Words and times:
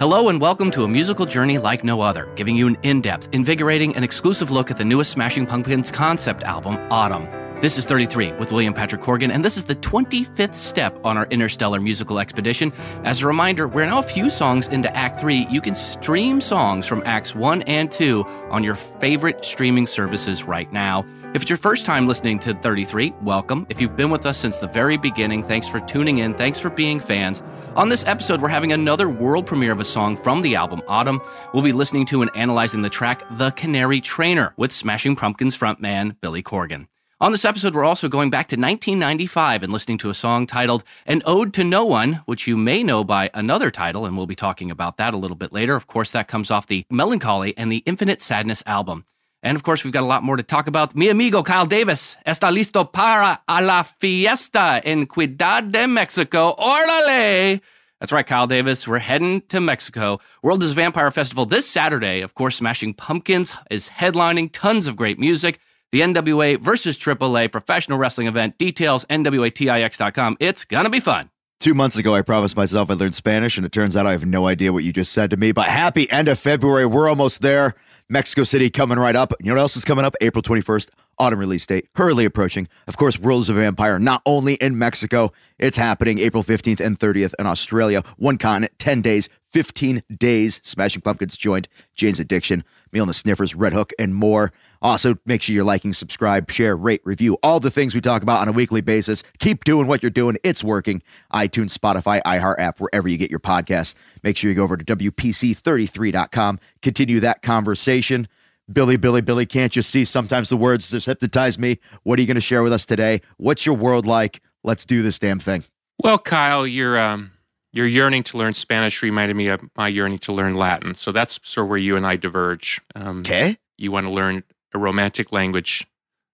Hello 0.00 0.28
and 0.28 0.40
welcome 0.40 0.70
to 0.70 0.84
a 0.84 0.88
musical 0.88 1.26
journey 1.26 1.58
like 1.58 1.82
no 1.82 2.00
other, 2.00 2.32
giving 2.36 2.54
you 2.54 2.68
an 2.68 2.78
in 2.84 3.00
depth, 3.00 3.28
invigorating, 3.32 3.96
and 3.96 4.04
exclusive 4.04 4.52
look 4.52 4.70
at 4.70 4.78
the 4.78 4.84
newest 4.84 5.10
Smashing 5.10 5.44
Pumpkins 5.44 5.90
concept 5.90 6.44
album, 6.44 6.76
ATUM. 6.90 7.60
This 7.60 7.76
is 7.76 7.84
33 7.84 8.30
with 8.34 8.52
William 8.52 8.72
Patrick 8.72 9.00
Corgan, 9.00 9.32
and 9.32 9.44
this 9.44 9.56
is 9.56 9.64
the 9.64 9.74
25th 9.74 10.54
step 10.54 10.96
on 11.04 11.16
our 11.16 11.26
interstellar 11.26 11.80
musical 11.80 12.20
expedition. 12.20 12.72
As 13.02 13.22
a 13.22 13.26
reminder, 13.26 13.66
we're 13.66 13.86
now 13.86 13.98
a 13.98 14.04
few 14.04 14.30
songs 14.30 14.68
into 14.68 14.96
Act 14.96 15.18
3. 15.18 15.48
You 15.50 15.60
can 15.60 15.74
stream 15.74 16.40
songs 16.40 16.86
from 16.86 17.02
Acts 17.04 17.34
1 17.34 17.62
and 17.62 17.90
2 17.90 18.22
on 18.50 18.62
your 18.62 18.76
favorite 18.76 19.44
streaming 19.44 19.88
services 19.88 20.44
right 20.44 20.72
now. 20.72 21.04
If 21.34 21.42
it's 21.42 21.50
your 21.50 21.58
first 21.58 21.84
time 21.84 22.06
listening 22.06 22.38
to 22.38 22.54
33, 22.54 23.12
welcome. 23.20 23.66
If 23.68 23.82
you've 23.82 23.94
been 23.94 24.08
with 24.08 24.24
us 24.24 24.38
since 24.38 24.56
the 24.58 24.66
very 24.66 24.96
beginning, 24.96 25.42
thanks 25.42 25.68
for 25.68 25.78
tuning 25.78 26.18
in. 26.18 26.32
Thanks 26.32 26.58
for 26.58 26.70
being 26.70 27.00
fans. 27.00 27.42
On 27.76 27.90
this 27.90 28.02
episode, 28.06 28.40
we're 28.40 28.48
having 28.48 28.72
another 28.72 29.10
world 29.10 29.44
premiere 29.44 29.72
of 29.72 29.78
a 29.78 29.84
song 29.84 30.16
from 30.16 30.40
the 30.40 30.56
album 30.56 30.80
ATUM. 30.88 31.22
We'll 31.52 31.62
be 31.62 31.72
listening 31.72 32.06
to 32.06 32.22
and 32.22 32.30
analyzing 32.34 32.80
the 32.80 32.88
track 32.88 33.24
The 33.36 33.50
Canary 33.50 34.00
Trainer 34.00 34.54
with 34.56 34.72
Smashing 34.72 35.16
Pumpkins 35.16 35.56
frontman 35.56 36.16
Billy 36.22 36.42
Corgan. 36.42 36.86
On 37.20 37.30
this 37.30 37.44
episode, 37.44 37.74
we're 37.74 37.84
also 37.84 38.08
going 38.08 38.30
back 38.30 38.48
to 38.48 38.56
1995 38.56 39.64
and 39.64 39.72
listening 39.72 39.98
to 39.98 40.08
a 40.08 40.14
song 40.14 40.46
titled 40.46 40.82
An 41.04 41.20
Ode 41.26 41.52
to 41.54 41.62
No 41.62 41.84
One, 41.84 42.22
which 42.24 42.46
you 42.46 42.56
may 42.56 42.82
know 42.82 43.04
by 43.04 43.28
another 43.34 43.70
title, 43.70 44.06
and 44.06 44.16
we'll 44.16 44.24
be 44.24 44.34
talking 44.34 44.70
about 44.70 44.96
that 44.96 45.12
a 45.12 45.18
little 45.18 45.36
bit 45.36 45.52
later. 45.52 45.76
Of 45.76 45.86
course, 45.86 46.10
that 46.12 46.26
comes 46.26 46.50
off 46.50 46.66
the 46.66 46.86
Mellon 46.90 47.18
Collie 47.18 47.56
and 47.58 47.70
the 47.70 47.82
Infinite 47.84 48.22
Sadness 48.22 48.62
album. 48.64 49.04
And 49.42 49.56
of 49.56 49.62
course, 49.62 49.84
we've 49.84 49.92
got 49.92 50.02
a 50.02 50.06
lot 50.06 50.22
more 50.22 50.36
to 50.36 50.42
talk 50.42 50.66
about. 50.66 50.96
Mi 50.96 51.08
amigo 51.08 51.42
Kyle 51.42 51.66
Davis 51.66 52.16
está 52.26 52.50
listo 52.50 52.90
para 52.92 53.40
a 53.46 53.62
la 53.62 53.82
fiesta 53.84 54.80
en 54.84 55.06
Ciudad 55.06 55.70
de 55.70 55.86
Mexico. 55.86 56.54
Órale! 56.58 57.60
That's 58.00 58.12
right, 58.12 58.26
Kyle 58.26 58.46
Davis. 58.46 58.86
We're 58.86 58.98
heading 58.98 59.40
to 59.48 59.60
Mexico. 59.60 60.20
World 60.42 60.62
is 60.62 60.72
Vampire 60.72 61.10
Festival 61.10 61.46
this 61.46 61.68
Saturday. 61.68 62.20
Of 62.20 62.34
course, 62.34 62.56
Smashing 62.56 62.94
Pumpkins 62.94 63.56
is 63.70 63.88
headlining 63.88 64.50
tons 64.52 64.86
of 64.86 64.94
great 64.94 65.18
music. 65.18 65.58
The 65.90 66.02
NWA 66.02 66.60
versus 66.60 66.98
AAA 66.98 67.50
professional 67.50 67.98
wrestling 67.98 68.26
event. 68.28 68.58
Details 68.58 69.04
NWATIX.com. 69.06 70.36
It's 70.38 70.64
gonna 70.64 70.90
be 70.90 71.00
fun. 71.00 71.30
Two 71.60 71.74
months 71.74 71.96
ago, 71.96 72.14
I 72.14 72.22
promised 72.22 72.56
myself 72.56 72.88
I'd 72.88 72.98
learn 72.98 73.10
Spanish, 73.10 73.56
and 73.56 73.66
it 73.66 73.72
turns 73.72 73.96
out 73.96 74.06
I 74.06 74.12
have 74.12 74.24
no 74.24 74.46
idea 74.46 74.72
what 74.72 74.84
you 74.84 74.92
just 74.92 75.10
said 75.10 75.30
to 75.30 75.36
me. 75.36 75.50
But 75.50 75.66
happy 75.66 76.08
end 76.10 76.28
of 76.28 76.38
February. 76.38 76.86
We're 76.86 77.08
almost 77.08 77.40
there. 77.42 77.74
Mexico 78.10 78.42
City 78.42 78.70
coming 78.70 78.98
right 78.98 79.14
up. 79.14 79.34
You 79.38 79.48
know 79.48 79.54
what 79.54 79.60
else 79.60 79.76
is 79.76 79.84
coming 79.84 80.04
up? 80.04 80.14
April 80.22 80.42
21st, 80.42 80.88
ATUM 81.20 81.36
release 81.36 81.66
date, 81.66 81.88
hurriedly 81.94 82.24
approaching. 82.24 82.66
Of 82.86 82.96
course, 82.96 83.18
Worlds 83.18 83.50
of 83.50 83.56
Vampire, 83.56 83.98
not 83.98 84.22
only 84.24 84.54
in 84.54 84.78
Mexico, 84.78 85.30
it's 85.58 85.76
happening 85.76 86.18
April 86.18 86.42
15th 86.42 86.80
and 86.80 86.98
30th 86.98 87.34
in 87.38 87.46
Australia. 87.46 88.02
One 88.16 88.38
continent, 88.38 88.72
10 88.78 89.02
days, 89.02 89.28
15 89.50 90.02
days. 90.16 90.60
Smashing 90.64 91.02
Pumpkins 91.02 91.36
joined 91.36 91.68
Jane's 91.94 92.18
Addiction, 92.18 92.64
Amyl 92.94 93.02
and 93.02 93.10
the 93.10 93.14
Sniffers, 93.14 93.54
Red 93.54 93.74
Hook, 93.74 93.92
and 93.98 94.14
more. 94.14 94.52
Also, 94.82 95.16
make 95.26 95.42
sure 95.42 95.54
you're 95.54 95.64
liking, 95.64 95.92
subscribe, 95.92 96.50
share, 96.50 96.76
rate, 96.76 97.00
review, 97.04 97.36
all 97.42 97.60
the 97.60 97.70
things 97.70 97.94
we 97.94 98.00
talk 98.00 98.22
about 98.22 98.40
on 98.40 98.48
a 98.48 98.52
weekly 98.52 98.80
basis. 98.80 99.22
Keep 99.38 99.64
doing 99.64 99.86
what 99.86 100.02
you're 100.02 100.10
doing. 100.10 100.36
It's 100.44 100.62
working. 100.62 101.02
iTunes, 101.32 101.76
Spotify, 101.76 102.22
iHeart 102.22 102.58
app, 102.58 102.80
wherever 102.80 103.08
you 103.08 103.16
get 103.18 103.30
your 103.30 103.40
podcasts. 103.40 103.94
Make 104.22 104.36
sure 104.36 104.48
you 104.50 104.56
go 104.56 104.64
over 104.64 104.76
to 104.76 104.84
WPC33.com. 104.96 106.60
Continue 106.82 107.20
that 107.20 107.42
conversation. 107.42 108.28
Billy, 108.72 108.96
Billy, 108.96 109.20
Billy, 109.22 109.46
can't 109.46 109.74
you 109.74 109.82
see 109.82 110.04
sometimes 110.04 110.50
the 110.50 110.56
words 110.56 110.90
just 110.90 111.06
hypnotize 111.06 111.58
me? 111.58 111.78
What 112.02 112.18
are 112.18 112.22
you 112.22 112.26
going 112.28 112.34
to 112.34 112.40
share 112.40 112.62
with 112.62 112.72
us 112.72 112.84
today? 112.84 113.22
What's 113.38 113.64
your 113.64 113.74
world 113.76 114.04
like? 114.06 114.42
Let's 114.62 114.84
do 114.84 115.02
this 115.02 115.18
damn 115.18 115.38
thing. 115.38 115.64
Well, 116.02 116.18
Kyle, 116.18 116.66
you're. 116.66 116.98
um, 116.98 117.32
your 117.72 117.86
yearning 117.86 118.22
to 118.24 118.38
learn 118.38 118.54
Spanish 118.54 119.02
reminded 119.02 119.36
me 119.36 119.48
of 119.48 119.60
my 119.76 119.88
yearning 119.88 120.18
to 120.20 120.32
learn 120.32 120.54
Latin. 120.54 120.94
So 120.94 121.12
that's 121.12 121.38
sort 121.46 121.66
of 121.66 121.68
where 121.68 121.78
you 121.78 121.96
and 121.96 122.06
I 122.06 122.16
diverge. 122.16 122.80
Um, 122.94 123.20
Okay. 123.20 123.58
You 123.76 123.92
want 123.92 124.06
to 124.06 124.12
learn 124.12 124.42
a 124.74 124.78
romantic 124.78 125.32
language 125.32 125.86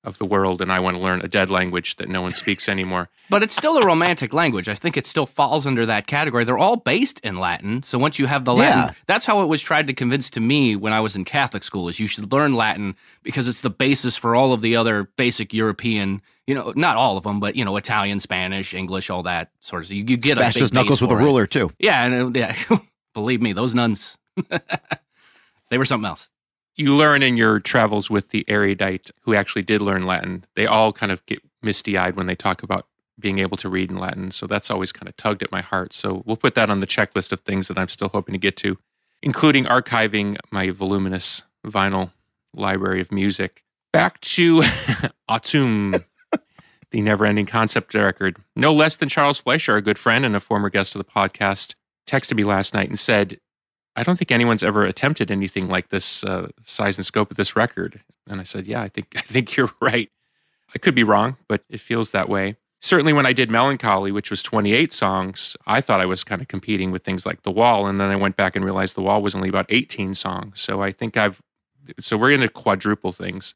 of 0.02 0.18
the 0.18 0.26
world, 0.26 0.60
and 0.60 0.70
I 0.70 0.80
want 0.80 0.98
to 0.98 1.02
learn 1.02 1.22
a 1.22 1.28
dead 1.28 1.48
language 1.48 1.96
that 1.96 2.10
no 2.10 2.20
one 2.20 2.34
speaks 2.34 2.68
anymore. 2.68 3.08
But 3.30 3.42
it's 3.42 3.56
still 3.56 3.78
a 3.78 3.86
romantic 3.86 4.34
language. 4.34 4.68
I 4.68 4.74
think 4.74 4.98
it 4.98 5.06
still 5.06 5.24
falls 5.24 5.66
under 5.66 5.86
that 5.86 6.06
category. 6.06 6.44
They're 6.44 6.58
all 6.58 6.76
based 6.76 7.20
in 7.20 7.38
Latin. 7.38 7.82
So 7.82 7.98
once 7.98 8.18
you 8.18 8.26
have 8.26 8.44
the 8.44 8.54
Latin, 8.54 8.80
Yeah. 8.88 8.92
that's 9.06 9.24
how 9.24 9.40
it 9.40 9.46
was 9.46 9.62
tried 9.62 9.86
to 9.86 9.94
convince 9.94 10.28
to 10.30 10.40
me 10.40 10.76
when 10.76 10.92
I 10.92 11.00
was 11.00 11.16
in 11.16 11.24
Catholic 11.24 11.64
school 11.64 11.88
is 11.88 11.98
you 11.98 12.06
should 12.06 12.30
learn 12.30 12.54
Latin 12.54 12.96
because 13.22 13.48
it's 13.48 13.62
the 13.62 13.70
basis 13.70 14.18
for 14.18 14.36
all 14.36 14.52
of 14.52 14.60
the 14.60 14.76
other 14.76 15.04
basic 15.16 15.54
European, 15.54 16.20
you 16.46 16.54
know, 16.54 16.74
not 16.76 16.98
all 16.98 17.16
of 17.16 17.24
them, 17.24 17.40
but 17.40 17.56
you 17.56 17.64
know, 17.64 17.78
Italian, 17.78 18.20
Spanish, 18.20 18.74
English, 18.74 19.08
all 19.08 19.22
that 19.22 19.50
sort 19.60 19.84
of. 19.84 19.90
You, 19.90 20.04
you 20.06 20.18
get 20.18 20.36
Smash 20.36 20.56
a 20.56 20.60
those 20.60 20.72
knuckles 20.74 21.00
with 21.00 21.10
a 21.10 21.14
for 21.14 21.20
it. 21.20 21.24
ruler, 21.24 21.46
too. 21.46 21.70
Yeah, 21.78 22.04
and 22.04 22.36
yeah, 22.36 22.54
believe 23.14 23.40
me, 23.40 23.54
those 23.54 23.74
nuns, 23.74 24.18
they 25.70 25.78
were 25.78 25.86
something 25.86 26.06
else. 26.06 26.28
You 26.76 26.96
learn 26.96 27.22
in 27.22 27.36
your 27.36 27.60
travels 27.60 28.10
with 28.10 28.30
the 28.30 28.44
erudite 28.48 29.10
who 29.22 29.34
actually 29.34 29.62
did 29.62 29.80
learn 29.80 30.02
Latin. 30.02 30.44
They 30.56 30.66
all 30.66 30.92
kind 30.92 31.12
of 31.12 31.24
get 31.26 31.40
misty 31.62 31.96
eyed 31.96 32.16
when 32.16 32.26
they 32.26 32.34
talk 32.34 32.62
about 32.62 32.86
being 33.18 33.38
able 33.38 33.56
to 33.58 33.68
read 33.68 33.90
in 33.90 33.98
Latin. 33.98 34.30
So 34.32 34.46
that's 34.46 34.70
always 34.70 34.90
kind 34.90 35.08
of 35.08 35.16
tugged 35.16 35.42
at 35.42 35.52
my 35.52 35.60
heart. 35.60 35.92
So 35.92 36.22
we'll 36.26 36.36
put 36.36 36.54
that 36.56 36.70
on 36.70 36.80
the 36.80 36.86
checklist 36.86 37.30
of 37.32 37.40
things 37.40 37.68
that 37.68 37.78
I'm 37.78 37.88
still 37.88 38.08
hoping 38.08 38.32
to 38.32 38.38
get 38.38 38.56
to, 38.58 38.78
including 39.22 39.64
archiving 39.66 40.36
my 40.50 40.70
voluminous 40.70 41.42
vinyl 41.64 42.10
library 42.52 43.00
of 43.00 43.12
music. 43.12 43.62
Back 43.92 44.20
to 44.22 44.62
ATUM, 45.30 46.04
the 46.90 47.00
never 47.00 47.24
ending 47.24 47.46
concept 47.46 47.94
record. 47.94 48.38
No 48.56 48.72
less 48.72 48.96
than 48.96 49.08
Charles 49.08 49.40
Fleischer, 49.40 49.76
a 49.76 49.82
good 49.82 49.98
friend 49.98 50.24
and 50.24 50.34
a 50.34 50.40
former 50.40 50.70
guest 50.70 50.96
of 50.96 50.98
the 50.98 51.10
podcast, 51.10 51.76
texted 52.08 52.36
me 52.36 52.42
last 52.42 52.74
night 52.74 52.88
and 52.88 52.98
said, 52.98 53.38
I 53.96 54.02
don't 54.02 54.16
think 54.16 54.32
anyone's 54.32 54.62
ever 54.62 54.84
attempted 54.84 55.30
anything 55.30 55.68
like 55.68 55.90
this 55.90 56.24
uh, 56.24 56.48
size 56.64 56.98
and 56.98 57.06
scope 57.06 57.30
of 57.30 57.36
this 57.36 57.54
record. 57.54 58.00
And 58.28 58.40
I 58.40 58.44
said, 58.44 58.66
Yeah, 58.66 58.82
I 58.82 58.88
think 58.88 59.12
I 59.16 59.20
think 59.20 59.56
you're 59.56 59.70
right. 59.80 60.10
I 60.74 60.78
could 60.78 60.94
be 60.94 61.04
wrong, 61.04 61.36
but 61.48 61.62
it 61.70 61.80
feels 61.80 62.10
that 62.10 62.28
way. 62.28 62.56
Certainly, 62.80 63.14
when 63.14 63.24
I 63.24 63.32
did 63.32 63.50
Mellon 63.50 63.78
Collie, 63.78 64.12
which 64.12 64.28
was 64.28 64.42
28 64.42 64.92
songs, 64.92 65.56
I 65.66 65.80
thought 65.80 66.02
I 66.02 66.06
was 66.06 66.22
kind 66.22 66.42
of 66.42 66.48
competing 66.48 66.90
with 66.90 67.02
things 67.02 67.24
like 67.24 67.42
The 67.42 67.50
Wall. 67.50 67.86
And 67.86 67.98
then 67.98 68.10
I 68.10 68.16
went 68.16 68.36
back 68.36 68.54
and 68.54 68.64
realized 68.64 68.94
The 68.94 69.00
Wall 69.00 69.22
was 69.22 69.34
only 69.34 69.48
about 69.48 69.64
18 69.70 70.14
songs. 70.14 70.60
So 70.60 70.82
I 70.82 70.90
think 70.90 71.16
I've, 71.16 71.40
so 71.98 72.18
we're 72.18 72.28
going 72.28 72.42
to 72.42 72.48
quadruple 72.50 73.12
things. 73.12 73.54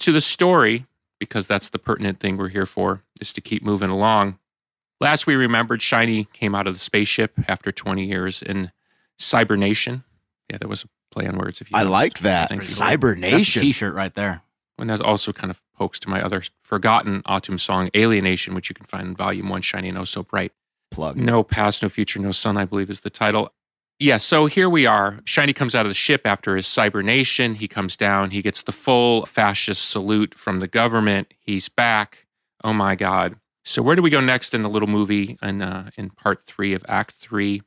To 0.00 0.12
the 0.12 0.20
story, 0.20 0.84
because 1.18 1.46
that's 1.46 1.70
the 1.70 1.78
pertinent 1.78 2.20
thing 2.20 2.36
we're 2.36 2.48
here 2.48 2.66
for, 2.66 3.02
is 3.18 3.32
to 3.32 3.40
keep 3.40 3.62
moving 3.62 3.88
along. 3.88 4.38
Last 5.00 5.26
we 5.26 5.36
remembered, 5.36 5.80
Shiny 5.80 6.24
came 6.24 6.54
out 6.54 6.66
of 6.66 6.74
the 6.74 6.80
spaceship 6.80 7.32
after 7.48 7.72
20 7.72 8.04
years 8.04 8.42
in 8.42 8.72
Cybernation. 9.18 10.04
Yeah, 10.50 10.58
that 10.58 10.68
was 10.68 10.84
a 10.84 10.88
play 11.10 11.26
on 11.26 11.36
words. 11.38 11.60
If 11.60 11.70
you 11.70 11.76
I 11.76 11.80
noticed. 11.80 11.92
like 11.92 12.18
that. 12.20 12.48
Thank. 12.50 12.62
That's 12.62 12.72
a 12.72 12.76
Cybernation. 12.76 13.62
t-shirt 13.62 13.94
right 13.94 14.14
there. 14.14 14.42
And 14.78 14.90
that 14.90 15.00
also 15.00 15.32
kind 15.32 15.50
of 15.50 15.62
pokes 15.74 15.98
to 16.00 16.10
my 16.10 16.20
other 16.22 16.42
forgotten 16.62 17.22
Autumn 17.24 17.56
song, 17.58 17.88
Alienation, 17.96 18.54
which 18.54 18.68
you 18.68 18.74
can 18.74 18.84
find 18.84 19.08
in 19.08 19.16
Volume 19.16 19.48
1, 19.48 19.62
Shiny 19.62 19.88
and 19.88 19.96
Oh 19.98 20.04
So 20.04 20.22
Bright. 20.22 20.52
Plug. 20.90 21.16
No 21.16 21.42
Past, 21.42 21.82
No 21.82 21.88
Future, 21.88 22.20
No 22.20 22.30
Sun, 22.30 22.56
I 22.56 22.64
believe 22.66 22.90
is 22.90 23.00
the 23.00 23.10
title. 23.10 23.52
Yeah, 23.98 24.18
so 24.18 24.44
here 24.46 24.68
we 24.68 24.84
are. 24.84 25.20
Shiny 25.24 25.54
comes 25.54 25.74
out 25.74 25.86
of 25.86 25.90
the 25.90 25.94
ship 25.94 26.26
after 26.26 26.54
his 26.56 26.66
cybernation. 26.66 27.54
He 27.54 27.66
comes 27.66 27.96
down. 27.96 28.30
He 28.30 28.42
gets 28.42 28.60
the 28.60 28.70
full 28.72 29.24
fascist 29.24 29.88
salute 29.90 30.34
from 30.34 30.60
the 30.60 30.68
government. 30.68 31.32
He's 31.40 31.70
back. 31.70 32.26
Oh 32.62 32.74
my 32.74 32.94
God. 32.94 33.36
So 33.64 33.80
where 33.82 33.96
do 33.96 34.02
we 34.02 34.10
go 34.10 34.20
next 34.20 34.52
in 34.52 34.62
the 34.62 34.68
little 34.68 34.86
movie 34.88 35.38
in, 35.42 35.62
uh, 35.62 35.90
in 35.96 36.10
part 36.10 36.42
three 36.42 36.74
of 36.74 36.84
Act 36.86 37.12
3, 37.12 37.62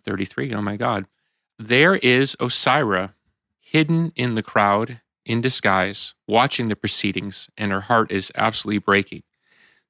33? 0.00 0.54
Oh 0.54 0.62
my 0.62 0.76
God. 0.76 1.06
There 1.58 1.96
is 1.96 2.36
Osira 2.40 3.12
hidden 3.60 4.12
in 4.16 4.34
the 4.34 4.42
crowd 4.42 5.00
in 5.24 5.40
disguise, 5.40 6.14
watching 6.26 6.68
the 6.68 6.76
proceedings, 6.76 7.48
and 7.56 7.70
her 7.70 7.82
heart 7.82 8.10
is 8.10 8.32
absolutely 8.34 8.78
breaking. 8.78 9.22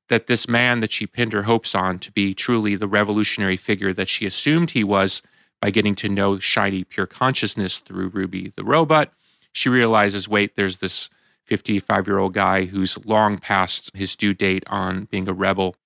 That 0.09 0.27
this 0.27 0.49
man 0.49 0.81
that 0.81 0.93
she 0.93 1.07
pinned 1.07 1.33
her 1.33 1.45
hopes 1.45 1.75
on 1.75 1.99
to 2.01 2.13
be 2.13 2.35
truly 2.35 2.75
the 2.75 2.89
revolutionary 2.89 3.57
figure 3.57 3.93
that 3.93 4.09
she 4.09 4.27
assumed 4.27 4.73
he 4.73 4.85
was 4.85 5.23
by 5.61 5.71
getting 5.71 5.95
to 5.97 6.09
know 6.09 6.39
shiny 6.39 6.85
pure 6.85 7.07
consciousness 7.07 7.79
through 7.79 8.09
Ruby 8.09 8.53
the 8.57 8.65
robot, 8.65 9.13
she 9.53 9.69
realizes 9.69 10.29
wait, 10.29 10.57
there's 10.57 10.79
this 10.79 11.11
55 11.45 12.07
year 12.07 12.19
old 12.19 12.35
guy 12.35 12.65
who's 12.65 13.05
long 13.05 13.39
past 13.39 13.91
his 13.95 14.17
due 14.17 14.35
date 14.35 14.65
on 14.69 15.05
being 15.07 15.29
a 15.29 15.33
rebel. 15.33 15.77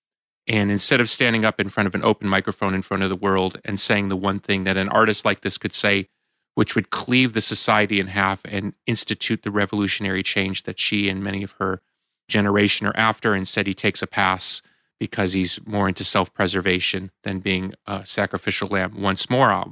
And 0.47 0.71
instead 0.71 1.01
of 1.01 1.09
standing 1.09 1.45
up 1.45 1.59
in 1.59 1.69
front 1.69 1.87
of 1.87 1.95
an 1.95 2.05
open 2.05 2.29
microphone 2.29 2.75
in 2.75 2.83
front 2.83 3.03
of 3.03 3.09
the 3.09 3.17
world 3.17 3.61
and 3.65 3.81
saying 3.81 4.09
the 4.09 4.17
one 4.17 4.41
thing 4.41 4.65
that 4.65 4.77
an 4.77 4.91
artist 4.91 5.25
like 5.25 5.41
this 5.41 5.57
could 5.57 5.73
say, 5.73 6.09
which 6.55 6.75
would 6.75 6.91
cleave 6.91 7.33
the 7.33 7.41
society 7.41 7.99
in 7.99 8.09
half 8.09 8.43
and 8.45 8.75
institute 8.87 9.43
the 9.43 9.51
revolutionary 9.51 10.23
change 10.23 10.65
that 10.65 10.79
she 10.79 11.09
and 11.09 11.25
many 11.25 11.43
of 11.43 11.53
her 11.53 11.81
generation 12.29 12.87
are 12.87 12.97
after. 12.97 13.35
Instead, 13.35 13.67
he 13.67 13.75
takes 13.75 14.03
a 14.03 14.07
pass 14.07 14.63
because 15.01 15.33
he's 15.33 15.59
more 15.67 15.89
into 15.89 16.05
self 16.05 16.33
preservation 16.33 17.11
than 17.23 17.41
being 17.41 17.75
a 17.87 18.05
sacrificial 18.07 18.69
lamb 18.69 19.01
once 19.01 19.29
more, 19.29 19.51
uh, 19.51 19.65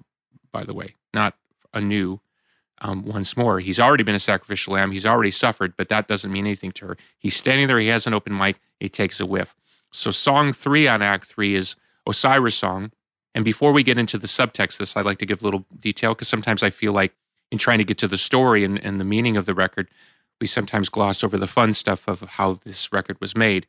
by 0.53 0.65
the 0.65 0.75
way, 0.75 0.95
not 1.15 1.35
anew. 1.73 2.21
Um, 2.85 3.05
once 3.05 3.37
more, 3.37 3.61
he's 3.61 3.79
already 3.79 4.03
been 4.03 4.17
a 4.17 4.19
sacrificial 4.19 4.75
lamb. 4.75 4.91
He's 4.91 5.07
already 5.07 5.31
suffered, 5.31 5.77
but 5.77 5.89
that 5.91 6.09
doesn't 6.09 6.33
mean 6.33 6.47
anything 6.47 6.73
to 6.73 6.87
her. 6.89 6.97
He's 7.17 7.37
standing 7.37 7.69
there. 7.69 7.79
He 7.79 7.87
has 7.87 8.09
an 8.09 8.15
open 8.15 8.37
mic. 8.37 8.59
He 8.81 8.89
takes 8.89 9.21
a 9.21 9.27
whiff. 9.27 9.55
So, 9.93 10.11
song 10.11 10.53
three 10.53 10.89
on 10.89 11.03
Act 11.03 11.27
three 11.27 11.55
is 11.55 11.77
Osiris 12.07 12.55
song. 12.55 12.93
And 13.35 13.45
before 13.45 13.73
we 13.73 13.83
get 13.83 13.99
into 13.99 14.19
the 14.19 14.27
subtext, 14.27 14.79
this 14.79 14.97
I'd 14.97 15.05
like 15.05 15.19
to 15.19 15.27
give 15.27 15.43
a 15.43 15.45
little 15.45 15.65
detail 15.79 16.15
because 16.15 16.29
sometimes 16.29 16.63
I 16.63 16.71
feel 16.71 16.93
like 16.93 17.15
in 17.51 17.59
trying 17.59 17.79
to 17.79 17.85
get 17.85 17.99
to 17.99 18.09
the 18.09 18.19
story 18.19 18.65
and, 18.65 18.83
and 18.85 19.01
the 19.01 19.05
meaning 19.05 19.37
of 19.37 19.47
the 19.47 19.55
record, 19.55 19.89
we 20.41 20.47
sometimes 20.47 20.89
gloss 20.89 21.23
over 21.23 21.39
the 21.39 21.47
fun 21.47 21.73
stuff 21.73 22.09
of 22.09 22.21
how 22.23 22.55
this 22.55 22.93
record 22.93 23.21
was 23.21 23.37
made. 23.37 23.67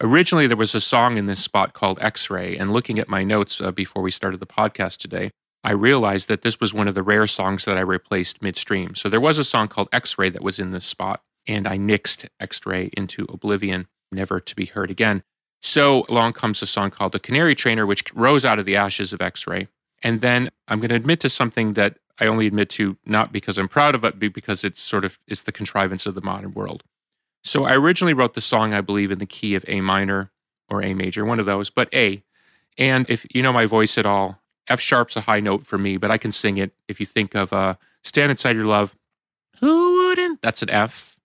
Originally, 0.00 0.46
there 0.46 0.56
was 0.56 0.74
a 0.74 0.80
song 0.80 1.16
in 1.16 1.26
this 1.26 1.40
spot 1.40 1.74
called 1.74 1.98
X 2.00 2.28
Ray. 2.28 2.56
And 2.56 2.72
looking 2.72 2.98
at 2.98 3.08
my 3.08 3.22
notes 3.22 3.60
uh, 3.60 3.70
before 3.70 4.02
we 4.02 4.10
started 4.10 4.40
the 4.40 4.46
podcast 4.46 4.98
today, 4.98 5.30
I 5.64 5.72
realized 5.72 6.28
that 6.28 6.42
this 6.42 6.58
was 6.58 6.74
one 6.74 6.88
of 6.88 6.94
the 6.94 7.04
rare 7.04 7.26
songs 7.28 7.64
that 7.64 7.76
I 7.76 7.82
replaced 7.82 8.42
midstream. 8.42 8.96
So 8.96 9.08
there 9.08 9.20
was 9.20 9.38
a 9.38 9.44
song 9.44 9.68
called 9.68 9.88
X 9.92 10.18
Ray 10.18 10.28
that 10.30 10.42
was 10.42 10.58
in 10.58 10.72
this 10.72 10.84
spot, 10.84 11.22
and 11.46 11.68
I 11.68 11.78
nixed 11.78 12.28
X 12.40 12.66
Ray 12.66 12.90
into 12.96 13.26
oblivion, 13.28 13.86
never 14.10 14.40
to 14.40 14.56
be 14.56 14.66
heard 14.66 14.90
again. 14.90 15.22
So 15.62 16.04
along 16.08 16.32
comes 16.34 16.60
a 16.60 16.66
song 16.66 16.90
called 16.90 17.12
The 17.12 17.20
Canary 17.20 17.54
Trainer, 17.54 17.86
which 17.86 18.12
rose 18.14 18.44
out 18.44 18.58
of 18.58 18.64
the 18.64 18.76
ashes 18.76 19.12
of 19.12 19.22
X 19.22 19.46
Ray. 19.46 19.68
And 20.02 20.20
then 20.20 20.50
I'm 20.66 20.80
going 20.80 20.90
to 20.90 20.96
admit 20.96 21.20
to 21.20 21.28
something 21.28 21.74
that 21.74 21.98
I 22.18 22.26
only 22.26 22.46
admit 22.46 22.68
to 22.70 22.98
not 23.06 23.32
because 23.32 23.58
I'm 23.58 23.68
proud 23.68 23.94
of 23.94 24.04
it, 24.04 24.18
but 24.18 24.32
because 24.32 24.64
it's 24.64 24.82
sort 24.82 25.04
of 25.04 25.18
it's 25.26 25.42
the 25.42 25.52
contrivance 25.52 26.04
of 26.04 26.14
the 26.14 26.20
modern 26.20 26.52
world. 26.52 26.82
So 27.44 27.64
I 27.64 27.74
originally 27.74 28.12
wrote 28.12 28.34
the 28.34 28.40
song, 28.40 28.74
I 28.74 28.80
believe, 28.80 29.10
in 29.10 29.18
the 29.18 29.26
key 29.26 29.54
of 29.54 29.64
A 29.68 29.80
minor 29.80 30.30
or 30.68 30.82
A 30.82 30.94
major, 30.94 31.24
one 31.24 31.40
of 31.40 31.46
those, 31.46 31.70
but 31.70 31.88
A. 31.94 32.22
And 32.78 33.08
if 33.08 33.26
you 33.34 33.42
know 33.42 33.52
my 33.52 33.66
voice 33.66 33.98
at 33.98 34.06
all, 34.06 34.40
F 34.68 34.80
sharp's 34.80 35.16
a 35.16 35.22
high 35.22 35.40
note 35.40 35.66
for 35.66 35.78
me, 35.78 35.96
but 35.96 36.10
I 36.10 36.18
can 36.18 36.32
sing 36.32 36.58
it. 36.58 36.72
If 36.88 37.00
you 37.00 37.06
think 37.06 37.34
of 37.34 37.52
uh, 37.52 37.74
Stand 38.02 38.30
Inside 38.30 38.56
Your 38.56 38.66
Love, 38.66 38.96
who 39.60 40.06
wouldn't? 40.08 40.42
That's 40.42 40.62
an 40.62 40.70
F. 40.70 41.18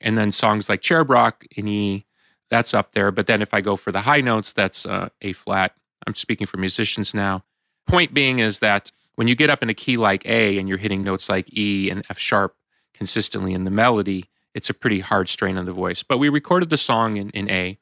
And 0.00 0.16
then 0.16 0.32
songs 0.32 0.68
like 0.68 0.80
Cherub 0.80 1.10
Rock 1.10 1.44
in 1.54 1.68
E, 1.68 2.06
that's 2.50 2.74
up 2.74 2.92
there. 2.92 3.10
But 3.10 3.26
then 3.26 3.42
if 3.42 3.54
I 3.54 3.60
go 3.60 3.76
for 3.76 3.92
the 3.92 4.00
high 4.00 4.20
notes, 4.20 4.52
that's 4.52 4.84
uh, 4.84 5.08
A 5.22 5.32
flat. 5.32 5.74
I'm 6.06 6.14
speaking 6.14 6.46
for 6.46 6.56
musicians 6.56 7.14
now. 7.14 7.44
Point 7.86 8.12
being 8.12 8.38
is 8.38 8.58
that 8.58 8.90
when 9.14 9.28
you 9.28 9.34
get 9.34 9.50
up 9.50 9.62
in 9.62 9.70
a 9.70 9.74
key 9.74 9.96
like 9.96 10.26
A 10.26 10.58
and 10.58 10.68
you're 10.68 10.78
hitting 10.78 11.02
notes 11.02 11.28
like 11.28 11.56
E 11.56 11.90
and 11.90 12.04
F 12.08 12.18
sharp 12.18 12.56
consistently 12.94 13.52
in 13.52 13.64
the 13.64 13.70
melody, 13.70 14.26
it's 14.54 14.70
a 14.70 14.74
pretty 14.74 15.00
hard 15.00 15.28
strain 15.28 15.56
on 15.56 15.66
the 15.66 15.72
voice. 15.72 16.02
But 16.02 16.18
we 16.18 16.28
recorded 16.28 16.70
the 16.70 16.76
song 16.76 17.16
in, 17.16 17.30
in 17.30 17.50
A, 17.50 17.78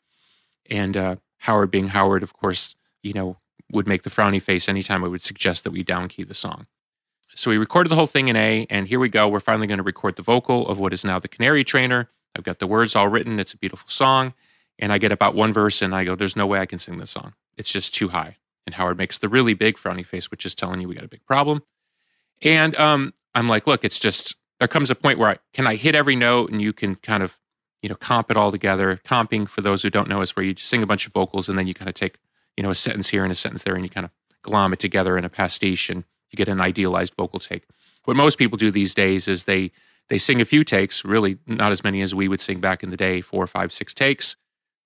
and 0.68 0.96
uh, 0.96 1.16
Howard, 1.38 1.70
being 1.70 1.88
Howard, 1.88 2.22
of 2.22 2.32
course, 2.34 2.76
you 3.02 3.12
know, 3.12 3.38
would 3.70 3.86
make 3.86 4.02
the 4.02 4.10
frowny 4.10 4.40
face 4.40 4.68
anytime 4.68 5.04
I 5.04 5.08
would 5.08 5.22
suggest 5.22 5.64
that 5.64 5.70
we 5.70 5.84
downkey 5.84 6.26
the 6.26 6.34
song. 6.34 6.66
So 7.34 7.50
we 7.50 7.58
recorded 7.58 7.90
the 7.90 7.94
whole 7.94 8.06
thing 8.06 8.28
in 8.28 8.36
A, 8.36 8.66
and 8.68 8.88
here 8.88 8.98
we 8.98 9.08
go. 9.08 9.28
We're 9.28 9.40
finally 9.40 9.66
going 9.66 9.78
to 9.78 9.84
record 9.84 10.16
the 10.16 10.22
vocal 10.22 10.66
of 10.68 10.78
what 10.78 10.92
is 10.92 11.04
now 11.04 11.18
the 11.18 11.28
Canary 11.28 11.64
Trainer. 11.64 12.10
I've 12.36 12.44
got 12.44 12.58
the 12.58 12.66
words 12.66 12.96
all 12.96 13.08
written. 13.08 13.38
It's 13.38 13.54
a 13.54 13.58
beautiful 13.58 13.88
song. 13.88 14.34
And 14.78 14.92
I 14.92 14.98
get 14.98 15.12
about 15.12 15.34
one 15.34 15.52
verse 15.52 15.82
and 15.82 15.94
I 15.94 16.04
go, 16.04 16.14
there's 16.14 16.36
no 16.36 16.46
way 16.46 16.60
I 16.60 16.66
can 16.66 16.78
sing 16.78 16.98
this 16.98 17.10
song. 17.10 17.34
It's 17.56 17.72
just 17.72 17.94
too 17.94 18.08
high. 18.08 18.36
And 18.66 18.74
Howard 18.74 18.98
makes 18.98 19.18
the 19.18 19.28
really 19.28 19.54
big 19.54 19.76
frowny 19.76 20.04
face, 20.04 20.30
which 20.30 20.46
is 20.46 20.54
telling 20.54 20.80
you 20.80 20.88
we 20.88 20.94
got 20.94 21.04
a 21.04 21.08
big 21.08 21.24
problem. 21.26 21.62
And 22.42 22.76
um, 22.76 23.14
I'm 23.34 23.48
like, 23.48 23.66
look, 23.66 23.84
it's 23.84 23.98
just, 23.98 24.36
there 24.58 24.68
comes 24.68 24.90
a 24.90 24.94
point 24.94 25.18
where 25.18 25.30
I 25.30 25.38
can 25.52 25.66
I 25.66 25.74
hit 25.74 25.94
every 25.94 26.16
note 26.16 26.50
and 26.50 26.60
you 26.62 26.72
can 26.72 26.94
kind 26.96 27.22
of, 27.22 27.38
you 27.82 27.88
know, 27.88 27.94
comp 27.94 28.30
it 28.30 28.36
all 28.36 28.52
together. 28.52 29.00
Comping, 29.04 29.48
for 29.48 29.60
those 29.60 29.82
who 29.82 29.90
don't 29.90 30.08
know, 30.08 30.20
is 30.20 30.36
where 30.36 30.44
you 30.44 30.54
just 30.54 30.68
sing 30.68 30.82
a 30.82 30.86
bunch 30.86 31.06
of 31.06 31.12
vocals 31.12 31.48
and 31.48 31.58
then 31.58 31.66
you 31.66 31.74
kind 31.74 31.88
of 31.88 31.94
take, 31.94 32.18
you 32.56 32.62
know, 32.62 32.70
a 32.70 32.74
sentence 32.74 33.08
here 33.08 33.22
and 33.22 33.32
a 33.32 33.36
sentence 33.36 33.62
there 33.62 33.74
and 33.74 33.84
you 33.84 33.90
kind 33.90 34.04
of 34.04 34.10
glom 34.42 34.72
it 34.72 34.78
together 34.78 35.16
in 35.16 35.24
a 35.24 35.28
pastiche 35.28 35.90
and 35.90 36.04
you 36.30 36.36
get 36.36 36.48
an 36.48 36.60
idealized 36.60 37.14
vocal 37.14 37.40
take. 37.40 37.64
What 38.04 38.16
most 38.16 38.38
people 38.38 38.58
do 38.58 38.70
these 38.70 38.94
days 38.94 39.28
is 39.28 39.44
they 39.44 39.70
they 40.08 40.18
sing 40.18 40.40
a 40.40 40.44
few 40.44 40.64
takes, 40.64 41.04
really 41.04 41.38
not 41.46 41.70
as 41.70 41.84
many 41.84 42.00
as 42.00 42.14
we 42.14 42.28
would 42.28 42.40
sing 42.40 42.60
back 42.60 42.82
in 42.82 42.90
the 42.90 42.96
day, 42.96 43.20
four, 43.20 43.46
five, 43.46 43.72
six 43.72 43.92
takes 43.92 44.36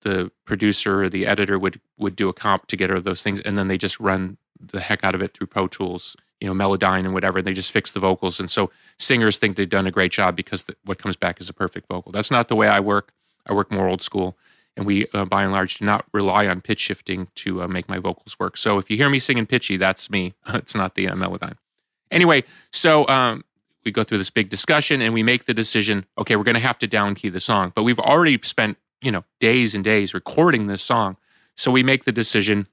the 0.03 0.31
producer 0.45 1.03
or 1.03 1.09
the 1.09 1.25
editor 1.25 1.57
would 1.57 1.79
would 1.97 2.15
do 2.15 2.29
a 2.29 2.33
comp 2.33 2.67
together 2.67 2.95
of 2.95 3.03
those 3.03 3.23
things, 3.23 3.41
and 3.41 3.57
then 3.57 3.67
they 3.67 3.77
just 3.77 3.99
run 3.99 4.37
the 4.59 4.79
heck 4.79 5.03
out 5.03 5.15
of 5.15 5.21
it 5.21 5.33
through 5.33 5.47
Pro 5.47 5.67
Tools, 5.67 6.15
you 6.39 6.47
know, 6.47 6.53
Melodyne 6.53 6.99
and 6.99 7.13
whatever. 7.13 7.39
And 7.39 7.47
they 7.47 7.53
just 7.53 7.71
fix 7.71 7.91
the 7.91 7.99
vocals, 7.99 8.39
and 8.39 8.49
so 8.49 8.71
singers 8.99 9.37
think 9.37 9.57
they've 9.57 9.69
done 9.69 9.87
a 9.87 9.91
great 9.91 10.11
job 10.11 10.35
because 10.35 10.63
the, 10.63 10.75
what 10.85 10.99
comes 10.99 11.15
back 11.15 11.41
is 11.41 11.49
a 11.49 11.53
perfect 11.53 11.87
vocal. 11.87 12.11
That's 12.11 12.31
not 12.31 12.47
the 12.47 12.55
way 12.55 12.67
I 12.67 12.79
work. 12.79 13.13
I 13.47 13.53
work 13.53 13.71
more 13.71 13.87
old 13.87 14.01
school, 14.01 14.37
and 14.77 14.85
we, 14.85 15.07
uh, 15.13 15.25
by 15.25 15.43
and 15.43 15.51
large, 15.51 15.79
do 15.79 15.85
not 15.85 16.05
rely 16.13 16.47
on 16.47 16.61
pitch 16.61 16.79
shifting 16.79 17.27
to 17.35 17.63
uh, 17.63 17.67
make 17.67 17.89
my 17.89 17.99
vocals 17.99 18.37
work. 18.39 18.57
So 18.57 18.77
if 18.77 18.89
you 18.89 18.97
hear 18.97 19.09
me 19.09 19.19
singing 19.19 19.45
pitchy, 19.45 19.77
that's 19.77 20.09
me. 20.09 20.33
it's 20.47 20.75
not 20.75 20.95
the 20.95 21.09
uh, 21.09 21.15
Melodyne. 21.15 21.57
Anyway, 22.11 22.43
so 22.71 23.07
um, 23.07 23.43
we 23.83 23.91
go 23.91 24.03
through 24.03 24.19
this 24.19 24.29
big 24.29 24.49
discussion 24.49 25.01
and 25.01 25.13
we 25.13 25.23
make 25.23 25.45
the 25.45 25.53
decision. 25.53 26.05
Okay, 26.17 26.35
we're 26.35 26.43
going 26.43 26.55
to 26.55 26.61
have 26.61 26.77
to 26.79 26.87
downkey 26.87 27.31
the 27.31 27.39
song, 27.39 27.71
but 27.75 27.83
we've 27.83 27.99
already 27.99 28.39
spent 28.43 28.77
you 29.03 29.11
know 29.11 29.23
days 29.39 29.75
and 29.75 29.83
days 29.83 30.13
recording 30.13 30.67
this 30.67 30.81
song 30.81 31.17
so 31.55 31.71
we 31.71 31.83
make 31.83 32.05
the 32.05 32.11
decision 32.11 32.67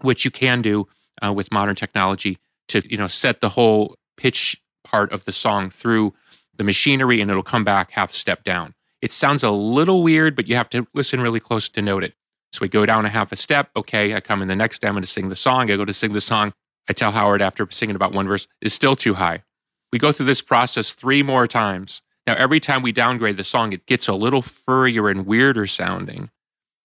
which 0.00 0.24
you 0.24 0.30
can 0.30 0.62
do 0.62 0.86
uh, 1.24 1.32
with 1.32 1.52
modern 1.52 1.74
technology 1.74 2.38
to 2.68 2.82
you 2.88 2.96
know 2.96 3.08
set 3.08 3.40
the 3.40 3.50
whole 3.50 3.96
pitch 4.16 4.60
part 4.84 5.12
of 5.12 5.24
the 5.24 5.32
song 5.32 5.70
through 5.70 6.14
the 6.56 6.64
machinery 6.64 7.20
and 7.20 7.30
it'll 7.30 7.42
come 7.42 7.64
back 7.64 7.92
half 7.92 8.12
step 8.12 8.44
down. 8.44 8.74
It 9.00 9.12
sounds 9.12 9.44
a 9.44 9.50
little 9.50 10.02
weird, 10.02 10.34
but 10.34 10.48
you 10.48 10.56
have 10.56 10.68
to 10.70 10.86
listen 10.92 11.20
really 11.20 11.40
close 11.40 11.68
to 11.70 11.80
note 11.80 12.02
it. 12.02 12.14
So 12.52 12.58
we 12.62 12.68
go 12.68 12.84
down 12.84 13.06
a 13.06 13.10
half 13.10 13.30
a 13.30 13.36
step. 13.36 13.70
Okay, 13.76 14.14
I 14.14 14.20
come 14.20 14.42
in 14.42 14.48
the 14.48 14.56
next 14.56 14.76
step. 14.76 14.88
I'm 14.88 14.94
going 14.94 15.02
to 15.02 15.08
sing 15.08 15.28
the 15.28 15.36
song. 15.36 15.70
I 15.70 15.76
go 15.76 15.84
to 15.84 15.92
sing 15.92 16.12
the 16.12 16.20
song. 16.20 16.52
I 16.88 16.92
tell 16.94 17.12
Howard 17.12 17.42
after 17.42 17.66
singing 17.70 17.94
about 17.94 18.12
one 18.12 18.26
verse, 18.26 18.48
is 18.60 18.72
still 18.72 18.96
too 18.96 19.14
high. 19.14 19.44
We 19.92 19.98
go 19.98 20.10
through 20.10 20.26
this 20.26 20.42
process 20.42 20.92
three 20.92 21.22
more 21.22 21.46
times. 21.46 22.02
Now, 22.28 22.34
every 22.34 22.60
time 22.60 22.82
we 22.82 22.92
downgrade 22.92 23.38
the 23.38 23.42
song, 23.42 23.72
it 23.72 23.86
gets 23.86 24.06
a 24.06 24.12
little 24.12 24.42
furrier 24.42 25.08
and 25.08 25.24
weirder 25.24 25.66
sounding. 25.66 26.28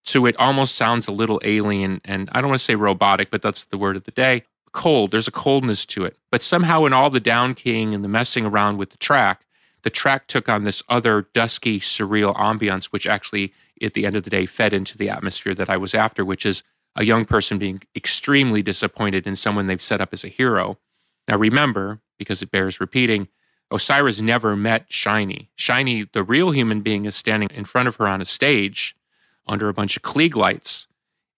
So 0.05 0.25
it 0.25 0.38
almost 0.38 0.73
sounds 0.73 1.05
a 1.09 1.12
little 1.12 1.41
alien 1.43 2.00
and 2.05 2.29
I 2.31 2.39
don't 2.39 2.50
want 2.50 2.62
to 2.62 2.63
say 2.63 2.75
robotic, 2.75 3.29
but 3.29 3.41
that's 3.41 3.65
the 3.65 3.77
word 3.77 3.97
of 3.97 4.05
the 4.05 4.12
day. 4.12 4.43
Cold. 4.71 5.12
There's 5.12 5.27
a 5.27 5.31
coldness 5.31 5.85
to 5.88 6.05
it. 6.05 6.17
But 6.31 6.41
somehow, 6.41 6.85
in 6.85 6.93
all 6.93 7.09
the 7.09 7.19
down 7.19 7.55
keying 7.55 7.93
and 7.93 8.05
the 8.05 8.07
messing 8.07 8.45
around 8.45 8.77
with 8.77 8.91
the 8.91 8.97
track, 8.97 9.45
the 9.81 9.89
track 9.89 10.27
took 10.27 10.47
on 10.47 10.63
this 10.63 10.81
other 10.88 11.27
dusky, 11.33 11.81
surreal 11.81 12.33
ambiance, 12.38 12.85
which 12.85 13.05
actually, 13.05 13.53
at 13.81 13.95
the 13.95 14.05
end 14.05 14.15
of 14.15 14.23
the 14.23 14.29
day, 14.29 14.45
fed 14.45 14.73
into 14.73 14.97
the 14.97 15.09
atmosphere 15.09 15.53
that 15.55 15.69
I 15.69 15.75
was 15.75 15.93
after, 15.93 16.23
which 16.23 16.45
is 16.45 16.63
a 16.95 17.03
young 17.03 17.25
person 17.25 17.57
being 17.57 17.81
extremely 17.97 18.62
disappointed 18.62 19.27
in 19.27 19.35
someone 19.35 19.67
they've 19.67 19.81
set 19.81 20.00
up 20.00 20.13
as 20.13 20.23
a 20.23 20.29
hero. 20.29 20.79
Now, 21.27 21.35
remember, 21.35 22.00
because 22.17 22.41
it 22.41 22.50
bears 22.50 22.79
repeating, 22.79 23.27
Osiris 23.72 24.22
never 24.22 24.55
met 24.55 24.86
Shiny. 24.89 25.50
Shiny, 25.55 26.05
the 26.12 26.24
real 26.24 26.51
human 26.51 26.82
being, 26.82 27.05
is 27.05 27.15
standing 27.15 27.50
in 27.51 27.65
front 27.65 27.88
of 27.88 27.96
her 27.96 28.08
on 28.08 28.22
a 28.22 28.25
stage 28.25 28.96
under 29.48 29.67
a 29.70 29.74
bunch 29.74 29.98
of 29.98 30.03
Klieg 30.03 30.36
lights. 30.36 30.88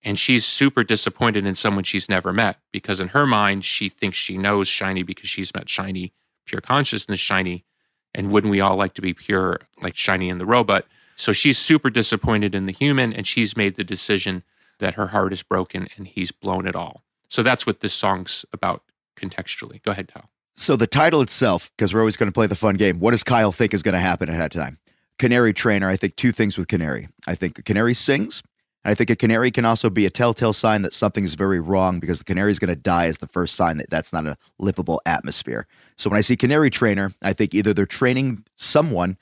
And 0.03 0.19
she's 0.19 0.45
super 0.45 0.83
disappointed 0.83 1.45
in 1.45 1.55
someone 1.55 1.83
she's 1.83 2.07
never 2.09 2.31
met 2.31 2.57
because, 2.71 2.99
in 2.99 3.09
her 3.09 3.25
mind, 3.25 3.65
she 3.65 3.89
thinks 3.89 4.17
she 4.17 4.37
knows 4.37 4.67
Shiny 4.67 5.01
because 5.01 5.29
she's 5.29 5.53
met 5.55 5.67
Shiny, 5.67 6.13
pure 6.45 6.61
consciousness 6.61 7.19
Shiny. 7.19 7.65
And 8.13 8.31
wouldn't 8.31 8.51
we 8.51 8.61
all 8.61 8.75
like 8.75 8.93
to 8.95 9.01
be 9.01 9.13
pure 9.13 9.61
like 9.81 9.95
Shiny 9.97 10.29
and 10.29 10.39
the 10.39 10.45
robot? 10.45 10.85
So 11.15 11.31
she's 11.31 11.57
super 11.57 11.89
disappointed 11.89 12.53
in 12.53 12.65
the 12.65 12.71
human, 12.71 13.13
and 13.13 13.25
she's 13.25 13.57
made 13.57 13.75
the 13.75 13.83
decision 13.83 14.43
that 14.79 14.95
her 14.95 15.07
heart 15.07 15.33
is 15.33 15.41
broken 15.41 15.87
and 15.95 16.07
he's 16.07 16.31
blown 16.31 16.67
it 16.67 16.75
all. 16.75 17.01
So 17.29 17.41
that's 17.41 17.65
what 17.65 17.79
this 17.79 17.93
song's 17.93 18.45
about 18.53 18.83
contextually. 19.15 19.81
Go 19.81 19.91
ahead, 19.91 20.11
Kyle. 20.13 20.29
So 20.55 20.75
the 20.75 20.87
title 20.87 21.21
itself, 21.21 21.69
because 21.75 21.93
we're 21.93 21.99
always 21.99 22.17
going 22.17 22.29
to 22.29 22.33
play 22.33 22.47
the 22.47 22.55
fun 22.55 22.75
game. 22.75 22.99
What 22.99 23.11
does 23.11 23.23
Kyle 23.23 23.51
think 23.51 23.73
is 23.73 23.83
going 23.83 23.93
to 23.93 23.99
happen 23.99 24.29
ahead 24.29 24.55
of 24.55 24.61
time? 24.61 24.77
Canary 25.19 25.53
trainer. 25.53 25.89
I 25.89 25.97
think 25.97 26.15
two 26.15 26.31
things 26.31 26.57
with 26.57 26.67
canary. 26.67 27.09
I 27.27 27.35
think 27.35 27.63
canary 27.65 27.93
sings. 27.93 28.41
And 28.83 28.91
I 28.91 28.95
think 28.95 29.09
a 29.09 29.15
canary 29.15 29.51
can 29.51 29.65
also 29.65 29.89
be 29.89 30.05
a 30.05 30.09
telltale 30.09 30.53
sign 30.53 30.81
that 30.83 30.93
something 30.93 31.25
is 31.25 31.35
very 31.35 31.59
wrong 31.59 31.99
because 31.99 32.19
the 32.19 32.25
canary 32.25 32.51
is 32.51 32.59
going 32.59 32.69
to 32.69 32.75
die 32.75 33.07
as 33.07 33.17
the 33.17 33.27
first 33.27 33.55
sign 33.55 33.77
that 33.77 33.89
that's 33.89 34.13
not 34.13 34.25
a 34.25 34.37
livable 34.57 35.01
atmosphere. 35.05 35.67
So 35.97 36.09
when 36.09 36.17
I 36.17 36.21
see 36.21 36.37
canary 36.37 36.69
trainer, 36.69 37.11
I 37.21 37.33
think 37.33 37.53
either 37.53 37.73
they're 37.73 37.85
training 37.85 38.45
someone 38.55 39.17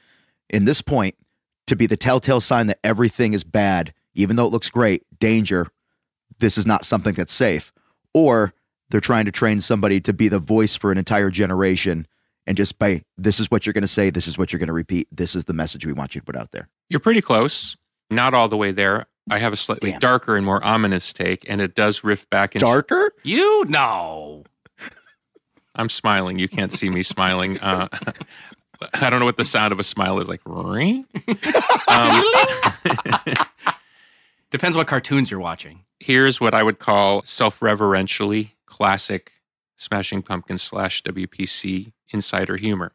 in 0.49 0.65
this 0.65 0.81
point 0.81 1.15
to 1.67 1.75
be 1.75 1.87
the 1.87 1.97
telltale 1.97 2.41
sign 2.41 2.67
that 2.67 2.79
everything 2.83 3.33
is 3.33 3.43
bad, 3.43 3.93
even 4.13 4.35
though 4.35 4.45
it 4.45 4.51
looks 4.51 4.69
great, 4.69 5.03
danger, 5.19 5.67
this 6.39 6.57
is 6.57 6.67
not 6.67 6.85
something 6.85 7.13
that's 7.13 7.33
safe, 7.33 7.71
or 8.13 8.53
they're 8.93 9.01
trying 9.01 9.25
to 9.25 9.31
train 9.31 9.59
somebody 9.59 9.99
to 9.99 10.13
be 10.13 10.27
the 10.27 10.37
voice 10.37 10.75
for 10.75 10.91
an 10.91 10.99
entire 10.99 11.31
generation 11.31 12.05
and 12.45 12.55
just 12.55 12.77
by 12.77 13.01
this 13.17 13.39
is 13.39 13.49
what 13.49 13.65
you're 13.65 13.73
going 13.73 13.81
to 13.81 13.87
say, 13.87 14.09
this 14.11 14.27
is 14.27 14.37
what 14.37 14.51
you're 14.51 14.59
going 14.59 14.67
to 14.67 14.73
repeat, 14.73 15.07
this 15.11 15.33
is 15.33 15.45
the 15.45 15.53
message 15.53 15.85
we 15.85 15.93
want 15.93 16.13
you 16.13 16.21
to 16.21 16.25
put 16.25 16.35
out 16.35 16.51
there. 16.51 16.69
You're 16.89 16.99
pretty 16.99 17.21
close. 17.21 17.75
Not 18.11 18.33
all 18.33 18.47
the 18.49 18.57
way 18.57 18.71
there. 18.71 19.07
I 19.31 19.39
have 19.39 19.51
a 19.51 19.55
slightly 19.55 19.91
Damn. 19.91 19.99
darker 19.99 20.35
and 20.37 20.45
more 20.45 20.63
ominous 20.63 21.11
take, 21.11 21.49
and 21.49 21.59
it 21.61 21.73
does 21.73 22.03
riff 22.03 22.29
back 22.29 22.55
into 22.55 22.65
Darker? 22.65 23.13
You 23.23 23.65
know. 23.65 24.43
I'm 25.75 25.89
smiling. 25.89 26.37
You 26.37 26.47
can't 26.47 26.71
see 26.71 26.89
me 26.89 27.01
smiling. 27.01 27.59
Uh, 27.61 27.87
I 28.93 29.09
don't 29.09 29.19
know 29.19 29.25
what 29.25 29.37
the 29.37 29.45
sound 29.45 29.71
of 29.71 29.79
a 29.79 29.83
smile 29.83 30.19
is 30.19 30.27
like. 30.29 30.41
Ring? 30.45 31.05
Um, 31.87 32.23
Depends 34.49 34.75
what 34.75 34.87
cartoons 34.87 35.29
you're 35.29 35.39
watching. 35.39 35.81
here's 35.99 36.41
what 36.41 36.53
I 36.53 36.63
would 36.63 36.79
call 36.79 37.21
self-reverentially 37.23 38.52
classic 38.73 39.33
Smashing 39.77 40.23
Pumpkins 40.23 40.63
slash 40.63 41.03
WPC 41.03 41.93
insider 42.09 42.57
humor. 42.57 42.93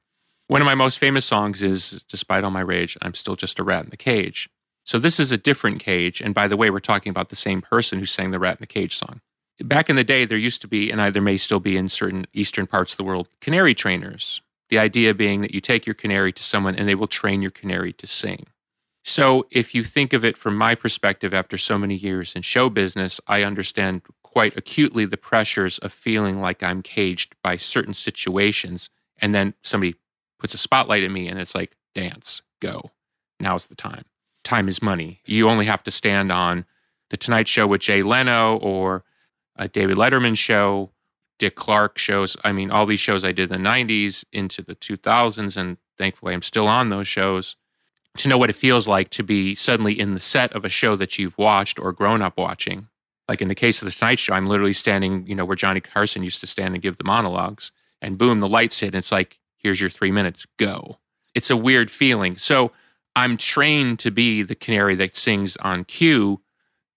One 0.49 0.61
of 0.61 0.67
my 0.67 0.75
most 0.75 0.99
famous 0.99 1.25
songs 1.25 1.63
is 1.63 2.05
Despite 2.09 2.43
All 2.43 2.51
My 2.51 2.63
Rage, 2.63 2.99
I'm 3.01 3.15
Still 3.15 3.37
Just 3.37 3.61
a 3.61 3.63
Rat 3.63 3.85
in 3.85 3.91
the 3.91 3.97
Cage. 3.97 4.51
So 4.85 4.99
this 4.99 5.21
is 5.21 5.31
a 5.31 5.39
different 5.39 5.79
cage. 5.79 6.21
And 6.21 6.35
by 6.35 6.49
the 6.49 6.57
way, 6.57 6.71
we're 6.71 6.81
talking 6.81 7.11
about 7.11 7.29
the 7.29 7.37
same 7.37 7.63
person 7.63 8.01
who 8.01 8.07
sang 8.07 8.33
the 8.33 8.41
Rat 8.41 8.57
in 8.57 8.63
the 8.63 8.67
Cage 8.67 8.97
song. 8.97 9.21
Back 9.61 9.89
in 9.89 9.95
the 9.95 10.03
day, 10.03 10.25
there 10.25 10.37
used 10.37 10.61
to 10.63 10.69
be, 10.69 10.91
and 10.91 11.15
there 11.15 11.23
may 11.23 11.37
still 11.37 11.61
be 11.61 11.77
in 11.77 11.89
certain 11.89 12.27
eastern 12.33 12.67
parts 12.67 12.95
of 12.95 12.97
the 12.97 13.05
world, 13.05 13.29
canary 13.41 13.75
trainers. 13.75 14.43
The 14.71 14.81
idea 14.81 15.15
being 15.15 15.43
that 15.43 15.55
you 15.55 15.61
take 15.61 15.87
your 15.87 15.95
canary 15.95 16.33
to 16.33 16.43
someone 16.43 16.75
and 16.75 16.89
they 16.89 16.97
will 16.97 17.07
train 17.07 17.41
your 17.41 17.53
canary 17.53 17.93
to 17.93 18.07
sing. 18.09 18.47
So, 19.05 19.47
if 19.51 19.75
you 19.75 19.85
think 19.85 20.13
of 20.13 20.25
it 20.25 20.37
from 20.37 20.57
my 20.57 20.75
perspective, 20.75 21.33
after 21.33 21.57
so 21.57 21.79
many 21.79 21.95
years 21.95 22.35
in 22.35 22.43
show 22.43 22.69
business, 22.69 23.21
I 23.27 23.43
understand 23.43 24.03
quite 24.39 24.57
acutely 24.57 25.05
the 25.05 25.17
pressures 25.17 25.81
of 25.81 25.93
feeling 25.93 26.41
like 26.41 26.63
I'm 26.63 26.81
caged 26.81 27.35
by 27.43 27.57
certain 27.57 27.93
situations. 27.93 28.89
And 29.21 29.35
then 29.35 29.55
somebody 29.65 29.97
puts 30.39 30.55
a 30.55 30.59
spotlight 30.59 31.03
at 31.03 31.11
me 31.11 31.27
and 31.27 31.41
it's 31.41 31.57
like, 31.57 31.77
dance, 31.93 32.43
go. 32.61 32.93
Now's 33.41 33.67
the 33.67 33.75
time. 33.75 34.05
Time 34.45 34.69
is 34.69 34.81
money. 34.81 35.23
You 35.25 35.49
only 35.49 35.67
have 35.67 35.83
to 35.83 35.91
stand 35.91 36.31
on 36.31 36.67
The 37.11 37.17
Tonight 37.17 37.49
Show 37.49 37.67
with 37.67 37.81
Jay 37.81 38.05
Leno 38.05 38.59
or 38.59 39.03
a 39.57 39.67
David 39.67 39.97
Letterman 39.97 40.39
show, 40.39 40.93
Dick 41.41 41.57
Clark 41.57 41.99
shows. 41.99 42.37
I 42.45 42.53
mean, 42.53 42.71
all 42.71 42.87
these 42.87 43.01
shows 43.01 43.25
I 43.25 43.33
did 43.33 43.51
in 43.51 43.61
the 43.61 43.69
90s 43.69 44.25
into 44.33 44.63
the 44.63 44.77
2000s. 44.77 45.57
And 45.57 45.79
thankfully, 45.97 46.33
I'm 46.33 46.43
still 46.43 46.69
on 46.69 46.91
those 46.91 47.09
shows 47.09 47.57
to 48.19 48.29
know 48.29 48.39
what 48.39 48.51
it 48.51 48.55
feels 48.55 48.87
like 48.87 49.11
to 49.11 49.25
be 49.25 49.57
suddenly 49.57 49.99
in 49.99 50.15
the 50.15 50.21
set 50.21 50.53
of 50.53 50.65
a 50.65 50.69
show 50.69 50.95
that 50.95 51.19
you've 51.19 51.39
watched 51.39 51.81
or 51.81 51.93
grown 51.93 52.23
up 52.23 52.39
watching. 52.39 52.87
Like 53.29 53.43
in 53.43 53.49
the 53.49 53.55
case 53.55 53.83
of 53.83 53.87
the 53.87 53.93
Tonight 53.93 54.19
Show, 54.19 54.33
I'm 54.33 54.47
literally 54.47 54.73
standing, 54.73 55.27
you 55.27 55.35
know, 55.35 55.45
where 55.45 55.57
Johnny 55.57 55.81
Carson 55.81 56.23
used 56.23 56.41
to 56.41 56.47
stand 56.47 56.75
and 56.75 56.83
give 56.83 56.97
the 56.97 57.05
monologues, 57.05 57.73
and 58.01 58.17
boom, 58.17 58.41
the 58.41 58.49
lights 58.49 58.81
hit, 58.81 58.89
and 58.89 58.97
it's 58.97 59.13
like, 59.13 59.39
here's 59.59 59.81
your 59.81 59.91
three 59.91 60.11
minutes, 60.11 60.47
go. 60.57 60.99
It's 61.35 61.51
a 61.51 61.57
weird 61.57 61.91
feeling. 61.91 62.39
So 62.39 62.73
I'm 63.15 63.37
trained 63.37 63.99
to 64.01 64.11
be 64.11 64.43
the 64.43 64.55
canary 64.55 64.95
that 64.97 65.15
sings 65.15 65.57
on 65.59 65.85
cue. 65.85 66.41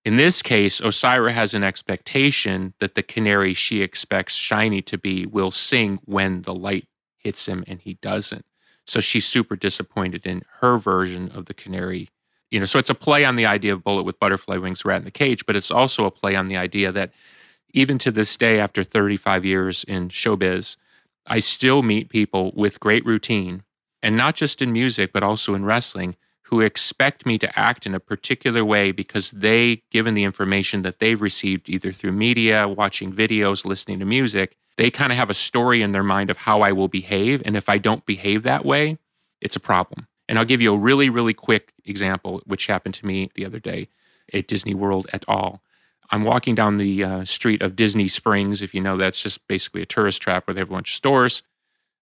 In 0.06 0.16
this 0.16 0.42
case, 0.42 0.80
Osira 0.80 1.32
has 1.32 1.54
an 1.54 1.64
expectation 1.64 2.74
that 2.80 2.96
the 2.96 3.04
canary 3.04 3.54
she 3.54 3.82
expects 3.82 4.36
Shiny 4.36 4.82
to 4.84 4.98
be 4.98 5.26
will 5.26 5.52
sing 5.52 6.00
when 6.06 6.44
the 6.44 6.54
light 6.54 6.88
hits 7.18 7.48
him, 7.48 7.64
and 7.68 7.82
he 7.82 7.96
doesn't. 7.96 8.46
So 8.88 9.00
she's 9.00 9.26
super 9.26 9.56
disappointed 9.56 10.26
in 10.26 10.44
her 10.60 10.78
version 10.78 11.30
of 11.32 11.46
the 11.46 11.54
canary. 11.54 12.10
You 12.52 12.60
know, 12.60 12.66
so 12.66 12.78
it's 12.78 12.90
a 12.90 12.96
play 12.96 13.24
on 13.26 13.38
the 13.38 13.46
idea 13.46 13.74
of 13.74 13.84
bullet 13.84 14.04
with 14.04 14.20
butterfly 14.20 14.58
wings, 14.58 14.84
rat 14.84 15.00
in 15.00 15.06
the 15.06 15.12
cage, 15.12 15.46
but 15.46 15.56
it's 15.56 15.72
also 15.72 16.06
a 16.06 16.12
play 16.12 16.36
on 16.36 16.50
the 16.50 16.58
idea 16.58 16.92
that 16.92 17.12
even 17.74 17.98
to 18.00 18.12
this 18.12 18.36
day, 18.36 18.60
after 18.60 18.84
35 18.84 19.46
years 19.46 19.86
in 19.86 20.10
showbiz, 20.10 20.76
I 21.26 21.40
still 21.40 21.82
meet 21.82 22.10
people 22.10 22.52
with 22.54 22.80
great 22.82 23.06
routine, 23.06 23.64
and 24.04 24.18
not 24.18 24.36
just 24.36 24.62
in 24.62 24.74
music, 24.74 25.14
but 25.14 25.24
also 25.24 25.54
in 25.54 25.64
wrestling, 25.64 26.18
who 26.44 26.60
expect 26.60 27.26
me 27.26 27.38
to 27.38 27.58
act 27.60 27.86
in 27.86 27.96
a 27.96 28.00
particular 28.00 28.66
way 28.66 28.92
because 28.92 29.32
they, 29.32 29.82
given 29.90 30.16
the 30.16 30.26
information 30.26 30.82
that 30.82 31.00
they've 31.00 31.22
received 31.22 31.70
either 31.70 31.94
through 31.94 32.12
media, 32.12 32.68
watching 32.68 33.14
videos, 33.14 33.64
listening 33.64 34.00
to 34.00 34.06
music, 34.06 34.58
they 34.76 34.92
kind 34.92 35.14
of 35.14 35.18
have 35.18 35.30
a 35.30 35.34
story 35.34 35.82
in 35.82 35.94
their 35.94 36.04
mind 36.04 36.30
of 36.30 36.36
how 36.36 36.62
I 36.62 36.74
will 36.74 36.90
behave. 36.90 37.42
And 37.46 37.56
if 37.56 37.70
I 37.70 37.78
don't 37.78 38.06
behave 38.06 38.44
that 38.44 38.66
way, 38.66 38.98
it's 39.40 39.56
a 39.56 39.62
problem. 39.62 40.08
And 40.32 40.40
I'll 40.40 40.46
give 40.46 40.62
you 40.62 40.74
a 40.74 40.78
really, 40.78 41.10
really 41.10 41.34
quick 41.34 41.74
example, 41.84 42.42
which 42.46 42.68
happened 42.68 42.94
to 42.96 43.06
me 43.06 43.30
the 43.36 43.46
other 43.46 43.60
day 43.60 43.90
at 44.34 44.48
Disney 44.48 44.74
World 44.74 45.06
at 45.12 45.26
all. 45.28 45.62
I'm 46.10 46.24
walking 46.24 46.56
down 46.56 46.78
the 46.78 47.04
uh, 47.04 47.26
street 47.26 47.62
of 47.62 47.76
Disney 47.76 48.08
Springs. 48.08 48.62
If 48.62 48.74
you 48.74 48.80
know, 48.80 48.96
that's 48.96 49.22
just 49.22 49.46
basically 49.50 49.82
a 49.82 49.86
tourist 49.86 50.22
trap 50.22 50.48
where 50.48 50.54
they 50.54 50.62
have 50.62 50.70
a 50.70 50.74
bunch 50.74 50.92
of 50.92 50.96
stores. 50.96 51.44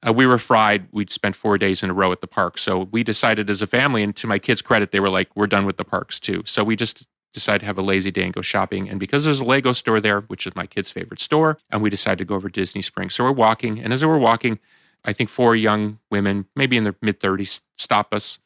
Uh, 0.08 0.14
we 0.14 0.28
were 0.28 0.38
fried. 0.38 0.88
We'd 0.92 1.10
spent 1.10 1.36
four 1.36 1.58
days 1.58 1.82
in 1.82 1.90
a 1.90 1.94
row 1.94 2.12
at 2.12 2.22
the 2.22 2.28
park. 2.28 2.60
So 2.60 2.88
we 2.92 3.04
decided 3.04 3.50
as 3.50 3.64
a 3.64 3.68
family, 3.68 4.04
and 4.04 4.16
to 4.18 4.28
my 4.28 4.38
kids' 4.38 4.62
credit, 4.62 4.92
they 4.92 5.00
were 5.00 5.10
like, 5.10 5.36
we're 5.36 5.48
done 5.48 5.66
with 5.66 5.78
the 5.78 5.84
parks 5.84 6.20
too. 6.20 6.44
So 6.46 6.64
we 6.64 6.76
just 6.76 7.08
decided 7.34 7.62
to 7.62 7.66
have 7.66 7.80
a 7.80 7.82
lazy 7.82 8.12
day 8.12 8.26
and 8.26 8.34
go 8.34 8.42
shopping. 8.42 8.88
And 8.92 9.00
because 9.00 9.26
there's 9.26 9.40
a 9.40 9.44
Lego 9.44 9.72
store 9.74 10.00
there, 10.00 10.22
which 10.22 10.46
is 10.46 10.56
my 10.56 10.68
kid's 10.68 10.92
favorite 10.92 11.20
store, 11.20 11.58
and 11.72 11.82
we 11.82 11.90
decided 11.90 12.20
to 12.20 12.26
go 12.26 12.36
over 12.36 12.48
to 12.48 12.62
Disney 12.62 12.84
Springs. 12.84 13.16
So 13.16 13.24
we're 13.24 13.32
walking. 13.32 13.80
And 13.80 13.92
as 13.92 14.06
we're 14.06 14.20
walking, 14.20 14.60
I 15.06 15.14
think 15.14 15.30
four 15.30 15.56
young 15.56 16.00
women, 16.12 16.46
maybe 16.56 16.78
in 16.78 16.84
their 16.84 16.96
mid 17.02 17.20
30s, 17.20 17.62
stop 17.78 18.14
us 18.14 18.40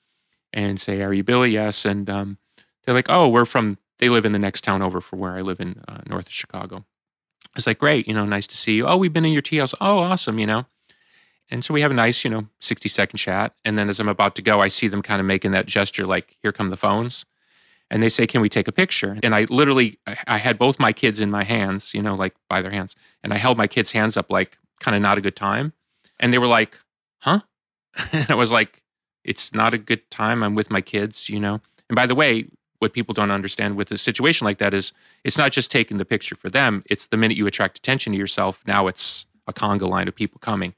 and 0.51 0.79
say, 0.79 1.01
Are 1.01 1.13
you 1.13 1.23
Billy? 1.23 1.51
Yes. 1.51 1.85
And 1.85 2.09
um, 2.09 2.37
they're 2.85 2.95
like, 2.95 3.09
Oh, 3.09 3.27
we're 3.27 3.45
from, 3.45 3.77
they 3.99 4.09
live 4.09 4.25
in 4.25 4.31
the 4.31 4.39
next 4.39 4.63
town 4.63 4.81
over 4.81 5.01
from 5.01 5.19
where 5.19 5.33
I 5.33 5.41
live 5.41 5.59
in 5.59 5.81
uh, 5.87 6.01
north 6.07 6.27
of 6.27 6.33
Chicago. 6.33 6.85
It's 7.55 7.67
like, 7.67 7.79
Great, 7.79 8.07
you 8.07 8.13
know, 8.13 8.25
nice 8.25 8.47
to 8.47 8.57
see 8.57 8.75
you. 8.75 8.85
Oh, 8.85 8.97
we've 8.97 9.13
been 9.13 9.25
in 9.25 9.33
your 9.33 9.41
tea 9.41 9.57
house. 9.57 9.73
Oh, 9.81 9.99
awesome, 9.99 10.39
you 10.39 10.45
know. 10.45 10.65
And 11.49 11.63
so 11.63 11.73
we 11.73 11.81
have 11.81 11.91
a 11.91 11.95
nice, 11.95 12.23
you 12.23 12.29
know, 12.29 12.47
60 12.61 12.87
second 12.89 13.17
chat. 13.17 13.53
And 13.65 13.77
then 13.77 13.89
as 13.89 13.99
I'm 13.99 14.09
about 14.09 14.35
to 14.35 14.41
go, 14.41 14.61
I 14.61 14.69
see 14.69 14.87
them 14.87 15.01
kind 15.01 15.19
of 15.19 15.25
making 15.25 15.51
that 15.51 15.65
gesture 15.65 16.05
like, 16.05 16.37
Here 16.41 16.51
come 16.51 16.69
the 16.69 16.77
phones. 16.77 17.25
And 17.89 18.01
they 18.01 18.09
say, 18.09 18.27
Can 18.27 18.41
we 18.41 18.49
take 18.49 18.67
a 18.67 18.71
picture? 18.71 19.19
And 19.23 19.35
I 19.35 19.45
literally, 19.45 19.99
I 20.05 20.17
I 20.27 20.37
had 20.37 20.57
both 20.57 20.79
my 20.79 20.93
kids 20.93 21.19
in 21.19 21.31
my 21.31 21.43
hands, 21.43 21.93
you 21.93 22.01
know, 22.01 22.15
like 22.15 22.35
by 22.47 22.61
their 22.61 22.71
hands. 22.71 22.95
And 23.23 23.33
I 23.33 23.37
held 23.37 23.57
my 23.57 23.67
kids' 23.67 23.91
hands 23.91 24.17
up 24.17 24.31
like 24.31 24.57
kind 24.79 24.95
of 24.95 25.01
not 25.01 25.17
a 25.17 25.21
good 25.21 25.35
time. 25.35 25.73
And 26.19 26.33
they 26.33 26.37
were 26.37 26.47
like, 26.47 26.77
Huh? 27.19 27.39
and 28.11 28.29
I 28.29 28.35
was 28.35 28.51
like, 28.51 28.81
it's 29.23 29.53
not 29.53 29.73
a 29.73 29.77
good 29.77 30.09
time. 30.11 30.43
I'm 30.43 30.55
with 30.55 30.69
my 30.69 30.81
kids, 30.81 31.29
you 31.29 31.39
know. 31.39 31.61
And 31.89 31.95
by 31.95 32.05
the 32.05 32.15
way, 32.15 32.47
what 32.79 32.93
people 32.93 33.13
don't 33.13 33.31
understand 33.31 33.77
with 33.77 33.91
a 33.91 33.97
situation 33.97 34.43
like 34.43 34.57
that 34.57 34.73
is 34.73 34.91
it's 35.23 35.37
not 35.37 35.53
just 35.53 35.71
taking 35.71 35.97
the 35.97 36.05
picture 36.05 36.35
for 36.35 36.49
them. 36.49 36.83
It's 36.87 37.07
the 37.07 37.17
minute 37.17 37.37
you 37.37 37.47
attract 37.47 37.77
attention 37.77 38.11
to 38.11 38.19
yourself, 38.19 38.61
now 38.67 38.87
it's 38.87 39.25
a 39.47 39.53
conga 39.53 39.87
line 39.87 40.07
of 40.07 40.15
people 40.15 40.39
coming. 40.39 40.73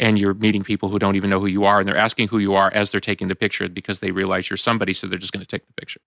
And 0.00 0.18
you're 0.18 0.34
meeting 0.34 0.64
people 0.64 0.88
who 0.88 0.98
don't 0.98 1.14
even 1.14 1.30
know 1.30 1.38
who 1.38 1.46
you 1.46 1.62
are, 1.64 1.78
and 1.78 1.88
they're 1.88 1.96
asking 1.96 2.26
who 2.26 2.38
you 2.38 2.54
are 2.54 2.72
as 2.74 2.90
they're 2.90 3.00
taking 3.00 3.28
the 3.28 3.36
picture 3.36 3.68
because 3.68 4.00
they 4.00 4.10
realize 4.10 4.50
you're 4.50 4.56
somebody, 4.56 4.92
so 4.92 5.06
they're 5.06 5.20
just 5.20 5.32
going 5.32 5.44
to 5.44 5.46
take 5.46 5.64
the 5.64 5.72
picture. 5.74 6.00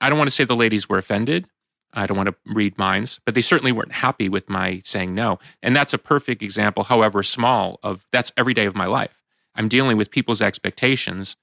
I 0.00 0.08
don't 0.08 0.16
want 0.16 0.28
to 0.28 0.34
say 0.34 0.44
the 0.44 0.56
ladies 0.56 0.88
were 0.88 0.96
offended. 0.96 1.46
I 1.94 2.06
don't 2.06 2.16
want 2.16 2.28
to 2.28 2.34
read 2.46 2.76
minds, 2.76 3.20
but 3.24 3.34
they 3.34 3.40
certainly 3.40 3.72
weren't 3.72 3.92
happy 3.92 4.28
with 4.28 4.48
my 4.48 4.82
saying 4.84 5.14
no. 5.14 5.38
And 5.62 5.74
that's 5.74 5.94
a 5.94 5.98
perfect 5.98 6.42
example, 6.42 6.84
however 6.84 7.22
small, 7.22 7.78
of 7.82 8.06
that's 8.10 8.32
every 8.36 8.54
day 8.54 8.66
of 8.66 8.74
my 8.74 8.86
life. 8.86 9.22
I'm 9.54 9.68
dealing 9.68 9.96
with 9.96 10.10
people's 10.10 10.42
expectations 10.42 11.36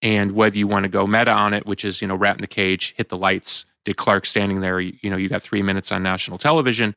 and 0.00 0.32
whether 0.32 0.56
you 0.56 0.66
want 0.66 0.84
to 0.84 0.88
go 0.88 1.06
meta 1.06 1.32
on 1.32 1.54
it, 1.54 1.66
which 1.66 1.84
is, 1.84 2.00
you 2.00 2.08
know, 2.08 2.14
rat 2.14 2.36
in 2.36 2.40
the 2.40 2.46
cage, 2.46 2.94
hit 2.96 3.08
the 3.08 3.16
lights, 3.16 3.66
Dick 3.84 3.96
Clark 3.96 4.26
standing 4.26 4.60
there, 4.60 4.80
you, 4.80 4.96
you 5.02 5.10
know, 5.10 5.16
you 5.16 5.28
got 5.28 5.42
three 5.42 5.62
minutes 5.62 5.90
on 5.90 6.02
national 6.02 6.38
television, 6.38 6.94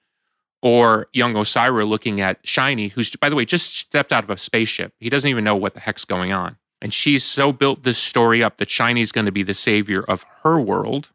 or 0.62 1.08
young 1.13 1.34
Osira 1.34 1.88
looking 1.88 2.22
at 2.22 2.39
Shiny, 2.43 2.89
who's, 2.89 3.15
by 3.15 3.29
the 3.29 3.36
way, 3.36 3.46
just 3.46 3.75
stepped 3.75 4.13
out 4.13 4.24
of 4.24 4.29
a 4.29 4.38
spaceship. 4.38 4.93
He 5.00 5.10
doesn't 5.10 5.29
even 5.29 5.43
know 5.43 5.55
what 5.55 5.74
the 5.74 5.79
heck's 5.79 6.05
going 6.05 6.31
on. 6.31 6.58
And 6.81 6.93
she's 6.93 7.24
so 7.24 7.51
built 7.51 7.84
this 7.84 7.98
story 7.98 8.43
up 8.43 8.58
that 8.58 8.70
Shiny's 8.70 9.12
going 9.12 9.25
to 9.25 9.31
be 9.31 9.43
the 9.43 9.53
savior 9.53 10.03
of 10.03 10.25
her 10.43 10.60
world. 10.60 11.12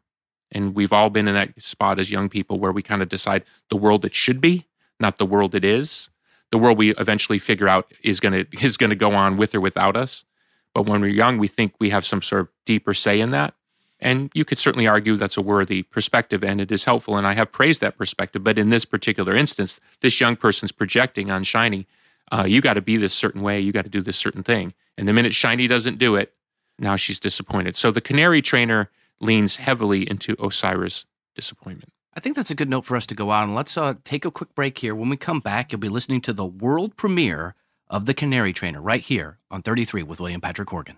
And 0.51 0.75
we've 0.75 0.93
all 0.93 1.09
been 1.09 1.27
in 1.27 1.33
that 1.35 1.61
spot 1.61 1.99
as 1.99 2.11
young 2.11 2.29
people 2.29 2.59
where 2.59 2.71
we 2.71 2.81
kind 2.81 3.01
of 3.01 3.09
decide 3.09 3.43
the 3.69 3.75
world 3.75 4.05
it 4.05 4.15
should 4.15 4.39
be, 4.39 4.65
not 4.99 5.17
the 5.17 5.25
world 5.25 5.55
it 5.55 5.65
is. 5.65 6.09
The 6.51 6.57
world 6.57 6.77
we 6.77 6.91
eventually 6.95 7.39
figure 7.39 7.67
out 7.67 7.91
is 8.03 8.19
going 8.19 8.45
to 8.45 8.63
is 8.63 8.77
going 8.77 8.89
to 8.89 8.95
go 8.95 9.13
on 9.13 9.37
with 9.37 9.53
or 9.53 9.61
without 9.61 9.95
us. 9.95 10.23
But 10.73 10.83
when 10.83 11.01
we're 11.01 11.07
young, 11.07 11.37
we 11.37 11.47
think 11.47 11.73
we 11.79 11.89
have 11.89 12.05
some 12.05 12.21
sort 12.21 12.41
of 12.41 12.47
deeper 12.65 12.93
say 12.93 13.19
in 13.19 13.31
that. 13.31 13.53
And 13.99 14.29
you 14.35 14.45
could 14.45 14.59
certainly 14.59 14.87
argue 14.87 15.15
that's 15.15 15.37
a 15.37 15.41
worthy 15.41 15.81
perspective 15.81 16.43
and 16.43 16.61
it 16.61 16.71
is 16.71 16.83
helpful. 16.83 17.17
And 17.17 17.25
I 17.25 17.33
have 17.33 17.51
praised 17.51 17.81
that 17.81 17.97
perspective. 17.97 18.43
But 18.43 18.59
in 18.59 18.69
this 18.69 18.85
particular 18.85 19.35
instance, 19.35 19.79
this 20.01 20.21
young 20.21 20.35
person's 20.35 20.71
projecting 20.71 21.31
on 21.31 21.43
Shiny, 21.43 21.87
uh, 22.31 22.43
you 22.47 22.61
got 22.61 22.73
to 22.73 22.81
be 22.81 22.97
this 22.97 23.13
certain 23.13 23.41
way, 23.41 23.59
you 23.59 23.71
got 23.71 23.85
to 23.85 23.89
do 23.89 24.01
this 24.01 24.17
certain 24.17 24.43
thing. 24.43 24.73
And 24.97 25.07
the 25.07 25.13
minute 25.13 25.33
Shiny 25.33 25.67
doesn't 25.67 25.97
do 25.97 26.15
it, 26.15 26.33
now 26.77 26.95
she's 26.95 27.19
disappointed. 27.19 27.75
So 27.75 27.89
the 27.89 28.01
Canary 28.01 28.41
trainer 28.41 28.91
leans 29.19 29.57
heavily 29.57 30.09
into 30.09 30.35
Osira's 30.37 31.05
disappointment. 31.35 31.91
I 32.13 32.19
think 32.19 32.35
that's 32.35 32.49
a 32.49 32.55
good 32.55 32.69
note 32.69 32.85
for 32.85 32.97
us 32.97 33.05
to 33.07 33.15
go 33.15 33.31
out. 33.31 33.43
And 33.43 33.53
let's 33.53 33.77
uh, 33.77 33.93
take 34.03 34.25
a 34.25 34.31
quick 34.31 34.55
break 34.55 34.79
here. 34.79 34.95
When 34.95 35.09
we 35.09 35.17
come 35.17 35.39
back, 35.39 35.71
you'll 35.71 35.79
be 35.79 35.89
listening 35.89 36.21
to 36.21 36.33
the 36.33 36.45
world 36.45 36.97
premiere 36.97 37.53
of 37.89 38.05
The 38.05 38.13
Canary 38.13 38.53
Trainer 38.53 38.81
right 38.81 39.01
here 39.01 39.39
on 39.51 39.61
33 39.61 40.03
with 40.03 40.19
William 40.19 40.41
Patrick 40.41 40.67
Corgan. 40.67 40.95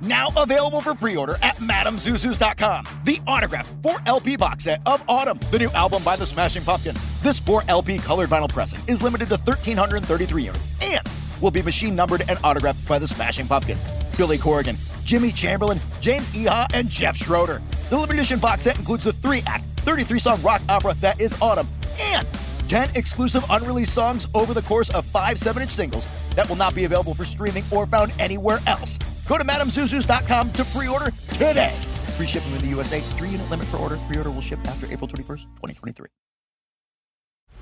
Now 0.00 0.28
available 0.36 0.80
for 0.80 0.94
pre-order 0.94 1.36
at 1.42 1.56
MadameZuzus.com. 1.56 2.86
The 3.04 3.20
autographed 3.26 3.82
4LP 3.82 4.38
box 4.38 4.64
set 4.64 4.80
of 4.86 5.04
ATUM, 5.06 5.50
the 5.50 5.58
new 5.58 5.70
album 5.70 6.02
by 6.04 6.16
the 6.16 6.26
Smashing 6.26 6.62
Pumpkin. 6.62 6.94
This 7.22 7.40
4LP 7.40 8.02
colored 8.02 8.30
vinyl 8.30 8.48
pressing 8.48 8.80
is 8.88 9.02
limited 9.02 9.28
to 9.28 9.36
1,333 9.36 10.42
units 10.42 10.68
and 10.82 11.06
will 11.40 11.50
be 11.50 11.62
machine 11.62 11.94
numbered 11.94 12.22
and 12.28 12.38
autographed 12.44 12.86
by 12.88 12.98
the 12.98 13.08
Smashing 13.08 13.46
Pumpkins. 13.46 13.84
Billy 14.16 14.38
Corgan, 14.38 14.76
Jimmy 15.04 15.30
Chamberlin, 15.30 15.80
James 16.00 16.30
Iha, 16.30 16.66
and 16.74 16.88
Jeff 16.88 17.16
Schroeder. 17.16 17.62
The 17.88 17.96
limited 17.96 18.16
edition 18.16 18.38
box 18.38 18.64
set 18.64 18.78
includes 18.78 19.04
the 19.04 19.12
three-act, 19.12 19.64
33-song 19.76 20.42
rock 20.42 20.62
opera 20.68 20.94
that 20.94 21.20
is 21.20 21.34
ATUM 21.34 21.66
and 22.14 22.26
10 22.68 22.90
exclusive 22.94 23.44
unreleased 23.50 23.92
songs 23.92 24.28
over 24.34 24.54
the 24.54 24.62
course 24.62 24.90
of 24.90 25.04
five 25.04 25.38
7 25.38 25.62
inch 25.62 25.72
singles 25.72 26.06
that 26.36 26.48
will 26.48 26.56
not 26.56 26.74
be 26.74 26.84
available 26.84 27.14
for 27.14 27.24
streaming 27.24 27.64
or 27.72 27.86
found 27.86 28.12
anywhere 28.18 28.58
else. 28.66 28.98
Go 29.26 29.38
to 29.38 29.44
MadameZuzus.com 29.44 30.52
to 30.52 30.64
pre 30.66 30.88
order 30.88 31.10
today. 31.32 31.74
Free 32.16 32.26
shipping 32.26 32.52
in 32.52 32.60
the 32.60 32.68
USA, 32.68 33.00
three 33.00 33.30
unit 33.30 33.48
limit 33.50 33.68
per 33.70 33.78
order. 33.78 33.96
Pre 34.08 34.16
order 34.18 34.30
will 34.30 34.40
ship 34.40 34.58
after 34.66 34.86
April 34.86 35.08
21st, 35.08 35.46
2023. 35.58 36.06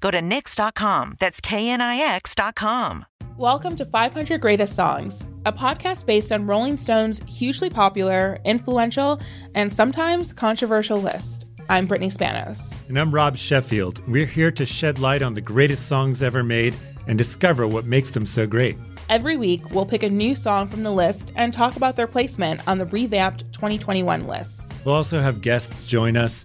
Go 0.00 0.10
to 0.10 0.20
KNIX.com. 0.20 1.16
That's 1.18 1.40
KNIX.com. 1.40 3.06
Welcome 3.36 3.76
to 3.76 3.84
500 3.84 4.40
Greatest 4.40 4.74
Songs, 4.74 5.22
a 5.44 5.52
podcast 5.52 6.06
based 6.06 6.32
on 6.32 6.46
Rolling 6.46 6.78
Stone's 6.78 7.20
hugely 7.26 7.68
popular, 7.68 8.38
influential, 8.44 9.20
and 9.54 9.70
sometimes 9.70 10.32
controversial 10.32 11.00
list. 11.00 11.44
I'm 11.68 11.86
Brittany 11.86 12.10
Spanos. 12.10 12.74
And 12.88 12.98
I'm 12.98 13.12
Rob 13.12 13.36
Sheffield. 13.36 14.06
We're 14.08 14.24
here 14.24 14.50
to 14.52 14.64
shed 14.64 14.98
light 14.98 15.22
on 15.22 15.34
the 15.34 15.40
greatest 15.40 15.86
songs 15.86 16.22
ever 16.22 16.42
made 16.42 16.78
and 17.06 17.18
discover 17.18 17.66
what 17.66 17.84
makes 17.84 18.10
them 18.10 18.24
so 18.24 18.46
great. 18.46 18.78
Every 19.08 19.36
week, 19.36 19.70
we'll 19.70 19.86
pick 19.86 20.02
a 20.02 20.08
new 20.08 20.34
song 20.34 20.66
from 20.66 20.82
the 20.82 20.90
list 20.90 21.32
and 21.36 21.52
talk 21.52 21.76
about 21.76 21.96
their 21.96 22.06
placement 22.06 22.66
on 22.66 22.78
the 22.78 22.86
revamped 22.86 23.52
2021 23.52 24.26
list. 24.26 24.72
We'll 24.84 24.94
also 24.94 25.20
have 25.20 25.40
guests 25.40 25.86
join 25.86 26.16
us, 26.16 26.44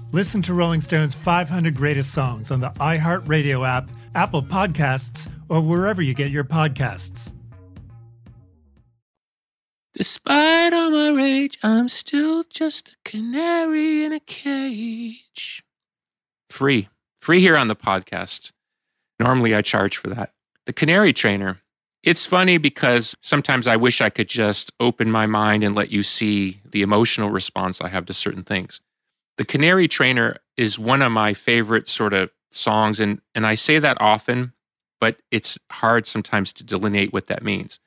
Listen 0.13 0.41
to 0.41 0.53
Rolling 0.53 0.81
Stone's 0.81 1.13
500 1.13 1.73
Greatest 1.73 2.11
Songs 2.11 2.51
on 2.51 2.59
the 2.59 2.71
iHeartRadio 2.71 3.65
app, 3.65 3.89
Apple 4.13 4.43
Podcasts, 4.43 5.31
or 5.47 5.61
wherever 5.61 6.01
you 6.01 6.13
get 6.13 6.31
your 6.31 6.43
podcasts. 6.43 7.31
Despite 9.93 10.73
all 10.73 10.91
my 10.91 11.11
rage, 11.11 11.57
I'm 11.63 11.87
still 11.87 12.43
just 12.49 12.89
a 12.89 12.95
canary 13.05 14.03
in 14.03 14.11
a 14.11 14.19
cage. 14.19 15.63
Free. 16.49 16.89
Free 17.21 17.39
here 17.39 17.55
on 17.55 17.69
the 17.69 17.75
podcast. 17.75 18.51
Normally 19.17 19.55
I 19.55 19.61
charge 19.61 19.95
for 19.95 20.09
that. 20.09 20.33
The 20.65 20.73
Canary 20.73 21.13
Trainer. 21.13 21.61
It's 22.03 22.25
funny 22.25 22.57
because 22.57 23.15
sometimes 23.21 23.65
I 23.65 23.77
wish 23.77 24.01
I 24.01 24.09
could 24.09 24.27
just 24.27 24.73
open 24.81 25.09
my 25.09 25.25
mind 25.25 25.63
and 25.63 25.73
let 25.73 25.89
you 25.89 26.03
see 26.03 26.59
the 26.69 26.81
emotional 26.81 27.29
response 27.29 27.79
I 27.79 27.87
have 27.87 28.05
to 28.07 28.13
certain 28.13 28.43
things. 28.43 28.81
The 29.41 29.45
Canary 29.45 29.87
Trainer 29.87 30.37
is 30.55 30.77
one 30.77 31.01
of 31.01 31.11
my 31.11 31.33
favorite 31.33 31.87
sort 31.87 32.13
of 32.13 32.29
songs, 32.51 32.99
and, 32.99 33.21
and 33.33 33.43
I 33.43 33.55
say 33.55 33.79
that 33.79 33.97
often, 33.99 34.53
but 34.99 35.17
it's 35.31 35.57
hard 35.71 36.05
sometimes 36.05 36.53
to 36.53 36.63
delineate 36.63 37.11
what 37.11 37.25
that 37.25 37.41
means 37.43 37.79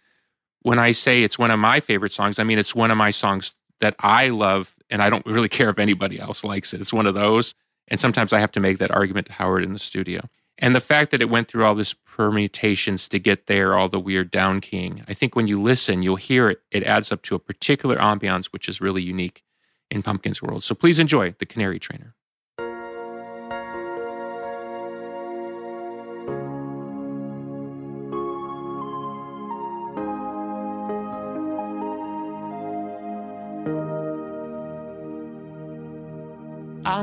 when 0.64 0.78
I 0.78 0.92
say 0.92 1.22
it's 1.22 1.38
one 1.38 1.50
of 1.50 1.60
my 1.60 1.78
favorite 1.78 2.12
songs, 2.12 2.38
I 2.38 2.42
mean 2.42 2.58
it's 2.58 2.74
one 2.74 2.90
of 2.90 2.96
my 2.96 3.10
songs 3.10 3.52
that 3.80 3.94
I 4.00 4.30
love, 4.30 4.74
and 4.90 5.02
I 5.02 5.10
don't 5.10 5.24
really 5.26 5.48
care 5.60 5.68
if 5.68 5.78
anybody 5.78 6.18
else 6.18 6.42
likes 6.42 6.74
it. 6.74 6.80
It's 6.80 6.92
one 6.92 7.06
of 7.06 7.14
those. 7.14 7.54
And 7.86 8.00
sometimes 8.00 8.32
I 8.32 8.40
have 8.40 8.52
to 8.52 8.60
make 8.60 8.78
that 8.78 8.90
argument 8.90 9.26
to 9.26 9.34
Howard 9.34 9.62
in 9.62 9.74
the 9.74 9.78
studio. 9.78 10.22
And 10.58 10.74
the 10.74 10.80
fact 10.80 11.10
that 11.10 11.20
it 11.20 11.28
went 11.28 11.48
through 11.48 11.66
all 11.66 11.74
this 11.74 11.92
permutations 11.92 13.08
to 13.10 13.18
get 13.18 13.46
there, 13.46 13.76
all 13.76 13.88
the 13.88 14.00
weird 14.00 14.30
down 14.30 14.60
keying, 14.62 15.04
I 15.06 15.12
think 15.12 15.36
when 15.36 15.46
you 15.46 15.60
listen, 15.60 16.02
you'll 16.02 16.16
hear 16.16 16.48
it. 16.48 16.62
It 16.70 16.82
adds 16.82 17.12
up 17.12 17.22
to 17.22 17.34
a 17.34 17.38
particular 17.38 17.98
ambiance, 17.98 18.46
which 18.46 18.68
is 18.68 18.80
really 18.80 19.02
unique 19.02 19.42
in 19.90 20.02
Pumpkin's 20.02 20.42
world. 20.42 20.62
So 20.62 20.74
please 20.74 20.98
enjoy 20.98 21.34
The 21.38 21.46
Canary 21.46 21.78
Trainer. 21.78 22.14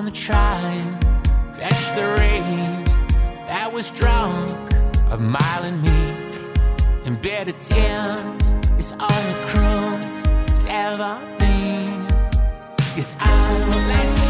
on 0.02 0.06
the 0.06 0.12
train, 0.12 0.98
fetch 1.54 1.96
the 1.96 2.08
rain 2.17 2.84
that 3.46 3.70
was 3.72 3.91
drunk 3.91 4.50
of 5.12 5.20
mile 5.20 5.63
and. 5.63 5.78
And 7.06 7.22
better 7.22 7.52
tears 7.52 8.22
is 8.80 8.91
on 8.94 9.00
the 9.00 9.38
cruise, 9.48 10.60
seventeen. 10.60 11.40
Yes, 12.93 13.15
I 13.21 13.54
will 13.69 13.88
let 13.88 14.17
you 14.17 14.20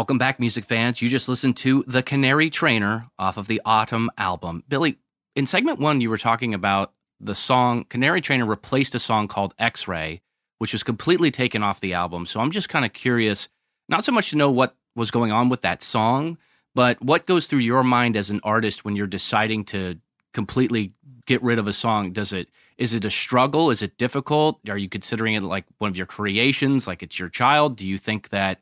Welcome 0.00 0.16
back, 0.16 0.40
music 0.40 0.64
fans. 0.64 1.02
You 1.02 1.10
just 1.10 1.28
listened 1.28 1.58
to 1.58 1.84
The 1.86 2.02
Canary 2.02 2.48
Trainer 2.48 3.10
off 3.18 3.36
of 3.36 3.48
the 3.48 3.60
ATUM 3.66 4.08
album. 4.16 4.64
Billy, 4.66 4.96
in 5.36 5.44
segment 5.44 5.78
one, 5.78 6.00
you 6.00 6.08
were 6.08 6.16
talking 6.16 6.54
about 6.54 6.94
the 7.20 7.34
song 7.34 7.84
Canary 7.84 8.22
Trainer 8.22 8.46
replaced 8.46 8.94
a 8.94 8.98
song 8.98 9.28
called 9.28 9.52
X 9.58 9.86
Ray, 9.86 10.22
which 10.56 10.72
was 10.72 10.82
completely 10.82 11.30
taken 11.30 11.62
off 11.62 11.80
the 11.80 11.92
album. 11.92 12.24
So 12.24 12.40
I'm 12.40 12.50
just 12.50 12.70
kind 12.70 12.86
of 12.86 12.94
curious, 12.94 13.50
not 13.90 14.02
so 14.02 14.10
much 14.10 14.30
to 14.30 14.36
know 14.36 14.50
what 14.50 14.74
was 14.96 15.10
going 15.10 15.32
on 15.32 15.50
with 15.50 15.60
that 15.60 15.82
song, 15.82 16.38
but 16.74 17.02
what 17.02 17.26
goes 17.26 17.46
through 17.46 17.58
your 17.58 17.84
mind 17.84 18.16
as 18.16 18.30
an 18.30 18.40
artist 18.42 18.86
when 18.86 18.96
you're 18.96 19.06
deciding 19.06 19.66
to 19.66 19.98
completely 20.32 20.94
get 21.26 21.42
rid 21.42 21.58
of 21.58 21.66
a 21.66 21.74
song? 21.74 22.12
Does 22.12 22.32
it 22.32 22.48
is 22.78 22.94
it 22.94 23.04
a 23.04 23.10
struggle? 23.10 23.70
Is 23.70 23.82
it 23.82 23.98
difficult? 23.98 24.60
Are 24.66 24.78
you 24.78 24.88
considering 24.88 25.34
it 25.34 25.42
like 25.42 25.66
one 25.76 25.90
of 25.90 25.98
your 25.98 26.06
creations, 26.06 26.86
like 26.86 27.02
it's 27.02 27.18
your 27.18 27.28
child? 27.28 27.76
Do 27.76 27.86
you 27.86 27.98
think 27.98 28.30
that 28.30 28.60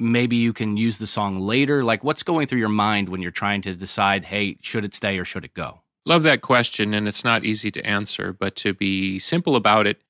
maybe 0.00 0.36
you 0.36 0.52
can 0.52 0.76
use 0.76 0.98
the 0.98 1.06
song 1.06 1.40
later? 1.40 1.84
Like, 1.84 2.02
what's 2.02 2.22
going 2.22 2.46
through 2.46 2.58
your 2.58 2.68
mind 2.68 3.08
when 3.08 3.20
you're 3.20 3.30
trying 3.30 3.62
to 3.62 3.74
decide, 3.74 4.24
hey, 4.24 4.56
should 4.60 4.84
it 4.84 4.94
stay 4.94 5.18
or 5.18 5.24
should 5.24 5.44
it 5.44 5.54
go? 5.54 5.80
Love 6.06 6.22
that 6.22 6.40
question. 6.40 6.94
And 6.94 7.06
it's 7.06 7.24
not 7.24 7.44
easy 7.44 7.70
to 7.72 7.86
answer, 7.86 8.32
but 8.32 8.56
to 8.56 8.72
be 8.72 9.18
simple 9.18 9.56
about 9.56 9.86
it, 9.86 10.00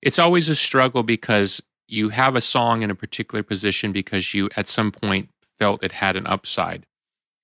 it's 0.00 0.18
always 0.18 0.48
a 0.48 0.54
struggle 0.54 1.02
because 1.02 1.60
you 1.88 2.10
have 2.10 2.36
a 2.36 2.40
song 2.40 2.82
in 2.82 2.90
a 2.90 2.94
particular 2.94 3.42
position 3.42 3.92
because 3.92 4.34
you 4.34 4.48
at 4.56 4.68
some 4.68 4.92
point 4.92 5.28
felt 5.58 5.82
it 5.82 5.92
had 5.92 6.16
an 6.16 6.26
upside. 6.26 6.86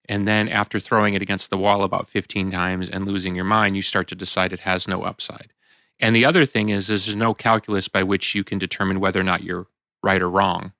And 0.08 0.26
then 0.26 0.48
after 0.48 0.78
throwing 0.78 1.14
it 1.14 1.22
against 1.22 1.50
the 1.50 1.58
wall 1.58 1.82
about 1.82 2.08
15 2.08 2.50
times 2.50 2.88
and 2.88 3.06
losing 3.06 3.34
your 3.34 3.44
mind, 3.44 3.76
you 3.76 3.82
start 3.82 4.08
to 4.08 4.14
decide 4.14 4.52
it 4.52 4.60
has 4.60 4.88
no 4.88 5.02
upside. 5.02 5.52
And 6.00 6.14
the 6.16 6.24
other 6.24 6.44
thing 6.44 6.68
is, 6.68 6.88
there's 6.88 7.14
no 7.14 7.32
calculus 7.32 7.86
by 7.88 8.02
which 8.02 8.34
you 8.34 8.42
can 8.42 8.58
determine 8.58 8.98
whether 8.98 9.20
or 9.20 9.24
not 9.24 9.44
you're 9.44 9.68
right 10.02 10.20
or 10.20 10.28
wrong. 10.28 10.72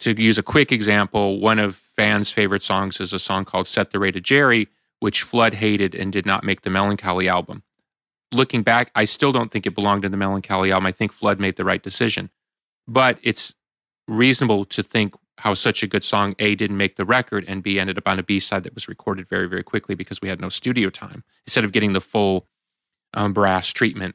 To 0.00 0.20
use 0.20 0.38
a 0.38 0.42
quick 0.42 0.72
example, 0.72 1.40
one 1.40 1.58
of 1.58 1.76
fans' 1.76 2.30
favorite 2.30 2.62
songs 2.62 3.00
is 3.00 3.12
a 3.12 3.18
song 3.18 3.44
called 3.44 3.66
Set 3.66 3.90
the 3.90 3.98
Ray 3.98 4.10
to 4.10 4.20
Jerry, 4.20 4.68
which 5.00 5.22
Flood 5.22 5.54
hated 5.54 5.94
and 5.94 6.12
did 6.12 6.26
not 6.26 6.44
make 6.44 6.62
the 6.62 6.70
Mellon 6.70 6.96
Collie 6.96 7.28
album. 7.28 7.62
Looking 8.32 8.62
back, 8.62 8.90
I 8.94 9.04
still 9.04 9.32
don't 9.32 9.52
think 9.52 9.66
it 9.66 9.74
belonged 9.74 10.04
in 10.04 10.10
the 10.10 10.16
Mellon 10.16 10.42
Collie 10.42 10.72
album. 10.72 10.86
I 10.86 10.92
think 10.92 11.12
Flood 11.12 11.38
made 11.38 11.56
the 11.56 11.64
right 11.64 11.82
decision. 11.82 12.30
But 12.88 13.18
it's 13.22 13.54
reasonable 14.08 14.64
to 14.66 14.82
think 14.82 15.14
how 15.38 15.54
such 15.54 15.82
a 15.82 15.86
good 15.86 16.04
song, 16.04 16.34
A, 16.38 16.54
didn't 16.54 16.76
make 16.76 16.96
the 16.96 17.04
record, 17.04 17.44
and 17.46 17.62
B, 17.62 17.78
ended 17.78 17.98
up 17.98 18.06
on 18.06 18.18
a 18.18 18.22
B 18.22 18.38
side 18.40 18.62
that 18.64 18.74
was 18.74 18.88
recorded 18.88 19.28
very, 19.28 19.48
very 19.48 19.62
quickly 19.62 19.94
because 19.94 20.20
we 20.20 20.28
had 20.28 20.40
no 20.40 20.48
studio 20.48 20.90
time 20.90 21.24
instead 21.46 21.64
of 21.64 21.72
getting 21.72 21.92
the 21.92 22.00
full 22.00 22.46
um, 23.14 23.32
brass 23.32 23.72
treatment 23.72 24.14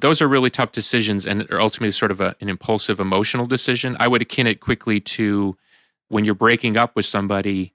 those 0.00 0.20
are 0.20 0.28
really 0.28 0.50
tough 0.50 0.72
decisions 0.72 1.24
and 1.26 1.50
are 1.50 1.60
ultimately 1.60 1.90
sort 1.90 2.10
of 2.10 2.20
a, 2.20 2.34
an 2.40 2.48
impulsive 2.48 3.00
emotional 3.00 3.46
decision. 3.46 3.96
I 4.00 4.08
would 4.08 4.22
akin 4.22 4.46
it 4.46 4.60
quickly 4.60 5.00
to 5.00 5.56
when 6.08 6.24
you're 6.24 6.34
breaking 6.34 6.76
up 6.76 6.96
with 6.96 7.06
somebody. 7.06 7.74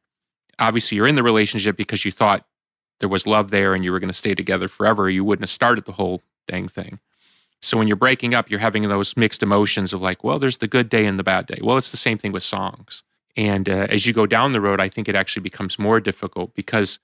Obviously, 0.60 0.98
you're 0.98 1.08
in 1.08 1.16
the 1.16 1.24
relationship 1.24 1.78
because 1.78 2.04
you 2.06 2.12
thought 2.12 2.46
there 3.00 3.10
was 3.10 3.26
love 3.26 3.52
there 3.52 3.74
and 3.74 3.84
you 3.84 3.92
were 3.92 4.00
going 4.00 4.10
to 4.10 4.14
stay 4.14 4.36
together 4.36 4.68
forever. 4.68 5.10
You 5.10 5.24
wouldn't 5.24 5.44
have 5.44 5.50
started 5.50 5.86
the 5.86 5.94
whole 5.94 6.22
dang 6.48 6.68
thing. 6.68 7.00
So 7.62 7.78
when 7.78 7.88
you're 7.88 7.98
breaking 7.98 8.34
up, 8.34 8.50
you're 8.50 8.60
having 8.60 8.88
those 8.88 9.18
mixed 9.18 9.44
emotions 9.44 9.92
of 9.94 10.02
like, 10.02 10.24
well, 10.24 10.40
there's 10.40 10.58
the 10.58 10.68
good 10.68 10.90
day 10.90 11.06
and 11.06 11.20
the 11.20 11.24
bad 11.24 11.46
day. 11.46 11.60
Well, 11.62 11.78
it's 11.78 11.92
the 11.92 11.98
same 11.98 12.18
thing 12.18 12.32
with 12.32 12.44
songs. 12.44 13.04
And 13.36 13.70
uh, 13.70 13.88
as 13.90 14.06
you 14.06 14.14
go 14.14 14.26
down 14.26 14.54
the 14.54 14.62
road, 14.62 14.80
I 14.80 14.90
think 14.90 15.08
it 15.08 15.16
actually 15.16 15.44
becomes 15.44 15.78
more 15.78 16.00
difficult 16.00 16.54
because 16.56 17.00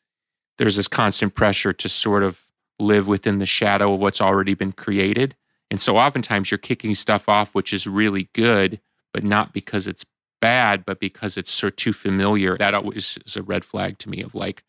there's 0.58 0.76
this 0.76 0.88
constant 0.88 1.36
pressure 1.36 1.74
to 1.74 1.90
sort 1.90 2.24
of 2.24 2.45
live 2.80 3.08
within 3.08 3.40
the 3.40 3.46
shadow 3.46 3.94
of 3.94 4.00
what's 4.00 4.22
already 4.22 4.54
been 4.54 4.72
created. 4.72 5.36
And 5.72 5.82
so 5.82 5.98
oftentimes 5.98 6.52
you're 6.52 6.58
kicking 6.58 6.96
stuff 6.96 7.28
off 7.28 7.56
which 7.56 7.74
is 7.74 7.88
really 7.88 8.30
good, 8.34 8.80
but 9.14 9.24
not 9.24 9.54
because 9.54 9.88
it's 9.88 10.06
bad, 10.42 10.86
but 10.86 11.00
because 11.00 11.38
it's 11.38 11.52
sort 11.52 11.74
of 11.74 11.78
too 11.78 11.94
familiar. 11.94 12.58
That 12.58 12.74
always 12.74 13.18
is 13.26 13.36
a 13.36 13.44
red 13.44 13.66
flag 13.66 13.98
to 14.00 14.10
me 14.10 14.22
of 14.22 14.36
like, 14.36 14.64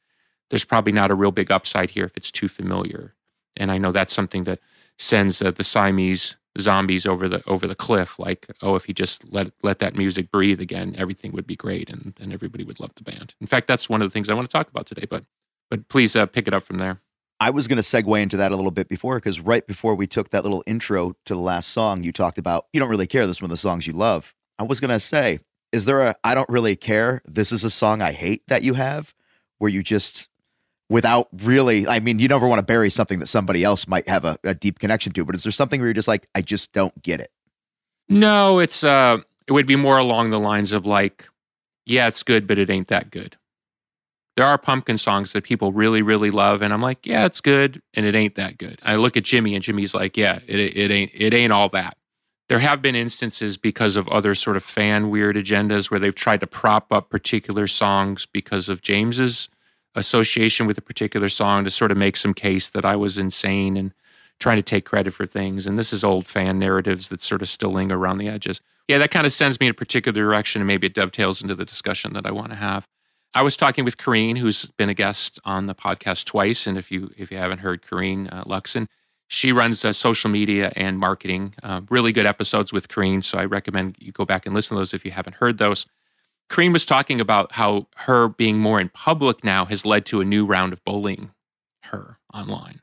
there's 0.51 0.65
probably 0.65 0.93
not 0.93 1.11
a 1.11 1.15
real 1.15 1.33
big 1.33 1.51
upside 1.51 1.91
here 1.91 2.05
if 2.05 2.17
it's 2.17 2.31
too 2.31 2.49
familiar. 2.49 3.15
And 3.57 3.71
I 3.71 3.79
know 3.79 3.93
that's 3.93 4.13
something 4.13 4.45
that 4.45 4.61
sends 4.99 5.43
uh, 5.43 5.51
the 5.51 5.65
Siamese 5.65 6.37
zombies 6.59 7.07
over 7.07 7.29
the 7.29 7.43
over 7.47 7.67
the 7.67 7.75
cliff. 7.75 8.19
Like, 8.19 8.47
oh, 8.63 8.75
if 8.75 8.89
you 8.89 8.95
just 8.95 9.31
let 9.33 9.53
let 9.63 9.79
that 9.81 9.97
music 9.97 10.31
breathe 10.31 10.61
again, 10.61 10.95
everything 10.97 11.33
would 11.33 11.47
be 11.47 11.57
great, 11.57 11.91
and 11.91 12.15
and 12.21 12.33
everybody 12.33 12.65
would 12.65 12.81
love 12.81 12.93
the 12.97 13.03
band. 13.03 13.35
In 13.41 13.47
fact, 13.47 13.67
that's 13.67 13.89
one 13.89 14.03
of 14.03 14.09
the 14.09 14.13
things 14.13 14.31
I 14.31 14.35
want 14.35 14.49
to 14.49 14.53
talk 14.53 14.69
about 14.69 14.87
today. 14.87 15.07
But 15.09 15.25
but 15.71 15.89
please 15.89 16.17
uh, 16.17 16.27
pick 16.27 16.47
it 16.47 16.55
up 16.55 16.63
from 16.63 16.79
there. 16.79 17.01
I 17.39 17.51
was 17.51 17.69
going 17.69 17.77
to 17.77 17.83
segue 17.83 18.21
into 18.21 18.39
that 18.39 18.53
a 18.53 18.57
little 18.57 18.71
bit 18.71 18.89
before 18.89 19.17
because 19.17 19.41
right 19.41 19.67
before 19.67 19.95
we 19.95 20.07
took 20.07 20.31
that 20.31 20.43
little 20.43 20.65
intro 20.67 21.15
to 21.27 21.35
the 21.35 21.41
last 21.41 21.69
song, 21.69 22.03
you 22.03 22.13
talked 22.13 22.39
about 22.39 22.67
you 22.73 22.81
don't 22.81 22.89
really 22.89 23.07
care. 23.07 23.27
This 23.27 23.37
is 23.37 23.43
one 23.43 23.51
of 23.51 23.55
the 23.55 23.59
songs 23.59 23.87
you 23.87 23.93
love. 23.93 24.35
I 24.59 24.63
was 24.63 24.81
going 24.81 24.91
to 24.91 25.01
say, 25.01 25.41
is 25.73 25.85
there 25.85 26.01
a 26.01 26.17
I 26.25 26.35
don't 26.35 26.49
really 26.49 26.77
care? 26.77 27.21
This 27.27 27.53
is 27.53 27.65
a 27.65 27.71
song 27.71 28.01
I 28.01 28.13
hate 28.13 28.43
that 28.49 28.63
you 28.63 28.75
have 28.75 29.15
where 29.59 29.71
you 29.71 29.83
just 29.83 30.29
without 30.89 31.29
really 31.43 31.87
i 31.89 31.99
mean 31.99 32.19
you 32.19 32.29
never 32.29 32.47
want 32.47 32.59
to 32.59 32.65
bury 32.65 32.91
something 32.91 33.19
that 33.19 33.27
somebody 33.27 33.65
else 33.65 33.89
might 33.89 34.09
have 34.09 34.25
a, 34.25 34.39
a, 34.45 34.55
deep 34.55 34.79
connection 34.79 35.13
to 35.13 35.25
but 35.25 35.35
is 35.35 35.43
there 35.43 35.53
something 35.53 35.81
where 35.81 35.89
you're 35.89 35.95
just 35.95 36.09
like 36.09 36.29
i 36.35 36.41
just 36.41 36.73
don't 36.73 37.03
get 37.03 37.21
it 37.21 37.31
no 38.09 38.59
it's 38.59 38.85
uh 38.85 39.19
it 39.47 39.53
would 39.53 39.67
be 39.67 39.77
more 39.77 39.99
along 39.99 40.31
the 40.31 40.39
lines 40.39 40.73
of 40.73 40.87
like 40.87 41.29
yeah 41.87 42.07
it's 42.07 42.23
good 42.23 42.47
but 42.47 42.59
it 42.59 42.71
ain't 42.71 42.89
that 42.89 43.11
good 43.11 43.37
there 44.37 44.47
are 44.47 44.59
pumpkin 44.59 44.99
songs 44.99 45.33
that 45.33 45.45
people 45.45 45.73
really, 45.73 46.03
really 46.03 46.31
love, 46.31 46.63
and 46.63 46.73
I'm 46.73 46.83
like, 46.83 47.07
yeah, 47.07 47.25
it's 47.25 47.41
good, 47.41 47.81
and 47.95 48.05
it 48.05 48.15
ain't 48.15 48.35
that 48.35 48.59
good. 48.59 48.79
I 48.83 48.97
look 48.97 49.17
at 49.17 49.25
Jimmy, 49.25 49.55
and 49.55 49.65
Jimmy's 49.65 49.95
like, 49.95 50.17
yeah, 50.17 50.41
it, 50.47 50.59
it 50.77 50.91
ain't, 50.91 51.11
it 51.15 51.33
ain't 51.33 51.53
all 51.53 51.71
that. 51.71 51.97
There 52.49 52.59
have 52.59 52.81
been 52.81 52.95
instances 52.95 53.57
because 53.57 53.97
of 53.97 54.07
other 54.09 54.35
sort 54.35 54.57
of 54.57 54.63
fan 54.63 55.11
weird 55.11 55.37
agendas 55.37 55.91
where 55.91 55.99
they've 55.99 56.15
tried 56.15 56.41
to 56.41 56.47
prop 56.47 56.93
up 56.93 57.11
particular 57.11 57.67
songs 57.67 58.27
because 58.27 58.69
of 58.69 58.83
James's 58.83 59.49
association 59.97 60.67
with 60.67 60.79
a 60.79 60.83
particular 60.83 61.29
song 61.29 61.65
to 61.65 61.71
sort 61.71 61.91
of 61.91 61.97
make 61.97 62.17
some 62.17 62.35
case 62.35 62.69
that 62.69 62.85
I 62.85 62.95
was 62.95 63.19
insane 63.19 63.77
and 63.77 63.93
trying 64.39 64.59
to 64.59 64.63
take 64.63 64.85
credit 64.85 65.13
for 65.13 65.27
things. 65.27 65.67
And 65.67 65.79
this 65.79 65.93
is 65.93 66.05
old 66.05 66.27
fan 66.27 66.59
narratives 66.59 67.09
that 67.09 67.23
sort 67.23 67.43
of 67.43 67.49
still 67.49 67.71
linger 67.71 67.97
around 67.97 68.19
the 68.19 68.29
edges. 68.29 68.61
Yeah, 68.87 68.99
that 68.99 69.11
kind 69.11 69.27
of 69.27 69.33
sends 69.33 69.59
me 69.59 69.67
in 69.67 69.73
a 69.73 69.75
particular 69.75 70.21
direction, 70.21 70.61
and 70.61 70.67
maybe 70.67 70.87
it 70.87 70.95
dovetails 70.95 71.43
into 71.43 71.55
the 71.55 71.65
discussion 71.65 72.13
that 72.13 72.27
I 72.27 72.31
want 72.31 72.51
to 72.51 72.57
have. 72.57 72.87
I 73.35 73.43
was 73.43 73.57
talking 73.57 73.85
with 73.85 73.99
Kareen, 73.99 74.39
who's 74.39 74.65
been 74.79 74.89
a 74.89 74.95
guest 74.95 75.39
on 75.45 75.67
the 75.67 75.75
podcast 75.75 76.25
twice, 76.25 76.67
and 76.67 76.79
if 76.79 76.91
you 76.91 77.11
if 77.17 77.31
you 77.31 77.37
haven't 77.37 77.59
heard 77.59 77.83
Kareen 77.83 78.33
uh, 78.33 78.45
Luxon, 78.45 78.87
she 79.29 79.53
runs 79.53 79.85
uh, 79.85 79.93
social 79.93 80.31
media 80.31 80.73
and 80.77 80.99
marketing. 80.99 81.55
Uh, 81.63 81.83
really 81.91 82.13
good 82.13 82.27
episodes 82.27 82.73
with 82.73 82.89
Kareen, 82.89 83.23
so 83.23 83.39
I 83.39 83.45
recommend 83.45 83.97
you 83.99 84.13
go 84.13 84.25
back 84.25 84.47
and 84.47 84.55
listen 84.55 84.77
to 84.77 84.81
those 84.81 84.95
if 84.95 85.05
you 85.05 85.11
haven't 85.11 85.37
heard 85.37 85.59
those. 85.59 85.87
Kareen 86.49 86.73
was 86.73 86.87
talking 86.87 87.21
about 87.21 87.53
how 87.53 87.89
her 87.97 88.29
being 88.29 88.59
more 88.59 88.81
in 88.81 88.89
public 88.89 89.43
now 89.43 89.65
has 89.65 89.85
led 89.85 90.07
to 90.07 90.21
a 90.21 90.25
new 90.25 90.47
round 90.47 90.73
of 90.73 90.85
bullying 90.85 91.33
her 91.83 92.19
online. 92.33 92.81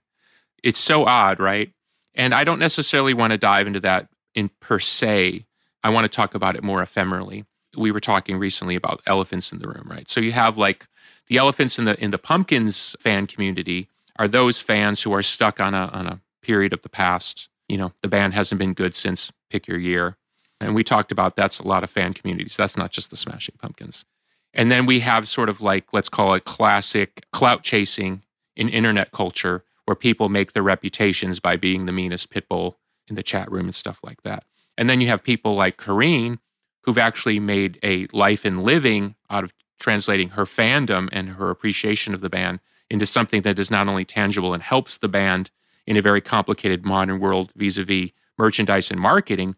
It's 0.64 0.80
so 0.80 1.06
odd, 1.06 1.40
right? 1.40 1.72
And 2.14 2.34
I 2.34 2.44
don't 2.44 2.60
necessarily 2.60 3.14
want 3.14 3.32
to 3.32 3.38
dive 3.38 3.68
into 3.68 3.80
that 3.82 4.10
in 4.36 4.50
per 4.60 4.80
se. 4.80 5.46
I 5.84 5.90
want 5.90 6.06
to 6.06 6.16
talk 6.16 6.36
about 6.36 6.56
it 6.56 6.64
more 6.64 6.82
ephemerally 6.82 7.46
we 7.76 7.92
were 7.92 8.00
talking 8.00 8.38
recently 8.38 8.76
about 8.76 9.02
elephants 9.06 9.52
in 9.52 9.60
the 9.60 9.68
room, 9.68 9.88
right? 9.90 10.10
So 10.10 10.20
you 10.20 10.32
have 10.32 10.58
like 10.58 10.88
the 11.28 11.38
elephants 11.38 11.80
in 11.80 11.86
the 11.86 12.02
in 12.04 12.12
the 12.12 12.18
pumpkins 12.18 12.96
fan 13.00 13.28
community 13.28 13.90
are 14.18 14.28
those 14.28 14.60
fans 14.60 15.02
who 15.02 15.14
are 15.14 15.22
stuck 15.22 15.60
on 15.60 15.74
a 15.74 15.90
on 15.94 16.08
a 16.08 16.20
period 16.42 16.74
of 16.74 16.82
the 16.82 16.90
past. 16.90 17.50
You 17.68 17.78
know, 17.78 17.94
the 18.02 18.08
band 18.08 18.34
hasn't 18.34 18.60
been 18.60 18.74
good 18.74 18.94
since 18.94 19.32
pick 19.50 19.68
your 19.68 19.80
year. 19.80 20.18
And 20.60 20.76
we 20.76 20.84
talked 20.84 21.12
about 21.12 21.36
that's 21.36 21.60
a 21.60 21.68
lot 21.68 21.84
of 21.84 21.90
fan 21.90 22.14
communities. 22.14 22.56
That's 22.56 22.78
not 22.78 22.92
just 22.92 23.10
the 23.10 23.18
Smashing 23.18 23.56
Pumpkins. 23.62 24.06
And 24.54 24.70
then 24.70 24.86
we 24.86 25.00
have 25.00 25.28
sort 25.28 25.50
of 25.50 25.62
like, 25.62 25.94
let's 25.94 26.10
call 26.10 26.36
it 26.36 26.46
classic 26.46 27.26
clout 27.32 27.64
chasing 27.64 28.22
in 28.56 28.70
internet 28.70 29.12
culture 29.12 29.64
where 29.86 29.96
people 29.96 30.30
make 30.30 30.54
their 30.54 30.64
reputations 30.64 31.40
by 31.40 31.58
being 31.58 31.86
the 31.86 31.92
meanest 31.92 32.32
pitbull 32.32 32.76
in 33.08 33.16
the 33.16 33.24
chat 33.24 33.52
room 33.52 33.66
and 33.66 33.76
stuff 33.76 34.00
like 34.04 34.22
that. 34.24 34.44
And 34.78 34.90
then 34.90 35.02
you 35.02 35.08
have 35.08 35.24
people 35.24 35.56
like 35.56 35.78
Kareen 35.78 36.40
who've 36.84 36.98
actually 36.98 37.40
made 37.40 37.80
a 37.84 38.08
life 38.14 38.46
and 38.46 38.64
living 38.64 39.16
out 39.30 39.44
of 39.44 39.54
translating 39.80 40.30
her 40.30 40.46
fandom 40.46 41.10
and 41.12 41.30
her 41.30 41.50
appreciation 41.50 42.14
of 42.14 42.22
the 42.22 42.30
band 42.30 42.60
into 42.90 43.06
something 43.06 43.42
that 43.42 43.60
is 43.60 43.72
not 43.72 43.88
only 43.88 44.06
tangible 44.06 44.54
and 44.54 44.64
helps 44.64 44.98
the 44.98 45.08
band 45.08 45.50
in 45.86 45.98
a 45.98 46.02
very 46.02 46.22
complicated 46.22 46.86
modern 46.86 47.20
world 47.20 47.52
vis-a-vis 47.56 48.12
merchandise 48.38 48.90
and 48.92 49.00
marketing 49.00 49.56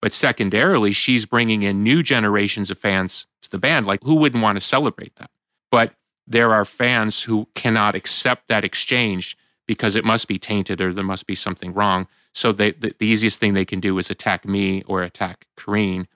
but 0.00 0.12
secondarily 0.12 0.92
she's 0.92 1.26
bringing 1.26 1.62
in 1.62 1.82
new 1.82 2.02
generations 2.02 2.70
of 2.70 2.78
fans 2.78 3.26
to 3.42 3.50
the 3.50 3.58
band. 3.58 3.86
Like 3.86 4.02
who 4.02 4.16
wouldn't 4.16 4.42
want 4.42 4.56
to 4.56 4.64
celebrate 4.64 5.16
that? 5.16 5.30
But 5.70 5.94
there 6.26 6.52
are 6.52 6.64
fans 6.64 7.22
who 7.22 7.48
cannot 7.54 7.94
accept 7.94 8.48
that 8.48 8.64
exchange 8.64 9.36
because 9.66 9.96
it 9.96 10.04
must 10.04 10.28
be 10.28 10.38
tainted 10.38 10.80
or 10.80 10.92
there 10.92 11.04
must 11.04 11.26
be 11.26 11.34
something 11.34 11.72
wrong. 11.72 12.06
So 12.34 12.52
they, 12.52 12.72
the, 12.72 12.94
the 12.98 13.06
easiest 13.06 13.40
thing 13.40 13.54
they 13.54 13.64
can 13.64 13.80
do 13.80 13.98
is 13.98 14.10
attack 14.10 14.44
me 14.44 14.82
or 14.86 15.02
attack 15.02 15.46
Kareen 15.56 16.06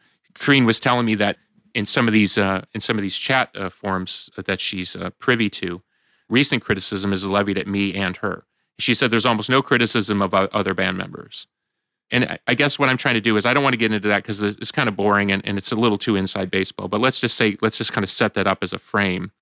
Kareen 0.41 0.65
was 0.65 0.81
telling 0.81 1.07
me 1.07 1.15
that 1.17 1.37
in 1.75 1.87
some 1.87 2.09
of 2.09 2.13
these 2.13 2.39
uh, 2.39 2.65
in 2.75 2.81
some 2.81 2.99
of 2.99 3.03
these 3.03 3.17
chat 3.17 3.51
uh, 3.55 3.69
forums 3.69 4.31
that 4.37 4.61
she's 4.61 4.97
uh, 4.97 5.11
privy 5.19 5.49
to, 5.51 5.83
recent 6.29 6.65
criticism 6.65 7.13
is 7.13 7.27
levied 7.27 7.59
at 7.59 7.67
me 7.67 7.95
and 7.95 8.17
her. 8.19 8.45
She 8.79 8.95
said 8.95 9.11
there's 9.11 9.27
almost 9.27 9.51
no 9.51 9.61
criticism 9.61 10.23
of 10.23 10.33
other 10.33 10.73
band 10.73 10.97
members. 10.97 11.47
and 12.11 12.39
I 12.47 12.55
guess 12.55 12.79
what 12.79 12.89
I'm 12.89 12.97
trying 12.97 13.15
to 13.17 13.21
do 13.21 13.37
is 13.37 13.45
I 13.45 13.53
don't 13.53 13.63
want 13.63 13.75
to 13.75 13.79
get 13.79 13.93
into 13.93 14.09
that 14.09 14.23
because 14.23 14.43
it's 14.43 14.73
kind 14.73 14.89
of 14.89 14.97
boring 14.97 15.31
and, 15.31 15.45
and 15.47 15.59
it's 15.59 15.71
a 15.71 15.77
little 15.77 15.99
too 15.99 16.17
inside 16.17 16.51
baseball. 16.51 16.89
But 16.89 17.01
let's 17.01 17.21
just 17.21 17.37
say, 17.37 17.59
let's 17.61 17.77
just 17.77 17.93
kind 17.93 18.03
of 18.03 18.09
set 18.09 18.35
that 18.35 18.47
up 18.47 18.59
as 18.63 18.73
a 18.73 18.79
frame. 18.79 19.33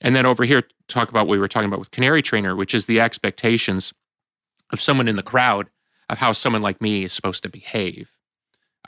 And 0.00 0.14
then 0.16 0.26
over 0.26 0.44
here, 0.44 0.64
talk 0.88 1.08
about 1.08 1.26
what 1.26 1.32
we 1.32 1.38
were 1.38 1.48
talking 1.48 1.68
about 1.68 1.78
with 1.78 1.92
Canary 1.92 2.22
Trainer, 2.22 2.56
which 2.56 2.74
is 2.74 2.86
the 2.86 3.00
expectations 3.00 3.94
of 4.70 4.80
someone 4.80 5.08
in 5.08 5.16
the 5.16 5.22
crowd 5.22 5.70
of 6.10 6.18
how 6.18 6.32
someone 6.32 6.60
like 6.60 6.82
me 6.82 7.04
is 7.04 7.12
supposed 7.12 7.44
to 7.44 7.48
behave. 7.48 8.15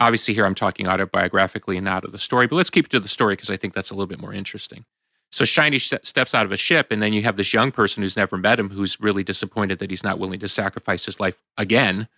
Obviously, 0.00 0.34
here 0.34 0.46
I'm 0.46 0.54
talking 0.54 0.86
autobiographically 0.86 1.76
and 1.76 1.84
not 1.84 2.04
of 2.04 2.12
the 2.12 2.18
story, 2.18 2.46
but 2.46 2.56
let's 2.56 2.70
keep 2.70 2.86
it 2.86 2.90
to 2.92 3.00
the 3.00 3.08
story 3.08 3.34
because 3.34 3.50
I 3.50 3.56
think 3.56 3.74
that's 3.74 3.90
a 3.90 3.94
little 3.94 4.06
bit 4.06 4.20
more 4.20 4.32
interesting. 4.32 4.84
So 5.30 5.44
Shiny 5.44 5.78
steps 5.78 6.34
out 6.34 6.46
of 6.46 6.52
a 6.52 6.56
ship, 6.56 6.90
and 6.90 7.02
then 7.02 7.12
you 7.12 7.22
have 7.22 7.36
this 7.36 7.52
young 7.52 7.70
person 7.70 8.02
who's 8.02 8.16
never 8.16 8.36
met 8.36 8.58
him 8.58 8.70
who's 8.70 8.98
really 8.98 9.22
disappointed 9.22 9.78
that 9.78 9.90
he's 9.90 10.02
not 10.02 10.18
willing 10.18 10.40
to 10.40 10.48
sacrifice 10.48 11.04
his 11.04 11.20
life 11.20 11.38
again 11.58 12.08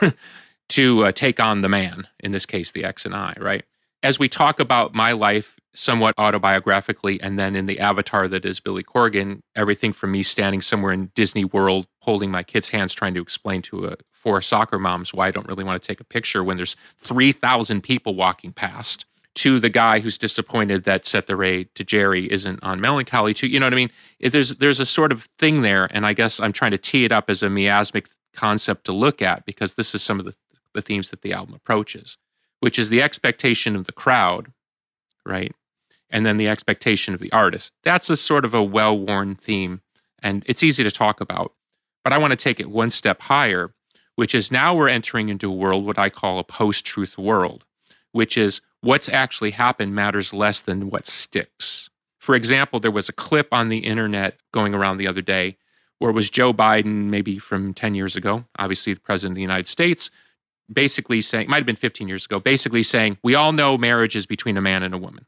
to 0.68 1.04
uh, 1.04 1.12
take 1.12 1.40
on 1.40 1.62
the 1.62 1.68
man, 1.68 2.06
in 2.20 2.32
this 2.32 2.46
case, 2.46 2.70
the 2.70 2.84
X 2.84 3.04
and 3.04 3.14
I, 3.14 3.34
right? 3.38 3.64
As 4.02 4.18
we 4.18 4.28
talk 4.28 4.60
about 4.60 4.94
my 4.94 5.12
life 5.12 5.59
somewhat 5.74 6.16
autobiographically, 6.16 7.18
and 7.22 7.38
then 7.38 7.54
in 7.54 7.66
the 7.66 7.78
avatar 7.78 8.26
that 8.28 8.44
is 8.44 8.60
Billy 8.60 8.82
Corgan, 8.82 9.40
everything 9.54 9.92
from 9.92 10.12
me 10.12 10.22
standing 10.22 10.60
somewhere 10.60 10.92
in 10.92 11.12
Disney 11.14 11.44
World 11.44 11.86
holding 12.00 12.30
my 12.30 12.42
kid's 12.42 12.70
hands 12.70 12.92
trying 12.92 13.14
to 13.14 13.22
explain 13.22 13.62
to 13.62 13.86
a, 13.86 13.96
four 14.20 14.42
soccer 14.42 14.78
moms 14.78 15.14
why 15.14 15.28
I 15.28 15.30
don't 15.30 15.48
really 15.48 15.64
want 15.64 15.82
to 15.82 15.86
take 15.86 16.00
a 16.00 16.04
picture 16.04 16.44
when 16.44 16.56
there's 16.56 16.76
3,000 16.98 17.80
people 17.80 18.14
walking 18.14 18.52
past 18.52 19.06
to 19.36 19.58
the 19.58 19.70
guy 19.70 20.00
who's 20.00 20.18
disappointed 20.18 20.84
that 20.84 21.06
Set 21.06 21.26
the 21.26 21.36
Ray 21.36 21.64
to 21.74 21.84
Jerry 21.84 22.30
isn't 22.30 22.62
on 22.62 22.80
Mellon 22.80 23.06
Collie 23.06 23.32
too. 23.32 23.46
You 23.46 23.60
know 23.60 23.66
what 23.66 23.72
I 23.72 23.76
mean? 23.76 23.90
It, 24.18 24.30
there's 24.30 24.56
there's 24.56 24.80
a 24.80 24.86
sort 24.86 25.12
of 25.12 25.28
thing 25.38 25.62
there, 25.62 25.88
and 25.92 26.04
I 26.04 26.12
guess 26.12 26.40
I'm 26.40 26.52
trying 26.52 26.72
to 26.72 26.78
tee 26.78 27.04
it 27.04 27.12
up 27.12 27.30
as 27.30 27.42
a 27.42 27.48
miasmic 27.48 28.08
concept 28.34 28.84
to 28.86 28.92
look 28.92 29.22
at 29.22 29.46
because 29.46 29.74
this 29.74 29.94
is 29.94 30.02
some 30.02 30.18
of 30.18 30.26
the, 30.26 30.34
the 30.74 30.82
themes 30.82 31.10
that 31.10 31.22
the 31.22 31.32
album 31.32 31.54
approaches, 31.54 32.18
which 32.58 32.78
is 32.78 32.88
the 32.88 33.02
expectation 33.02 33.76
of 33.76 33.86
the 33.86 33.92
crowd, 33.92 34.52
right? 35.24 35.54
And 36.10 36.26
then 36.26 36.38
the 36.38 36.48
expectation 36.48 37.14
of 37.14 37.20
the 37.20 37.32
artist. 37.32 37.72
That's 37.84 38.10
a 38.10 38.16
sort 38.16 38.44
of 38.44 38.52
a 38.52 38.62
well-worn 38.62 39.36
theme, 39.36 39.80
and 40.22 40.42
it's 40.46 40.62
easy 40.62 40.82
to 40.82 40.90
talk 40.90 41.20
about. 41.20 41.52
But 42.02 42.12
I 42.12 42.18
want 42.18 42.32
to 42.32 42.36
take 42.36 42.58
it 42.58 42.70
one 42.70 42.90
step 42.90 43.20
higher, 43.22 43.74
which 44.16 44.34
is 44.34 44.50
now 44.50 44.74
we're 44.74 44.88
entering 44.88 45.28
into 45.28 45.50
a 45.50 45.54
world 45.54 45.86
what 45.86 45.98
I 45.98 46.10
call 46.10 46.38
a 46.38 46.44
post-truth 46.44 47.16
world, 47.16 47.64
which 48.12 48.36
is 48.36 48.60
what's 48.80 49.08
actually 49.08 49.52
happened 49.52 49.94
matters 49.94 50.34
less 50.34 50.60
than 50.60 50.90
what 50.90 51.06
sticks. 51.06 51.90
For 52.18 52.34
example, 52.34 52.80
there 52.80 52.90
was 52.90 53.08
a 53.08 53.14
clip 53.14 53.48
on 53.52 53.68
the 53.68 53.78
internet 53.78 54.38
going 54.52 54.74
around 54.74 54.96
the 54.96 55.06
other 55.06 55.22
day 55.22 55.56
where 55.98 56.10
it 56.10 56.14
was 56.14 56.30
Joe 56.30 56.52
Biden, 56.52 57.04
maybe 57.04 57.38
from 57.38 57.72
10 57.74 57.94
years 57.94 58.16
ago, 58.16 58.44
obviously 58.58 58.94
the 58.94 59.00
president 59.00 59.32
of 59.32 59.36
the 59.36 59.42
United 59.42 59.66
States, 59.66 60.10
basically 60.72 61.20
saying, 61.20 61.48
might 61.48 61.58
have 61.58 61.66
been 61.66 61.76
15 61.76 62.08
years 62.08 62.24
ago, 62.24 62.40
basically 62.40 62.82
saying, 62.82 63.18
we 63.22 63.34
all 63.34 63.52
know 63.52 63.76
marriage 63.76 64.16
is 64.16 64.26
between 64.26 64.56
a 64.56 64.62
man 64.62 64.82
and 64.82 64.94
a 64.94 64.98
woman. 64.98 65.26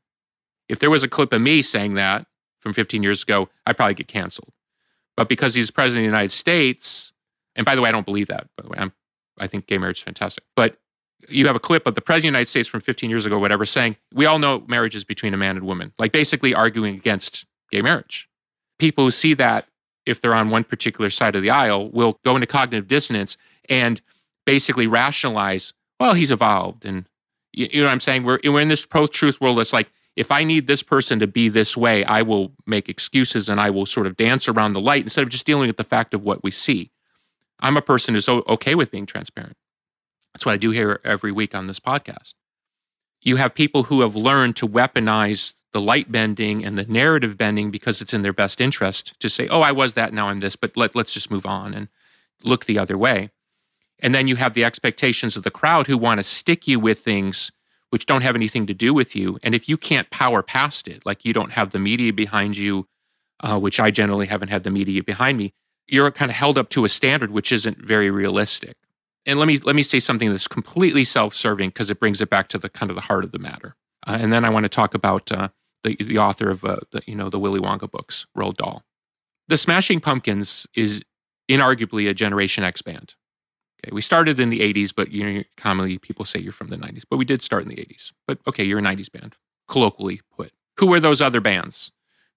If 0.73 0.79
there 0.79 0.89
was 0.89 1.05
a 1.05 1.09
clip 1.09 1.35
of 1.35 1.43
me 1.43 1.61
saying 1.61 1.95
that 1.95 2.27
from 2.61 2.73
15 2.73 3.03
years 3.03 3.23
ago, 3.23 3.51
I'd 3.67 3.77
probably 3.77 3.93
get 3.93 4.09
canceled. 4.09 4.53
But 5.19 5.29
because 5.29 5.55
he's 5.55 5.71
president 5.71 6.07
of 6.07 6.11
the 6.11 6.17
United 6.17 6.33
States, 6.33 7.13
and 7.55 7.67
by 7.67 7.75
the 7.75 7.83
way, 7.83 7.91
I 7.91 7.93
don't 7.93 8.07
believe 8.07 8.29
that, 8.29 8.49
by 8.57 8.63
the 8.63 8.71
way, 8.71 8.79
I'm, 8.79 8.91
I 9.39 9.49
think 9.49 9.67
gay 9.67 9.77
marriage 9.77 9.99
is 9.99 10.03
fantastic. 10.03 10.45
But 10.57 10.79
you 11.29 11.47
have 11.47 11.57
a 11.57 11.61
clip 11.61 11.87
of 11.87 11.95
the 11.95 12.01
president 12.01 12.21
of 12.21 12.33
the 12.33 12.39
United 12.39 12.49
States 12.49 12.69
from 12.71 12.81
15 12.81 13.11
years 13.11 13.27
ago, 13.27 13.39
whatever, 13.39 13.67
saying, 13.67 13.97
We 14.15 14.25
all 14.25 14.39
know 14.39 14.65
marriage 14.67 14.97
is 14.97 15.05
between 15.05 15.35
a 15.35 15.37
man 15.37 15.59
and 15.59 15.67
woman, 15.67 15.93
like 15.99 16.11
basically 16.11 16.55
arguing 16.55 16.95
against 16.95 17.45
gay 17.71 17.83
marriage. 17.83 18.31
People 18.79 19.05
who 19.05 19.11
see 19.11 19.35
that, 19.35 19.67
if 20.07 20.23
they're 20.23 20.35
on 20.35 20.49
one 20.49 20.65
particular 20.65 21.11
side 21.11 21.37
of 21.37 21.43
the 21.43 21.51
aisle, 21.51 21.91
will 21.91 22.19
go 22.25 22.35
into 22.35 22.47
cognitive 22.47 22.89
dissonance 22.89 23.37
and 23.69 24.01
basically 24.47 24.87
rationalize, 24.87 25.75
well, 26.01 26.15
he's 26.15 26.33
evolved. 26.33 26.87
And 26.87 27.05
you, 27.53 27.69
know 27.75 27.85
what 27.85 27.93
I'm 27.93 28.01
saying? 28.01 28.25
We're, 28.25 28.39
we're 28.43 28.63
in 28.63 28.69
this 28.69 28.87
pro 28.87 29.07
truth 29.07 29.39
world. 29.39 29.61
It's 29.61 29.75
like, 29.75 29.93
if 30.17 30.31
I 30.31 30.45
need 30.45 30.67
this 30.67 30.83
person 30.83 31.21
to 31.21 31.27
be 31.27 31.49
this 31.49 31.77
way, 31.77 32.05
I 32.05 32.23
will 32.23 32.53
make 32.67 32.89
excuses 32.89 33.49
and 33.49 33.61
I 33.61 33.71
will 33.71 33.87
sort 33.87 34.07
of 34.07 34.17
dance 34.17 34.49
around 34.49 34.75
the 34.75 34.81
light 34.81 35.03
instead 35.03 35.23
of 35.23 35.31
just 35.31 35.47
dealing 35.47 35.69
with 35.69 35.79
the 35.79 35.85
fact 35.85 36.13
of 36.13 36.23
what 36.23 36.43
we 36.45 36.51
see. 36.51 36.91
I'm 37.61 37.77
a 37.77 37.83
person 37.83 38.15
who's 38.15 38.29
okay 38.29 38.75
with 38.75 38.91
being 38.91 39.07
transparent. 39.07 39.57
That's 40.35 40.45
what 40.45 40.53
I 40.53 40.59
do 40.59 40.71
here 40.71 41.01
every 41.05 41.33
week 41.33 41.55
on 41.55 41.67
this 41.67 41.81
podcast. 41.81 42.35
You 43.23 43.37
have 43.37 43.55
people 43.55 43.85
who 43.85 44.01
have 44.01 44.17
learned 44.17 44.57
to 44.57 44.69
weaponize 44.69 45.55
the 45.73 45.81
light 45.81 46.11
bending 46.11 46.65
and 46.65 46.77
the 46.77 46.85
narrative 46.85 47.37
bending 47.37 47.71
because 47.71 48.03
it's 48.03 48.13
in 48.13 48.23
their 48.23 48.33
best 48.33 48.61
interest 48.61 49.19
to 49.21 49.31
say, 49.31 49.49
oh, 49.49 49.61
I 49.61 49.73
was 49.73 49.95
that, 49.95 50.13
now 50.13 50.29
I'm 50.29 50.41
this, 50.41 50.57
but 50.57 50.77
let, 50.77 50.95
let's 50.95 51.15
just 51.15 51.31
move 51.31 51.47
on 51.47 51.73
and 51.73 51.89
look 52.43 52.65
the 52.65 52.79
other 52.79 52.99
way. 52.99 53.31
And 54.01 54.15
then 54.15 54.27
you 54.27 54.37
have 54.37 54.55
the 54.55 54.65
expectations 54.65 55.37
of 55.37 55.45
the 55.45 55.51
crowd 55.51 55.87
who 55.87 55.97
want 55.97 56.19
to 56.19 56.25
stick 56.25 56.67
you 56.67 56.81
with 56.81 56.99
things 56.99 57.53
which 57.93 58.07
don't 58.07 58.23
have 58.23 58.35
anything 58.35 58.67
to 58.67 58.75
do 58.75 58.93
with 58.93 59.15
you. 59.15 59.39
And 59.43 59.55
if 59.55 59.69
you 59.69 59.77
can't 59.77 60.11
power 60.11 60.43
past 60.43 60.89
it, 60.89 61.07
like 61.07 61.25
you 61.25 61.33
don't 61.33 61.53
have 61.53 61.71
the 61.71 61.79
media 61.79 62.13
behind 62.13 62.57
you, 62.57 62.89
uh, 63.41 63.59
which 63.59 63.79
I 63.79 63.91
generally 63.91 64.27
haven't 64.27 64.49
had 64.49 64.65
the 64.65 64.71
media 64.71 65.03
behind 65.03 65.39
me, 65.39 65.53
you're 65.87 66.11
kind 66.11 66.31
of 66.31 66.37
held 66.37 66.59
up 66.59 66.71
to 66.71 66.85
a 66.85 66.89
standard 66.89 67.31
which 67.31 67.53
isn't 67.53 67.79
very 67.79 68.11
realistic 68.11 68.77
and 69.27 69.39
let 69.39 69.47
me 69.47 69.59
let 69.59 69.77
me 69.77 69.83
say 69.83 70.01
something 70.01 70.31
that's 70.31 70.49
completely 70.49 71.05
self-serving 71.05 71.71
because 71.71 71.91
it 71.91 72.01
brings 72.01 72.21
it 72.21 72.31
back 72.31 72.49
to 72.49 72.59
the 72.59 72.69
kind 72.69 72.91
of 72.91 72.97
the 72.97 73.03
heart 73.03 73.25
of 73.25 73.33
the 73.33 73.39
matter. 73.39 73.77
Uh, 74.07 74.19
and 74.21 74.33
then 74.33 74.45
I 74.45 74.51
want 74.51 74.65
to 74.65 74.69
talk 74.69 74.95
about 74.95 75.31
uh, 75.31 75.49
the 75.85 75.97
the 75.97 76.19
author 76.19 76.51
of 76.51 76.65
uh, 76.65 76.79
the 76.91 77.03
you 77.07 77.15
know 77.15 77.31
the 77.31 77.39
Willy 77.39 77.61
Wonka 77.61 77.91
books, 77.91 78.27
Roald 78.37 78.57
Dahl. 78.57 78.83
The 79.49 79.57
Smashing 79.57 80.01
Pumpkins 80.01 80.67
is 80.75 81.03
inarguably 81.49 82.09
a 82.09 82.15
Generation 82.15 82.65
X 82.65 82.83
band. 82.83 83.15
Okay, 83.85 83.93
we 83.93 84.01
started 84.01 84.39
in 84.39 84.51
the 84.51 84.61
'80s, 84.61 84.93
but 84.95 85.11
you 85.11 85.25
know, 85.25 85.43
commonly 85.57 85.99
people 85.99 86.25
say 86.25 86.39
you're 86.39 86.53
from 86.53 86.69
the 86.69 86.77
'90s, 86.77 87.05
but 87.09 87.17
we 87.17 87.25
did 87.25 87.43
start 87.43 87.63
in 87.63 87.69
the 87.69 87.77
'80s. 87.77 88.13
But 88.27 88.39
okay, 88.47 88.65
you're 88.65 88.79
a 88.79 88.83
'90s 88.83 89.11
band, 89.11 89.35
colloquially 89.69 90.21
put. 90.37 90.53
Who 90.79 90.87
were 90.87 91.01
those 91.01 91.21
other 91.21 91.41
bands? 91.41 91.93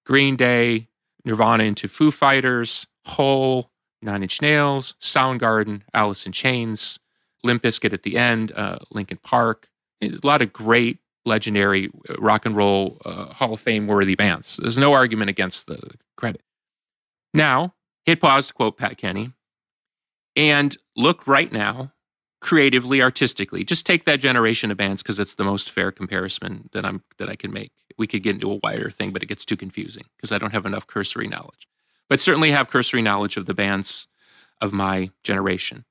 Green 0.06 0.36
Day, 0.36 0.90
Nirvana 1.24 1.64
into 1.64 1.88
Foo 1.88 2.12
Fighters, 2.12 2.88
Hole, 3.06 3.72
Nine 4.02 4.24
Inch 4.24 4.42
Nails, 4.42 4.96
Soundgarden, 5.02 5.82
Alice 5.94 6.26
in 6.26 6.32
Chains, 6.32 7.00
Limp 7.44 7.64
Bizkit 7.64 7.94
at 7.94 8.04
the 8.04 8.18
end, 8.18 8.52
uh, 8.56 8.78
Linkin 8.92 9.18
Park. 9.24 9.68
A 10.02 10.12
lot 10.24 10.42
of 10.42 10.54
great, 10.54 11.00
legendary 11.26 11.90
uh, 12.10 12.16
rock 12.20 12.46
and 12.46 12.56
roll 12.56 13.02
uh, 13.06 13.34
Hall 13.34 13.54
of 13.54 13.60
Fame 13.60 13.88
worthy 13.88 14.16
bands. 14.16 14.58
There's 14.58 14.78
no 14.78 14.94
argument 14.94 15.30
against 15.30 15.68
the 15.68 15.80
credit. 16.18 16.42
Now, 17.34 17.74
hit 18.06 18.22
pause 18.22 18.48
to 18.48 18.54
quote 18.54 18.78
Pat 18.78 18.98
Kenny 18.98 19.32
and 20.36 20.76
look 20.96 21.28
right 21.28 21.52
now, 21.52 21.92
creatively, 22.42 23.02
artistically. 23.02 23.64
Just 23.64 23.86
take 23.86 24.06
that 24.06 24.20
generation 24.20 24.72
of 24.72 24.78
bands 24.78 25.02
because 25.02 25.20
it's 25.20 25.36
the 25.36 25.44
most 25.44 25.72
fair 25.72 25.92
comparison 25.92 26.70
that 26.74 26.86
I'm 26.86 27.04
that 27.18 27.30
I 27.30 27.36
can 27.36 27.52
make. 27.52 27.72
We 27.98 28.08
could 28.08 28.24
get 28.24 28.36
into 28.36 28.52
a 28.52 28.60
wider 28.62 28.90
thing, 28.90 29.12
but 29.12 29.24
it 29.24 29.28
gets 29.28 29.46
too 29.46 29.58
confusing 29.58 30.06
because 30.18 30.32
I 30.32 30.38
don't 30.38 30.54
have 30.54 30.66
enough 30.66 30.88
cursory 30.88 31.28
knowledge 31.28 31.68
but 32.10 32.20
certainly 32.20 32.52
have 32.52 32.70
cursory 32.70 33.02
knowledge 33.02 33.38
of 33.38 33.46
the 33.46 33.54
bands 33.54 34.08
of 34.62 34.74
my 34.74 35.12
generation. 35.24 35.86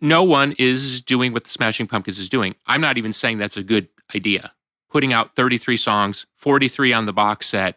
No 0.00 0.22
one 0.22 0.54
is 0.58 1.02
doing 1.02 1.32
what 1.32 1.44
the 1.44 1.50
Smashing 1.50 1.86
Pumpkins 1.86 2.18
is 2.18 2.28
doing. 2.28 2.54
I'm 2.66 2.80
not 2.80 2.98
even 2.98 3.12
saying 3.12 3.38
that's 3.38 3.56
a 3.56 3.62
good 3.62 3.88
idea. 4.14 4.52
Putting 4.90 5.12
out 5.12 5.36
33 5.36 5.76
songs, 5.76 6.26
43 6.36 6.92
on 6.92 7.06
the 7.06 7.12
box 7.12 7.46
set, 7.46 7.76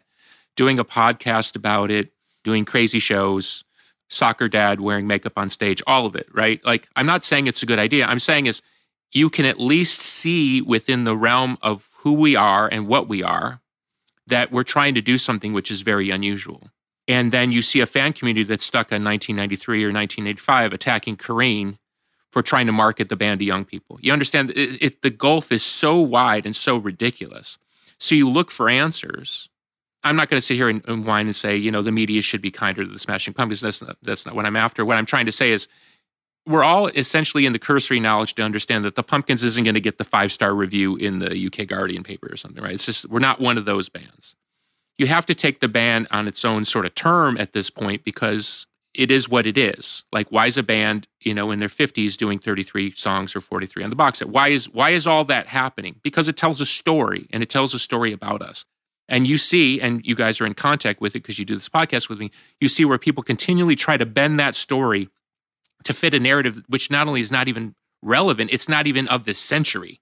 doing 0.56 0.78
a 0.78 0.84
podcast 0.84 1.54
about 1.54 1.90
it, 1.90 2.12
doing 2.42 2.64
crazy 2.64 2.98
shows, 2.98 3.64
soccer 4.08 4.48
dad 4.48 4.80
wearing 4.80 5.06
makeup 5.06 5.32
on 5.36 5.48
stage, 5.48 5.82
all 5.86 6.06
of 6.06 6.14
it, 6.14 6.28
right? 6.32 6.64
Like, 6.64 6.88
I'm 6.96 7.06
not 7.06 7.24
saying 7.24 7.46
it's 7.46 7.62
a 7.62 7.66
good 7.66 7.78
idea. 7.78 8.06
I'm 8.06 8.18
saying 8.18 8.46
is 8.46 8.62
you 9.12 9.30
can 9.30 9.44
at 9.44 9.60
least 9.60 10.00
see 10.00 10.60
within 10.60 11.04
the 11.04 11.16
realm 11.16 11.58
of 11.62 11.88
who 11.98 12.14
we 12.14 12.36
are 12.36 12.68
and 12.70 12.86
what 12.86 13.08
we 13.08 13.22
are 13.22 13.60
that 14.26 14.50
we're 14.50 14.64
trying 14.64 14.94
to 14.94 15.00
do 15.00 15.18
something 15.18 15.52
which 15.52 15.70
is 15.70 15.82
very 15.82 16.10
unusual. 16.10 16.70
And 17.06 17.32
then 17.32 17.52
you 17.52 17.60
see 17.60 17.80
a 17.80 17.86
fan 17.86 18.12
community 18.12 18.44
that's 18.44 18.64
stuck 18.64 18.86
on 18.86 19.04
1993 19.04 19.84
or 19.84 19.88
1985 19.88 20.72
attacking 20.72 21.16
Carene 21.16 21.78
for 22.30 22.42
trying 22.42 22.66
to 22.66 22.72
market 22.72 23.08
the 23.08 23.16
band 23.16 23.40
to 23.40 23.44
young 23.44 23.64
people. 23.64 23.98
You 24.00 24.12
understand 24.12 24.50
it, 24.50 24.82
it, 24.82 25.02
the 25.02 25.10
gulf 25.10 25.52
is 25.52 25.62
so 25.62 26.00
wide 26.00 26.46
and 26.46 26.56
so 26.56 26.76
ridiculous. 26.76 27.58
So 27.98 28.14
you 28.14 28.28
look 28.28 28.50
for 28.50 28.68
answers. 28.68 29.48
I'm 30.04 30.16
not 30.16 30.28
going 30.28 30.38
to 30.38 30.44
sit 30.46 30.54
here 30.54 30.68
and, 30.68 30.86
and, 30.86 31.04
whine 31.04 31.26
and 31.26 31.34
say, 31.34 31.56
you 31.56 31.70
know, 31.70 31.82
the 31.82 31.92
media 31.92 32.22
should 32.22 32.42
be 32.42 32.50
kinder 32.50 32.84
to 32.84 32.90
the 32.90 32.98
Smashing 32.98 33.34
Pumpkins. 33.34 33.60
That's 33.60 33.82
not, 33.82 33.96
that's 34.02 34.26
not 34.26 34.34
what 34.34 34.46
I'm 34.46 34.56
after. 34.56 34.84
What 34.84 34.96
I'm 34.96 35.06
trying 35.06 35.26
to 35.26 35.32
say 35.32 35.50
is 35.50 35.66
we're 36.46 36.64
all 36.64 36.88
essentially 36.88 37.46
in 37.46 37.52
the 37.52 37.58
cursory 37.58 38.00
knowledge 38.00 38.34
to 38.34 38.42
understand 38.42 38.84
that 38.84 38.96
the 38.96 39.02
Pumpkins 39.02 39.42
isn't 39.42 39.64
going 39.64 39.74
to 39.74 39.80
get 39.80 39.98
the 39.98 40.04
five 40.04 40.30
star 40.30 40.54
review 40.54 40.96
in 40.96 41.18
the 41.18 41.46
UK 41.46 41.66
Guardian 41.66 42.02
paper 42.02 42.28
or 42.30 42.36
something, 42.36 42.62
right? 42.62 42.74
It's 42.74 42.86
just, 42.86 43.08
we're 43.08 43.18
not 43.18 43.40
one 43.40 43.56
of 43.56 43.64
those 43.64 43.88
bands 43.88 44.36
you 44.98 45.06
have 45.06 45.26
to 45.26 45.34
take 45.34 45.60
the 45.60 45.68
band 45.68 46.06
on 46.10 46.28
its 46.28 46.44
own 46.44 46.64
sort 46.64 46.86
of 46.86 46.94
term 46.94 47.36
at 47.36 47.52
this 47.52 47.70
point 47.70 48.04
because 48.04 48.66
it 48.94 49.10
is 49.10 49.28
what 49.28 49.46
it 49.46 49.58
is. 49.58 50.04
Like, 50.12 50.30
why 50.30 50.46
is 50.46 50.56
a 50.56 50.62
band, 50.62 51.08
you 51.20 51.34
know, 51.34 51.50
in 51.50 51.58
their 51.58 51.68
50s 51.68 52.16
doing 52.16 52.38
33 52.38 52.92
songs 52.94 53.34
or 53.34 53.40
43 53.40 53.84
on 53.84 53.90
the 53.90 53.96
box 53.96 54.20
set? 54.20 54.28
Why 54.28 54.48
is 54.48 54.68
why 54.68 54.90
is 54.90 55.06
all 55.06 55.24
that 55.24 55.48
happening? 55.48 55.96
Because 56.02 56.28
it 56.28 56.36
tells 56.36 56.60
a 56.60 56.66
story 56.66 57.26
and 57.32 57.42
it 57.42 57.50
tells 57.50 57.74
a 57.74 57.78
story 57.78 58.12
about 58.12 58.40
us. 58.40 58.64
And 59.08 59.28
you 59.28 59.36
see, 59.36 59.80
and 59.80 60.04
you 60.04 60.14
guys 60.14 60.40
are 60.40 60.46
in 60.46 60.54
contact 60.54 61.00
with 61.00 61.14
it 61.14 61.22
because 61.22 61.38
you 61.38 61.44
do 61.44 61.54
this 61.54 61.68
podcast 61.68 62.08
with 62.08 62.18
me, 62.18 62.30
you 62.60 62.68
see 62.68 62.84
where 62.84 62.98
people 62.98 63.22
continually 63.22 63.76
try 63.76 63.96
to 63.96 64.06
bend 64.06 64.40
that 64.40 64.54
story 64.54 65.08
to 65.84 65.92
fit 65.92 66.14
a 66.14 66.20
narrative 66.20 66.62
which 66.68 66.90
not 66.90 67.06
only 67.06 67.20
is 67.20 67.30
not 67.30 67.46
even 67.48 67.74
relevant. 68.02 68.50
It's 68.52 68.68
not 68.68 68.86
even 68.86 69.06
of 69.08 69.24
this 69.24 69.38
century. 69.38 70.00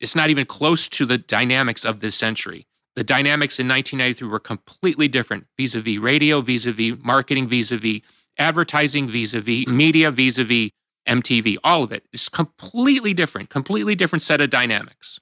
It's 0.00 0.14
not 0.14 0.30
even 0.30 0.44
close 0.44 0.88
to 0.90 1.06
the 1.06 1.18
dynamics 1.18 1.84
of 1.84 2.00
this 2.00 2.14
century. 2.14 2.66
The 2.96 3.04
dynamics 3.04 3.58
in 3.58 3.66
1993 3.66 4.28
were 4.28 4.38
completely 4.38 5.08
different 5.08 5.46
vis 5.58 5.74
a 5.74 5.80
vis 5.80 5.98
radio, 5.98 6.40
vis 6.40 6.66
a 6.66 6.72
vis 6.72 6.94
marketing, 7.02 7.48
vis 7.48 7.72
a 7.72 7.78
vis 7.78 8.02
advertising, 8.38 9.08
vis 9.08 9.34
a 9.34 9.40
vis 9.40 9.66
media, 9.66 10.10
vis 10.10 10.38
a 10.38 10.44
vis 10.44 10.70
MTV. 11.08 11.56
All 11.64 11.82
of 11.82 11.92
it 11.92 12.04
is 12.12 12.28
completely 12.28 13.12
different, 13.14 13.50
completely 13.50 13.94
different 13.94 14.22
set 14.22 14.40
of 14.40 14.50
dynamics. 14.50 15.18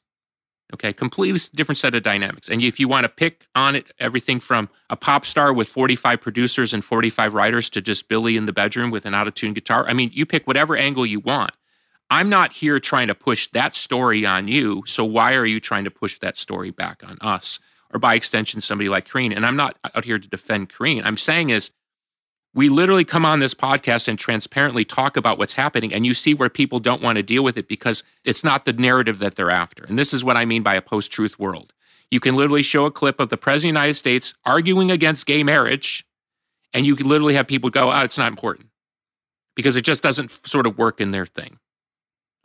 Okay, 0.75 0.93
completely 0.93 1.39
different 1.55 1.77
set 1.77 1.95
of 1.95 2.03
dynamics. 2.03 2.49
And 2.49 2.63
if 2.63 2.81
you 2.81 2.89
want 2.89 3.05
to 3.05 3.09
pick 3.11 3.47
on 3.55 3.77
it, 3.77 3.93
everything 3.99 4.41
from 4.41 4.71
a 4.89 4.97
pop 4.97 5.27
star 5.27 5.53
with 5.53 5.69
45 5.69 6.21
producers 6.21 6.73
and 6.73 6.83
45 6.83 7.35
writers 7.35 7.69
to 7.71 7.83
just 7.83 8.09
Billy 8.09 8.39
in 8.39 8.47
the 8.47 8.53
bedroom 8.55 8.91
with 8.91 9.05
an 9.05 9.15
out 9.15 9.29
of 9.29 9.35
tune 9.35 9.53
guitar, 9.53 9.85
I 9.87 9.93
mean, 9.93 10.11
you 10.15 10.25
pick 10.25 10.47
whatever 10.47 10.75
angle 10.75 11.05
you 11.05 11.21
want. 11.21 11.53
I'm 12.09 12.29
not 12.29 12.53
here 12.53 12.81
trying 12.81 13.09
to 13.09 13.15
push 13.15 13.49
that 13.49 13.75
story 13.75 14.25
on 14.25 14.49
you. 14.49 14.83
So 14.87 15.05
why 15.05 15.35
are 15.35 15.47
you 15.47 15.61
trying 15.61 15.85
to 15.85 15.91
push 15.91 16.19
that 16.21 16.37
story 16.37 16.71
back 16.71 17.03
on 17.07 17.19
us? 17.21 17.61
Or 17.93 17.99
by 17.99 18.15
extension, 18.15 18.61
somebody 18.63 18.89
like 18.89 19.07
Karine. 19.07 19.33
And 19.35 19.45
I'm 19.45 19.57
not 19.57 19.79
out 19.95 20.05
here 20.05 20.19
to 20.19 20.29
defend 20.29 20.71
Karine. 20.71 21.05
I'm 21.05 21.19
saying 21.19 21.51
is 21.51 21.71
we 22.55 22.69
literally 22.69 23.05
come 23.05 23.25
on 23.25 23.39
this 23.39 23.55
podcast 23.55 24.09
and 24.09 24.19
transparently 24.19 24.85
talk 24.85 25.17
about 25.17 25.39
what's 25.39 25.55
happening 25.55 25.93
and 25.93 26.05
you 26.05 26.15
see 26.15 26.35
where 26.35 26.51
people 26.51 26.81
don't 26.81 27.03
want 27.03 27.17
to 27.17 27.23
deal 27.23 27.43
with 27.43 27.57
it 27.57 27.67
because 27.67 28.05
it's 28.25 28.45
not 28.45 28.65
the 28.65 28.73
narrative 28.73 29.19
that 29.21 29.37
they're 29.37 29.51
after. 29.51 29.85
And 29.85 29.99
this 29.99 30.13
is 30.13 30.25
what 30.25 30.37
i 30.37 30.45
mean 30.45 30.63
by 30.63 30.75
a 30.75 30.83
post-truth 30.83 31.39
world. 31.39 31.73
You 32.11 32.21
can 32.21 32.37
literally 32.37 32.63
show 32.63 32.85
a 32.85 32.91
clip 32.91 33.21
of 33.21 33.31
the 33.31 33.39
president 33.39 33.71
of 33.71 33.75
the 33.75 33.81
united 33.81 33.95
states 33.95 34.35
arguing 34.45 34.91
against 34.91 35.27
gay 35.27 35.43
marriage 35.43 36.05
and 36.75 36.87
you 36.87 36.95
can 36.97 37.09
literally 37.09 37.35
have 37.35 37.47
people 37.47 37.71
go 37.71 37.91
oh 37.91 38.01
it's 38.01 38.19
not 38.19 38.29
important 38.29 38.69
because 39.55 39.77
it 39.77 39.83
just 39.83 40.03
doesn't 40.03 40.31
sort 40.47 40.67
of 40.67 40.79
work 40.79 41.01
in 41.01 41.11
their 41.11 41.27
thing. 41.27 41.59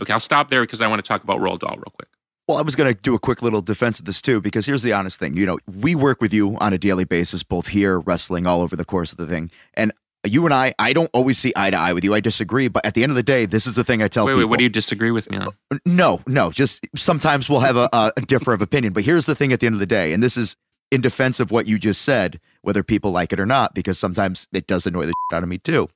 Okay 0.02 0.14
i'll 0.14 0.20
stop 0.20 0.50
there 0.50 0.62
because 0.62 0.82
i 0.82 0.88
want 0.88 1.04
to 1.04 1.08
talk 1.08 1.24
about 1.24 1.40
Roald 1.40 1.60
Dahl 1.60 1.76
real 1.76 1.94
quick 1.94 2.10
well, 2.48 2.58
I 2.58 2.62
was 2.62 2.76
going 2.76 2.94
to 2.94 3.00
do 3.00 3.14
a 3.14 3.20
quick 3.20 3.42
little 3.42 3.62
defense 3.62 4.00
of 4.00 4.06
this 4.06 4.22
too, 4.22 4.40
because 4.40 4.66
here's 4.66 4.84
the 4.84 4.94
honest 4.94 5.20
thing. 5.20 5.36
You 5.36 5.46
know, 5.46 5.58
we 5.68 5.96
work 5.96 6.22
with 6.22 6.34
you 6.34 6.56
on 6.58 6.74
a 6.74 6.78
daily 6.78 7.04
basis, 7.04 7.44
both 7.44 7.68
here, 7.68 8.00
wrestling, 8.00 8.48
all 8.48 8.62
over 8.62 8.76
the 8.76 8.86
course 8.86 9.12
of 9.12 9.18
the 9.18 9.28
thing. 9.28 9.52
And 9.74 9.92
you 10.26 10.46
and 10.46 10.54
I, 10.54 10.74
I 10.80 10.94
don't 10.94 11.10
always 11.14 11.38
see 11.38 11.52
eye 11.56 11.70
to 11.70 11.78
eye 11.78 11.94
with 11.94 12.04
you. 12.04 12.14
I 12.14 12.20
disagree. 12.20 12.68
But 12.70 12.86
at 12.86 12.94
the 12.94 13.04
end 13.04 13.12
of 13.12 13.16
the 13.16 13.24
day, 13.24 13.46
this 13.46 13.68
is 13.68 13.76
the 13.76 13.84
thing 13.84 14.02
I 14.02 14.08
tell 14.08 14.26
wait, 14.26 14.34
people. 14.34 14.46
Wait, 14.46 14.50
what 14.50 14.58
do 14.60 14.64
you 14.64 14.70
disagree 14.70 15.12
with 15.12 15.30
me 15.30 15.38
on? 15.38 15.50
Uh, 15.72 15.78
no, 15.86 16.22
no. 16.26 16.52
Just 16.52 16.88
sometimes 16.96 17.50
we'll 17.50 17.60
have 17.60 17.76
a, 17.76 17.90
a 17.94 18.22
differ 18.22 18.54
of 18.54 18.62
opinion. 18.62 18.94
But 18.94 19.04
here's 19.04 19.26
the 19.26 19.36
thing 19.36 19.52
at 19.52 19.60
the 19.60 19.66
end 19.66 19.76
of 19.76 19.80
the 19.80 19.86
day, 19.86 20.14
and 20.14 20.24
this 20.24 20.38
is 20.38 20.56
in 20.90 21.02
defense 21.02 21.40
of 21.40 21.52
what 21.52 21.68
you 21.68 21.78
just 21.78 22.02
said, 22.02 22.40
whether 22.62 22.82
people 22.82 23.12
like 23.12 23.34
it 23.34 23.40
or 23.40 23.46
not, 23.46 23.74
because 23.74 24.00
sometimes 24.00 24.48
it 24.54 24.68
does 24.68 24.86
annoy 24.86 25.06
the 25.06 25.14
shit 25.30 25.36
out 25.36 25.44
of 25.44 25.50
me 25.50 25.58
too, 25.58 25.90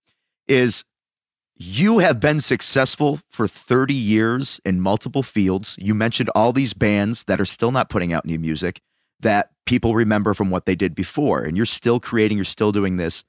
is 0.47 0.83
you 1.63 1.99
have 1.99 2.19
been 2.19 2.41
successful 2.41 3.19
for 3.29 3.47
30 3.47 3.93
years 3.93 4.59
in 4.65 4.81
multiple 4.81 5.21
fields. 5.21 5.75
You 5.79 5.93
mentioned 5.93 6.29
all 6.33 6.53
these 6.53 6.73
bands 6.73 7.25
that 7.25 7.39
are 7.39 7.45
still 7.45 7.71
not 7.71 7.87
putting 7.87 8.11
out 8.11 8.25
new 8.25 8.39
music 8.39 8.81
that 9.19 9.51
people 9.67 9.93
remember 9.93 10.33
from 10.33 10.49
what 10.49 10.65
they 10.65 10.73
did 10.73 10.95
before. 10.95 11.43
And 11.43 11.55
you're 11.55 11.67
still 11.67 11.99
creating, 11.99 12.39
you're 12.39 12.45
still 12.45 12.71
doing 12.71 12.97
this. 12.97 13.23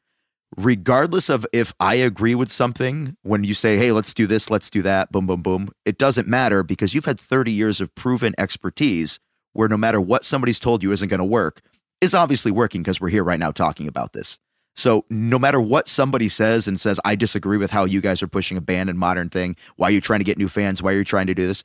Regardless 0.56 1.28
of 1.28 1.46
if 1.52 1.74
I 1.78 1.96
agree 1.96 2.34
with 2.34 2.50
something, 2.50 3.16
when 3.22 3.44
you 3.44 3.52
say, 3.52 3.76
hey, 3.76 3.92
let's 3.92 4.14
do 4.14 4.26
this, 4.26 4.48
let's 4.48 4.70
do 4.70 4.80
that, 4.80 5.12
boom, 5.12 5.26
boom, 5.26 5.42
boom, 5.42 5.68
it 5.84 5.98
doesn't 5.98 6.26
matter 6.26 6.62
because 6.62 6.94
you've 6.94 7.04
had 7.04 7.20
30 7.20 7.52
years 7.52 7.82
of 7.82 7.94
proven 7.94 8.34
expertise 8.38 9.18
where 9.52 9.68
no 9.68 9.76
matter 9.76 10.00
what 10.00 10.24
somebody's 10.24 10.58
told 10.58 10.82
you 10.82 10.90
isn't 10.92 11.08
going 11.08 11.18
to 11.18 11.24
work, 11.24 11.60
is 12.00 12.14
obviously 12.14 12.50
working 12.50 12.82
because 12.82 12.98
we're 12.98 13.10
here 13.10 13.24
right 13.24 13.38
now 13.38 13.50
talking 13.50 13.86
about 13.86 14.14
this. 14.14 14.38
So 14.74 15.04
no 15.10 15.38
matter 15.38 15.60
what 15.60 15.88
somebody 15.88 16.28
says 16.28 16.66
and 16.66 16.80
says, 16.80 16.98
I 17.04 17.14
disagree 17.14 17.58
with 17.58 17.70
how 17.70 17.84
you 17.84 18.00
guys 18.00 18.22
are 18.22 18.28
pushing 18.28 18.56
a 18.56 18.60
band 18.62 18.88
and 18.88 18.98
modern 18.98 19.28
thing. 19.28 19.56
Why 19.76 19.88
are 19.88 19.92
you 19.92 20.00
trying 20.00 20.20
to 20.20 20.24
get 20.24 20.38
new 20.38 20.48
fans? 20.48 20.82
Why 20.82 20.92
are 20.92 20.98
you 20.98 21.04
trying 21.04 21.26
to 21.26 21.34
do 21.34 21.46
this? 21.46 21.62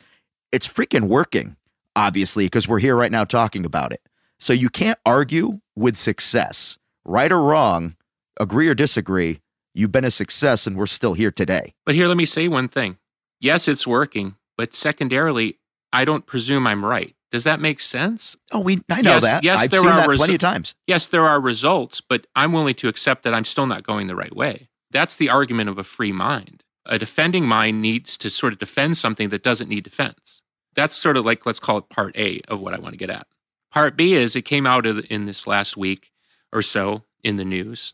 It's 0.51 0.67
freaking 0.67 1.07
working, 1.07 1.55
obviously, 1.95 2.45
because 2.45 2.67
we're 2.67 2.79
here 2.79 2.95
right 2.95 3.11
now 3.11 3.23
talking 3.23 3.65
about 3.65 3.93
it. 3.93 4.01
So 4.39 4.53
you 4.53 4.69
can't 4.69 4.99
argue 5.05 5.61
with 5.75 5.95
success, 5.95 6.77
right 7.05 7.31
or 7.31 7.41
wrong, 7.41 7.95
agree 8.39 8.67
or 8.67 8.75
disagree. 8.75 9.41
You've 9.73 9.91
been 9.91 10.05
a 10.05 10.11
success 10.11 10.67
and 10.67 10.75
we're 10.77 10.87
still 10.87 11.13
here 11.13 11.31
today. 11.31 11.73
But 11.85 11.95
here, 11.95 12.07
let 12.07 12.17
me 12.17 12.25
say 12.25 12.47
one 12.47 12.67
thing. 12.67 12.97
Yes, 13.39 13.67
it's 13.67 13.85
working, 13.85 14.35
but 14.57 14.73
secondarily, 14.73 15.59
I 15.93 16.03
don't 16.05 16.25
presume 16.25 16.67
I'm 16.67 16.83
right. 16.83 17.15
Does 17.31 17.43
that 17.43 17.59
make 17.59 17.79
sense? 17.79 18.37
Oh, 18.51 18.61
we 18.61 18.81
I 18.89 19.01
know 19.01 19.11
yes, 19.11 19.23
that. 19.23 19.43
Yes, 19.43 19.59
I've 19.59 19.69
there 19.69 19.81
seen 19.81 19.89
are 19.89 19.97
that 19.97 20.09
resu- 20.09 20.17
plenty 20.17 20.33
of 20.35 20.39
times. 20.39 20.75
Yes, 20.85 21.07
there 21.07 21.25
are 21.25 21.41
results, 21.41 22.01
but 22.01 22.25
I'm 22.35 22.53
willing 22.53 22.75
to 22.75 22.87
accept 22.87 23.23
that 23.23 23.33
I'm 23.33 23.43
still 23.43 23.65
not 23.65 23.83
going 23.83 24.07
the 24.07 24.15
right 24.15 24.35
way. 24.35 24.69
That's 24.91 25.15
the 25.15 25.29
argument 25.29 25.69
of 25.69 25.77
a 25.77 25.83
free 25.83 26.13
mind. 26.13 26.63
A 26.85 26.97
defending 26.97 27.45
mind 27.45 27.81
needs 27.81 28.17
to 28.19 28.29
sort 28.29 28.53
of 28.53 28.59
defend 28.59 28.97
something 28.97 29.27
that 29.29 29.43
doesn't 29.43 29.67
need 29.67 29.83
defense. 29.83 30.41
That's 30.73 30.95
sort 30.95 31.17
of 31.17 31.25
like 31.25 31.45
let's 31.45 31.59
call 31.59 31.77
it 31.77 31.89
part 31.89 32.15
A 32.17 32.39
of 32.47 32.61
what 32.61 32.73
I 32.73 32.79
want 32.79 32.93
to 32.93 32.97
get 32.97 33.09
at. 33.09 33.27
Part 33.71 33.97
B 33.97 34.13
is 34.13 34.35
it 34.35 34.43
came 34.43 34.65
out 34.65 34.85
in 34.85 35.25
this 35.25 35.45
last 35.45 35.75
week 35.75 36.11
or 36.53 36.61
so 36.61 37.03
in 37.23 37.35
the 37.35 37.43
news 37.43 37.93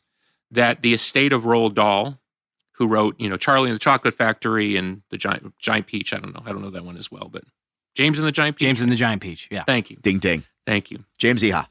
that 0.52 0.84
the 0.84 0.94
estate 0.94 1.34
of 1.34 1.44
Roald 1.44 1.74
Dahl, 1.74 2.20
who 2.74 2.88
wrote, 2.88 3.16
you 3.20 3.30
know, 3.30 3.38
Charlie 3.38 3.70
and 3.70 3.76
the 3.76 3.80
Chocolate 3.84 4.14
Factory 4.14 4.76
and 4.78 5.02
the 5.10 5.18
Giant, 5.18 5.58
Giant 5.58 5.88
Peach. 5.88 6.14
I 6.14 6.18
don't 6.18 6.34
know. 6.34 6.44
I 6.46 6.52
don't 6.52 6.62
know 6.62 6.70
that 6.70 6.86
one 6.86 6.98
as 6.98 7.12
well, 7.12 7.30
but 7.32 7.44
James 7.96 8.18
and 8.20 8.28
the 8.28 8.32
Giant 8.32 8.58
Peach. 8.58 8.66
James 8.66 8.82
and 8.82 8.92
the 8.92 8.96
Giant 8.96 9.22
Peach. 9.22 9.48
Yeah. 9.52 9.64
Thank 9.64 9.90
you. 9.92 9.98
Ding 10.02 10.20
ding. 10.20 10.44
Thank 10.66 10.92
you. 10.92 11.04
James 11.18 11.42
Iha. 11.44 11.68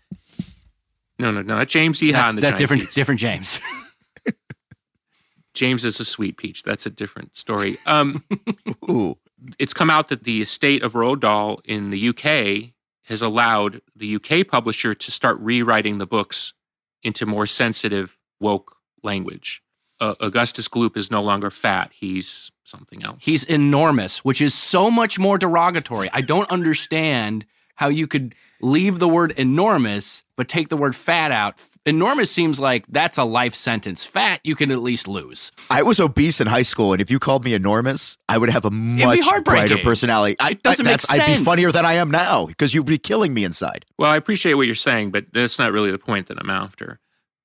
No, 1.19 1.31
no, 1.31 1.43
no. 1.43 1.57
Not 1.57 1.69
James 1.69 2.01
Iha 2.01 2.13
That's, 2.13 2.29
and 2.31 2.39
the 2.39 2.41
that's 2.43 2.51
Giant 2.51 2.59
different. 2.59 2.83
Peach. 2.83 2.95
Different 2.95 3.21
James. 3.21 3.61
James 5.55 5.85
is 5.85 6.01
a 6.01 6.05
sweet 6.05 6.37
peach. 6.39 6.63
That's 6.63 6.87
a 6.87 6.91
different 6.91 7.37
story. 7.37 7.77
Um, 7.87 8.25
Ooh. 8.91 9.19
it's 9.59 9.75
come 9.75 9.91
out 9.91 10.09
that 10.09 10.25
the 10.25 10.41
estate 10.41 10.83
of 10.83 10.95
Roald 10.95 11.21
Dahl 11.21 11.61
in 11.65 11.91
the 11.91 12.09
UK 12.09 12.73
has 13.05 13.21
allowed 13.21 13.83
the 13.95 14.17
UK 14.17 14.47
publisher 14.47 14.95
to 14.95 15.11
start 15.11 15.39
rewriting 15.41 15.99
the 15.99 16.07
books 16.07 16.55
into 17.03 17.27
more 17.27 17.47
sensitive, 17.47 18.17
woke 18.41 18.77
language. 19.03 19.62
Uh, 20.03 20.15
Augustus 20.21 20.67
Gloop 20.69 20.97
is 20.97 21.11
no 21.13 21.23
longer 21.23 21.49
fat. 21.49 21.93
He's 21.95 22.51
something 22.65 23.05
else. 23.05 23.19
He's 23.21 23.45
enormous, 23.45 24.25
which 24.25 24.41
is 24.41 24.53
so 24.53 24.91
much 24.91 25.19
more 25.19 25.39
derogatory. 25.39 26.11
I 26.13 26.23
don't 26.23 26.51
understand 26.51 27.47
how 27.77 27.89
you 27.89 28.07
could 28.09 28.35
leave 28.61 28.99
the 28.99 29.09
word 29.09 29.31
enormous 29.33 30.25
but 30.37 30.49
take 30.49 30.69
the 30.71 30.77
word 30.77 30.97
fat 30.97 31.31
out. 31.31 31.61
Enormous 31.87 32.33
seems 32.33 32.59
like 32.59 32.85
that's 32.89 33.17
a 33.17 33.23
life 33.23 33.55
sentence. 33.55 34.05
Fat, 34.05 34.41
you 34.43 34.57
can 34.57 34.73
at 34.73 34.79
least 34.81 35.07
lose. 35.07 35.53
I 35.71 35.83
was 35.83 36.01
obese 36.01 36.41
in 36.41 36.49
high 36.49 36.63
school, 36.63 36.93
and 36.93 37.01
if 37.01 37.11
you 37.11 37.21
called 37.21 37.45
me 37.45 37.55
enormous, 37.55 38.19
I 38.29 38.39
would 38.39 38.49
have 38.51 38.65
a 38.65 38.71
much 38.71 39.21
heartbreaking. 39.21 39.69
brighter 39.69 39.79
personality. 39.85 40.35
I, 40.41 40.51
It 40.51 40.63
doesn't 40.65 40.85
I, 40.87 40.91
make 40.91 41.01
that's- 41.01 41.21
I'd 41.21 41.39
be 41.39 41.45
funnier 41.45 41.71
than 41.71 41.85
I 41.85 41.95
am 41.95 42.11
now 42.11 42.47
because 42.47 42.75
you'd 42.75 42.87
be 42.87 42.99
killing 42.99 43.35
me 43.35 43.45
inside. 43.45 43.85
Well, 43.99 44.11
I 44.11 44.17
appreciate 44.17 44.55
what 44.55 44.67
you're 44.67 44.75
saying, 44.75 45.13
but 45.13 45.27
that's 45.33 45.61
not 45.61 45.71
really 45.73 45.93
the 45.93 45.99
point 45.99 46.27
that 46.27 46.39
I'm 46.41 46.51
after. 46.51 46.99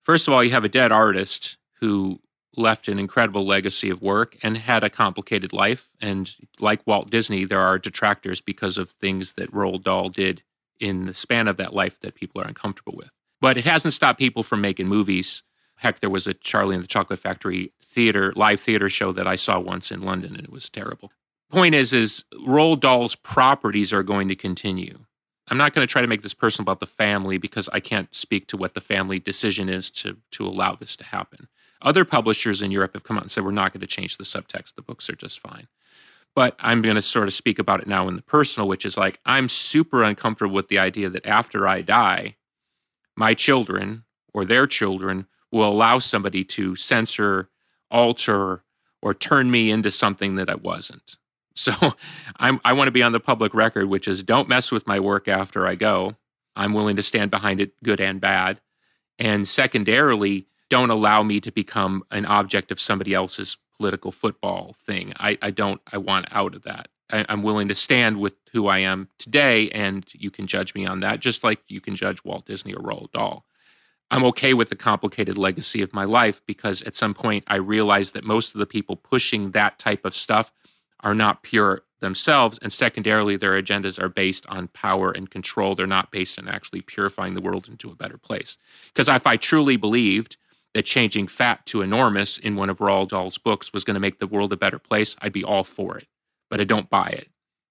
First 0.03 0.27
of 0.27 0.33
all, 0.33 0.43
you 0.43 0.51
have 0.51 0.65
a 0.65 0.69
dead 0.69 0.91
artist 0.91 1.57
who 1.81 2.19
left 2.57 2.87
an 2.87 2.99
incredible 2.99 3.45
legacy 3.45 3.89
of 3.89 4.01
work 4.01 4.37
and 4.41 4.57
had 4.57 4.83
a 4.83 4.89
complicated 4.89 5.53
life. 5.53 5.89
And 6.01 6.29
like 6.59 6.85
Walt 6.85 7.09
Disney, 7.09 7.45
there 7.45 7.61
are 7.61 7.79
detractors 7.79 8.41
because 8.41 8.77
of 8.77 8.89
things 8.89 9.33
that 9.33 9.51
Roald 9.51 9.83
Dahl 9.83 10.09
did 10.09 10.43
in 10.79 11.05
the 11.05 11.13
span 11.13 11.47
of 11.47 11.57
that 11.57 11.73
life 11.73 11.99
that 12.01 12.15
people 12.15 12.41
are 12.41 12.47
uncomfortable 12.47 12.93
with. 12.95 13.11
But 13.39 13.57
it 13.57 13.65
hasn't 13.65 13.93
stopped 13.93 14.19
people 14.19 14.43
from 14.43 14.61
making 14.61 14.87
movies. 14.87 15.43
Heck, 15.77 15.99
there 15.99 16.09
was 16.09 16.27
a 16.27 16.33
Charlie 16.33 16.75
and 16.75 16.83
the 16.83 16.87
Chocolate 16.87 17.19
Factory 17.19 17.71
theater, 17.83 18.33
live 18.35 18.59
theater 18.59 18.89
show 18.89 19.11
that 19.11 19.27
I 19.27 19.35
saw 19.35 19.59
once 19.59 19.91
in 19.91 20.01
London, 20.01 20.35
and 20.35 20.43
it 20.43 20.51
was 20.51 20.69
terrible. 20.69 21.11
Point 21.51 21.75
is, 21.75 21.93
is 21.93 22.25
Roald 22.45 22.79
Dahl's 22.79 23.15
properties 23.15 23.93
are 23.93 24.03
going 24.03 24.27
to 24.27 24.35
continue. 24.35 25.05
I'm 25.49 25.57
not 25.57 25.73
going 25.73 25.87
to 25.87 25.91
try 25.91 26.01
to 26.01 26.07
make 26.07 26.23
this 26.23 26.33
personal 26.33 26.63
about 26.63 26.79
the 26.79 26.85
family 26.85 27.37
because 27.37 27.69
I 27.69 27.79
can't 27.79 28.13
speak 28.13 28.47
to 28.47 28.57
what 28.57 28.73
the 28.73 28.81
family 28.81 29.19
decision 29.19 29.69
is 29.69 29.89
to 29.91 30.17
to 30.31 30.45
allow 30.45 30.75
this 30.75 30.95
to 30.97 31.05
happen. 31.05 31.47
Other 31.81 32.05
publishers 32.05 32.61
in 32.61 32.71
Europe 32.71 32.93
have 32.93 33.03
come 33.03 33.17
out 33.17 33.23
and 33.23 33.31
said 33.31 33.43
we're 33.43 33.51
not 33.51 33.73
going 33.73 33.81
to 33.81 33.87
change 33.87 34.17
the 34.17 34.23
subtext. 34.23 34.75
The 34.75 34.81
books 34.81 35.09
are 35.09 35.15
just 35.15 35.39
fine. 35.39 35.67
But 36.35 36.55
I'm 36.59 36.81
going 36.81 36.95
to 36.95 37.01
sort 37.01 37.27
of 37.27 37.33
speak 37.33 37.57
about 37.59 37.81
it 37.81 37.87
now 37.87 38.07
in 38.07 38.15
the 38.15 38.21
personal, 38.21 38.67
which 38.67 38.85
is 38.85 38.97
like 38.97 39.19
I'm 39.25 39.49
super 39.49 40.03
uncomfortable 40.03 40.55
with 40.55 40.67
the 40.67 40.79
idea 40.79 41.09
that 41.09 41.25
after 41.25 41.67
I 41.67 41.81
die, 41.81 42.35
my 43.15 43.33
children 43.33 44.03
or 44.33 44.45
their 44.45 44.67
children 44.67 45.25
will 45.51 45.67
allow 45.67 45.99
somebody 45.99 46.43
to 46.43 46.75
censor, 46.75 47.49
alter, 47.89 48.63
or 49.01 49.13
turn 49.13 49.49
me 49.49 49.71
into 49.71 49.89
something 49.89 50.35
that 50.35 50.49
I 50.49 50.55
wasn't. 50.55 51.17
So 51.57 51.73
I'm, 52.35 52.61
I 52.63 52.73
want 52.73 52.87
to 52.87 52.91
be 52.91 53.01
on 53.01 53.13
the 53.13 53.19
public 53.19 53.55
record, 53.55 53.87
which 53.89 54.07
is 54.07 54.23
don't 54.23 54.47
mess 54.47 54.71
with 54.71 54.85
my 54.85 54.99
work 54.99 55.27
after 55.27 55.65
I 55.65 55.73
go. 55.73 56.15
I'm 56.55 56.71
willing 56.71 56.97
to 56.97 57.01
stand 57.01 57.31
behind 57.31 57.59
it, 57.59 57.71
good 57.83 57.99
and 57.99 58.21
bad. 58.21 58.61
And 59.17 59.47
secondarily, 59.47 60.45
don't 60.69 60.89
allow 60.89 61.23
me 61.23 61.39
to 61.39 61.51
become 61.51 62.03
an 62.11 62.25
object 62.25 62.71
of 62.71 62.79
somebody 62.79 63.13
else's 63.13 63.57
political 63.77 64.11
football 64.11 64.73
thing. 64.73 65.13
I, 65.19 65.37
I 65.41 65.51
don't, 65.51 65.81
I 65.91 65.97
want 65.97 66.27
out 66.31 66.55
of 66.55 66.63
that. 66.63 66.89
I, 67.11 67.25
I'm 67.29 67.43
willing 67.43 67.67
to 67.69 67.75
stand 67.75 68.19
with 68.19 68.35
who 68.51 68.67
I 68.67 68.79
am 68.79 69.09
today, 69.17 69.69
and 69.69 70.05
you 70.13 70.31
can 70.31 70.47
judge 70.47 70.75
me 70.75 70.85
on 70.85 70.99
that, 71.01 71.19
just 71.19 71.43
like 71.43 71.59
you 71.67 71.79
can 71.79 71.95
judge 71.95 72.23
Walt 72.23 72.45
Disney 72.45 72.73
or 72.73 72.81
Roald 72.81 73.11
Dahl. 73.11 73.45
I'm 74.09 74.23
okay 74.25 74.53
with 74.53 74.69
the 74.69 74.75
complicated 74.75 75.37
legacy 75.37 75.81
of 75.81 75.93
my 75.93 76.05
life 76.05 76.41
because 76.45 76.81
at 76.83 76.95
some 76.95 77.13
point 77.13 77.43
I 77.47 77.55
realized 77.55 78.13
that 78.13 78.23
most 78.23 78.55
of 78.55 78.59
the 78.59 78.65
people 78.65 78.95
pushing 78.95 79.51
that 79.51 79.79
type 79.79 80.05
of 80.05 80.15
stuff 80.15 80.53
are 81.01 81.13
not 81.13 81.43
pure 81.43 81.83
themselves. 81.99 82.57
And 82.61 82.71
secondarily, 82.71 83.35
their 83.35 83.61
agendas 83.61 84.01
are 84.01 84.09
based 84.09 84.45
on 84.47 84.69
power 84.69 85.11
and 85.11 85.29
control. 85.29 85.75
They're 85.75 85.87
not 85.87 86.11
based 86.11 86.39
on 86.39 86.47
actually 86.47 86.81
purifying 86.81 87.33
the 87.33 87.41
world 87.41 87.67
into 87.67 87.91
a 87.91 87.95
better 87.95 88.17
place. 88.17 88.57
Because 88.87 89.09
if 89.09 89.27
I 89.27 89.35
truly 89.35 89.75
believed 89.75 90.37
that 90.73 90.83
changing 90.83 91.27
fat 91.27 91.65
to 91.67 91.81
enormous 91.81 92.37
in 92.37 92.55
one 92.55 92.69
of 92.69 92.79
Roald 92.79 93.09
Dahl's 93.09 93.37
books 93.37 93.73
was 93.73 93.83
going 93.83 93.95
to 93.95 93.99
make 93.99 94.19
the 94.19 94.27
world 94.27 94.53
a 94.53 94.57
better 94.57 94.79
place, 94.79 95.15
I'd 95.21 95.33
be 95.33 95.43
all 95.43 95.63
for 95.63 95.97
it. 95.97 96.07
But 96.49 96.61
I 96.61 96.65
don't 96.65 96.89
buy 96.89 97.07
it 97.07 97.29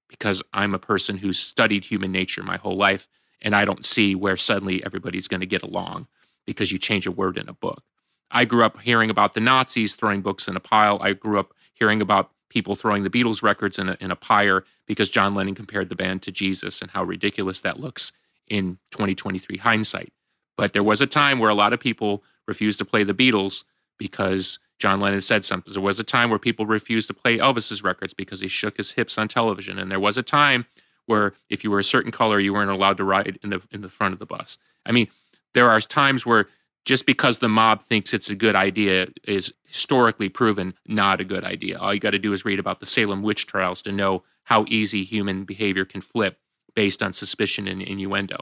because 0.09 0.43
I'm 0.53 0.75
a 0.75 0.79
person 0.79 1.19
who's 1.19 1.39
studied 1.39 1.85
human 1.85 2.13
nature 2.13 2.43
my 2.43 2.57
whole 2.57 2.77
life. 2.77 3.09
And 3.41 3.55
I 3.55 3.65
don't 3.65 3.85
see 3.85 4.15
where 4.15 4.37
suddenly 4.37 4.85
everybody's 4.85 5.29
going 5.29 5.41
to 5.41 5.47
get 5.47 5.63
along 5.63 6.07
because 6.47 6.73
you 6.73 6.79
change 6.79 7.07
a 7.07 7.13
word 7.13 7.39
in 7.39 7.49
a 7.49 7.53
book. 7.53 7.83
I 8.31 8.45
grew 8.45 8.65
up 8.65 8.81
hearing 8.81 9.11
about 9.11 9.35
the 9.35 9.41
Nazis 9.41 9.95
throwing 9.95 10.23
books 10.23 10.49
in 10.49 10.57
a 10.57 10.61
pile. 10.61 10.99
I 11.01 11.13
grew 11.13 11.39
up 11.39 11.53
hearing 11.75 12.01
about 12.01 12.31
people 12.49 12.75
throwing 12.75 13.03
the 13.03 13.11
Beatles 13.11 13.43
records 13.43 13.79
in 13.79 13.91
a, 13.91 13.97
in 14.01 14.11
a 14.11 14.17
pyre 14.17 14.65
because 14.87 15.11
John 15.11 15.35
Lennon 15.35 15.55
compared 15.55 15.89
the 15.89 15.97
band 15.97 16.23
to 16.23 16.33
Jesus 16.33 16.81
and 16.81 16.91
how 16.91 17.05
ridiculous 17.05 17.61
that 17.61 17.79
looks 17.79 18.13
in 18.49 18.79
2023 18.93 19.59
hindsight. 19.59 20.13
But 20.57 20.73
there 20.73 20.83
was 20.83 21.01
a 21.01 21.07
time 21.07 21.39
where 21.39 21.51
a 21.51 21.55
lot 21.55 21.73
of 21.73 21.81
people 21.81 22.25
refused 22.47 22.79
to 22.79 22.85
play 22.85 23.05
the 23.05 23.15
Beatles 23.15 23.65
because 23.99 24.59
John 24.79 25.01
Lennon 25.01 25.21
said 25.21 25.45
something. 25.45 25.73
There 25.73 25.83
was 25.83 25.99
a 25.99 26.05
time 26.05 26.31
where 26.31 26.39
people 26.39 26.67
refused 26.67 27.09
to 27.09 27.15
play 27.15 27.39
Elvis's 27.39 27.83
records 27.83 28.13
because 28.13 28.41
he 28.41 28.49
shook 28.49 28.77
his 28.77 28.93
hips 28.93 29.17
on 29.19 29.29
television. 29.29 29.79
And 29.79 29.91
there 29.91 30.01
was 30.01 30.19
a 30.19 30.23
time 30.23 30.67
where 31.07 31.35
if 31.49 31.65
you 31.65 31.71
were 31.71 31.79
a 31.79 31.85
certain 31.85 32.13
color, 32.13 32.39
you 32.39 32.53
weren't 32.53 32.71
allowed 32.71 32.97
to 32.99 33.05
ride 33.05 33.39
in 33.43 33.51
the 33.51 33.63
in 33.71 33.81
the 33.81 33.89
front 33.89 34.13
of 34.13 34.19
the 34.19 34.27
bus. 34.27 34.59
I 34.85 34.93
mean, 34.93 35.09
there 35.55 35.71
are 35.71 35.81
times 35.81 36.27
where 36.27 36.47
just 36.85 37.07
because 37.07 37.39
the 37.39 37.49
mob 37.49 37.83
thinks 37.83 38.15
it's 38.15 38.31
a 38.31 38.37
good 38.37 38.55
idea 38.55 39.09
is 39.25 39.53
historically 39.67 40.29
proven 40.29 40.75
not 40.87 41.21
a 41.21 41.25
good 41.25 41.45
idea. 41.45 41.79
All 41.79 41.93
you 41.93 42.01
got 42.01 42.11
to 42.11 42.19
do 42.19 42.33
is 42.33 42.45
read 42.45 42.61
about 42.61 42.81
the 42.81 42.87
Salem 42.87 43.23
witch 43.23 43.47
trials 43.47 43.83
to 43.83 43.93
know 43.93 44.23
how 44.45 44.65
easy 44.69 45.05
human 45.05 45.45
behavior 45.45 45.85
can 45.85 46.01
flip 46.01 46.39
based 46.75 47.03
on 47.03 47.13
suspicion 47.13 47.67
and 47.67 47.83
innuendo. 47.83 48.39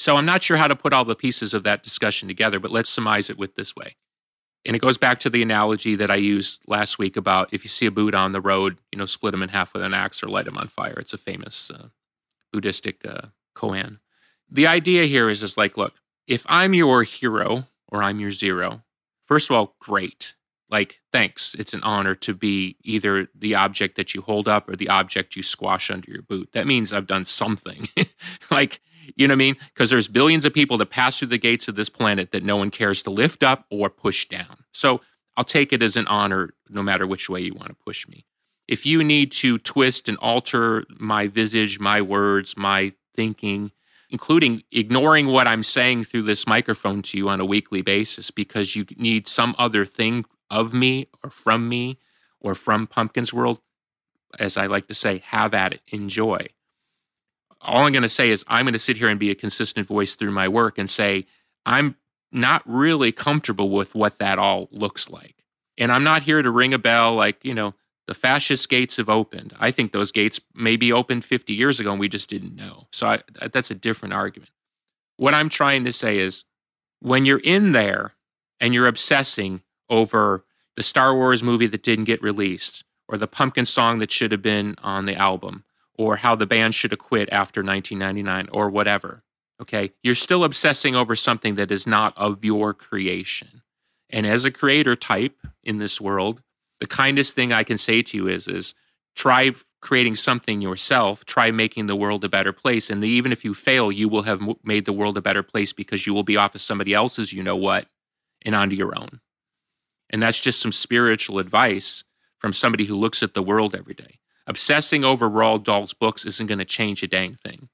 So 0.00 0.16
I'm 0.16 0.24
not 0.24 0.42
sure 0.42 0.56
how 0.56 0.66
to 0.66 0.74
put 0.74 0.94
all 0.94 1.04
the 1.04 1.14
pieces 1.14 1.52
of 1.52 1.62
that 1.64 1.82
discussion 1.82 2.26
together, 2.26 2.58
but 2.58 2.70
let's 2.70 2.88
surmise 2.88 3.28
it 3.28 3.36
with 3.36 3.54
this 3.54 3.76
way. 3.76 3.96
And 4.64 4.74
it 4.74 4.78
goes 4.78 4.96
back 4.96 5.20
to 5.20 5.28
the 5.28 5.42
analogy 5.42 5.94
that 5.94 6.10
I 6.10 6.14
used 6.14 6.62
last 6.66 6.98
week 6.98 7.18
about 7.18 7.52
if 7.52 7.64
you 7.64 7.68
see 7.68 7.84
a 7.84 7.90
Buddha 7.90 8.16
on 8.16 8.32
the 8.32 8.40
road, 8.40 8.78
you 8.90 8.98
know, 8.98 9.04
split 9.04 9.34
him 9.34 9.42
in 9.42 9.50
half 9.50 9.74
with 9.74 9.82
an 9.82 9.92
axe 9.92 10.22
or 10.22 10.28
light 10.28 10.46
him 10.46 10.56
on 10.56 10.68
fire. 10.68 10.94
It's 10.98 11.12
a 11.12 11.18
famous 11.18 11.70
uh, 11.70 11.88
Buddhistic 12.50 13.04
uh, 13.06 13.26
koan. 13.54 13.98
The 14.50 14.66
idea 14.66 15.04
here 15.04 15.28
is 15.28 15.40
just 15.40 15.58
like, 15.58 15.76
look, 15.76 15.92
if 16.26 16.46
I'm 16.48 16.72
your 16.72 17.02
hero 17.02 17.66
or 17.86 18.02
I'm 18.02 18.20
your 18.20 18.30
zero, 18.30 18.82
first 19.26 19.50
of 19.50 19.56
all, 19.56 19.76
great. 19.80 20.32
Like, 20.70 21.00
thanks. 21.12 21.54
It's 21.58 21.74
an 21.74 21.82
honor 21.82 22.14
to 22.14 22.32
be 22.32 22.76
either 22.82 23.28
the 23.34 23.54
object 23.54 23.96
that 23.96 24.14
you 24.14 24.22
hold 24.22 24.48
up 24.48 24.66
or 24.66 24.76
the 24.76 24.88
object 24.88 25.36
you 25.36 25.42
squash 25.42 25.90
under 25.90 26.10
your 26.10 26.22
boot. 26.22 26.52
That 26.52 26.66
means 26.66 26.90
I've 26.90 27.06
done 27.06 27.26
something. 27.26 27.88
like, 28.50 28.80
you 29.16 29.28
know 29.28 29.32
what 29.32 29.36
I 29.36 29.44
mean? 29.44 29.56
Because 29.72 29.90
there's 29.90 30.08
billions 30.08 30.44
of 30.44 30.52
people 30.54 30.76
that 30.78 30.86
pass 30.86 31.18
through 31.18 31.28
the 31.28 31.38
gates 31.38 31.68
of 31.68 31.74
this 31.74 31.88
planet 31.88 32.32
that 32.32 32.42
no 32.42 32.56
one 32.56 32.70
cares 32.70 33.02
to 33.02 33.10
lift 33.10 33.42
up 33.42 33.66
or 33.70 33.90
push 33.90 34.26
down. 34.26 34.64
So 34.72 35.00
I'll 35.36 35.44
take 35.44 35.72
it 35.72 35.82
as 35.82 35.96
an 35.96 36.06
honor 36.06 36.50
no 36.68 36.82
matter 36.82 37.06
which 37.06 37.28
way 37.28 37.40
you 37.40 37.54
want 37.54 37.68
to 37.68 37.76
push 37.84 38.06
me. 38.08 38.26
If 38.68 38.86
you 38.86 39.02
need 39.02 39.32
to 39.32 39.58
twist 39.58 40.08
and 40.08 40.16
alter 40.18 40.84
my 40.98 41.26
visage, 41.26 41.80
my 41.80 42.00
words, 42.00 42.56
my 42.56 42.92
thinking, 43.16 43.72
including 44.10 44.62
ignoring 44.70 45.26
what 45.28 45.46
I'm 45.46 45.62
saying 45.62 46.04
through 46.04 46.22
this 46.22 46.46
microphone 46.46 47.02
to 47.02 47.18
you 47.18 47.28
on 47.28 47.40
a 47.40 47.44
weekly 47.44 47.82
basis 47.82 48.30
because 48.30 48.76
you 48.76 48.86
need 48.96 49.26
some 49.26 49.54
other 49.58 49.84
thing 49.84 50.24
of 50.50 50.74
me 50.74 51.08
or 51.22 51.30
from 51.30 51.68
me 51.68 51.98
or 52.40 52.54
from 52.54 52.86
Pumpkin's 52.86 53.32
World, 53.32 53.60
as 54.38 54.56
I 54.56 54.66
like 54.66 54.88
to 54.88 54.94
say, 54.94 55.22
have 55.26 55.54
at 55.54 55.72
it, 55.72 55.80
enjoy. 55.88 56.48
All 57.60 57.84
I'm 57.84 57.92
going 57.92 58.02
to 58.02 58.08
say 58.08 58.30
is 58.30 58.44
I'm 58.48 58.64
going 58.64 58.72
to 58.72 58.78
sit 58.78 58.96
here 58.96 59.08
and 59.08 59.20
be 59.20 59.30
a 59.30 59.34
consistent 59.34 59.86
voice 59.86 60.14
through 60.14 60.32
my 60.32 60.48
work 60.48 60.78
and 60.78 60.88
say, 60.88 61.26
I'm 61.66 61.96
not 62.32 62.62
really 62.64 63.12
comfortable 63.12 63.70
with 63.70 63.94
what 63.94 64.18
that 64.18 64.38
all 64.38 64.68
looks 64.70 65.10
like. 65.10 65.44
And 65.76 65.92
I'm 65.92 66.04
not 66.04 66.22
here 66.22 66.42
to 66.42 66.50
ring 66.50 66.74
a 66.74 66.78
bell 66.78 67.14
like, 67.14 67.44
you 67.44 67.54
know, 67.54 67.74
the 68.06 68.14
fascist 68.14 68.68
gates 68.68 68.96
have 68.96 69.08
opened. 69.08 69.54
I 69.58 69.70
think 69.70 69.92
those 69.92 70.10
gates 70.10 70.40
maybe 70.54 70.92
opened 70.92 71.24
50 71.24 71.54
years 71.54 71.80
ago 71.80 71.90
and 71.90 72.00
we 72.00 72.08
just 72.08 72.30
didn't 72.30 72.56
know. 72.56 72.86
So 72.92 73.06
I, 73.08 73.22
that's 73.52 73.70
a 73.70 73.74
different 73.74 74.14
argument. 74.14 74.50
What 75.16 75.34
I'm 75.34 75.48
trying 75.48 75.84
to 75.84 75.92
say 75.92 76.18
is 76.18 76.44
when 77.00 77.24
you're 77.26 77.40
in 77.44 77.72
there 77.72 78.14
and 78.58 78.74
you're 78.74 78.86
obsessing 78.86 79.62
over 79.88 80.44
the 80.76 80.82
Star 80.82 81.14
Wars 81.14 81.42
movie 81.42 81.66
that 81.66 81.82
didn't 81.82 82.04
get 82.04 82.22
released, 82.22 82.84
or 83.08 83.18
the 83.18 83.26
pumpkin 83.26 83.64
song 83.64 83.98
that 83.98 84.12
should 84.12 84.32
have 84.32 84.42
been 84.42 84.76
on 84.82 85.04
the 85.04 85.16
album, 85.16 85.64
or 86.00 86.16
how 86.16 86.34
the 86.34 86.46
band 86.46 86.74
should 86.74 86.92
have 86.92 86.98
quit 86.98 87.28
after 87.30 87.62
1999, 87.62 88.48
or 88.52 88.70
whatever, 88.70 89.22
okay, 89.60 89.92
you're 90.02 90.14
still 90.14 90.44
obsessing 90.44 90.96
over 90.96 91.14
something 91.14 91.56
that 91.56 91.70
is 91.70 91.86
not 91.86 92.16
of 92.16 92.42
your 92.42 92.72
creation. 92.72 93.60
And 94.08 94.26
as 94.26 94.46
a 94.46 94.50
creator 94.50 94.96
type 94.96 95.36
in 95.62 95.76
this 95.76 96.00
world, 96.00 96.40
the 96.80 96.86
kindest 96.86 97.34
thing 97.34 97.52
I 97.52 97.64
can 97.64 97.76
say 97.76 98.00
to 98.00 98.16
you 98.16 98.28
is 98.28 98.48
is 98.48 98.74
try 99.14 99.52
creating 99.82 100.16
something 100.16 100.62
yourself, 100.62 101.26
try 101.26 101.50
making 101.50 101.86
the 101.86 101.96
world 101.96 102.24
a 102.24 102.30
better 102.30 102.54
place 102.54 102.88
and 102.88 103.04
even 103.04 103.30
if 103.30 103.44
you 103.44 103.52
fail, 103.52 103.92
you 103.92 104.08
will 104.08 104.22
have 104.22 104.40
made 104.64 104.86
the 104.86 104.94
world 104.94 105.18
a 105.18 105.22
better 105.22 105.42
place 105.42 105.74
because 105.74 106.06
you 106.06 106.14
will 106.14 106.22
be 106.22 106.38
off 106.38 106.54
of 106.54 106.62
somebody 106.62 106.94
else's 106.94 107.34
you 107.34 107.42
know 107.42 107.56
what 107.56 107.86
and 108.46 108.54
onto 108.54 108.74
your 108.74 108.98
own. 108.98 109.20
And 110.08 110.22
that's 110.22 110.40
just 110.40 110.62
some 110.62 110.72
spiritual 110.72 111.38
advice 111.38 112.04
from 112.38 112.54
somebody 112.54 112.86
who 112.86 112.96
looks 112.96 113.22
at 113.22 113.34
the 113.34 113.42
world 113.42 113.74
every 113.74 113.94
day. 113.94 114.19
Obsessing 114.50 115.04
over 115.04 115.30
Roald 115.30 115.62
Dahl's 115.62 115.94
books 115.94 116.24
isn't 116.24 116.48
going 116.48 116.58
to 116.58 116.64
change 116.64 117.04
a 117.04 117.06
dang 117.06 117.36
thing. 117.36 117.68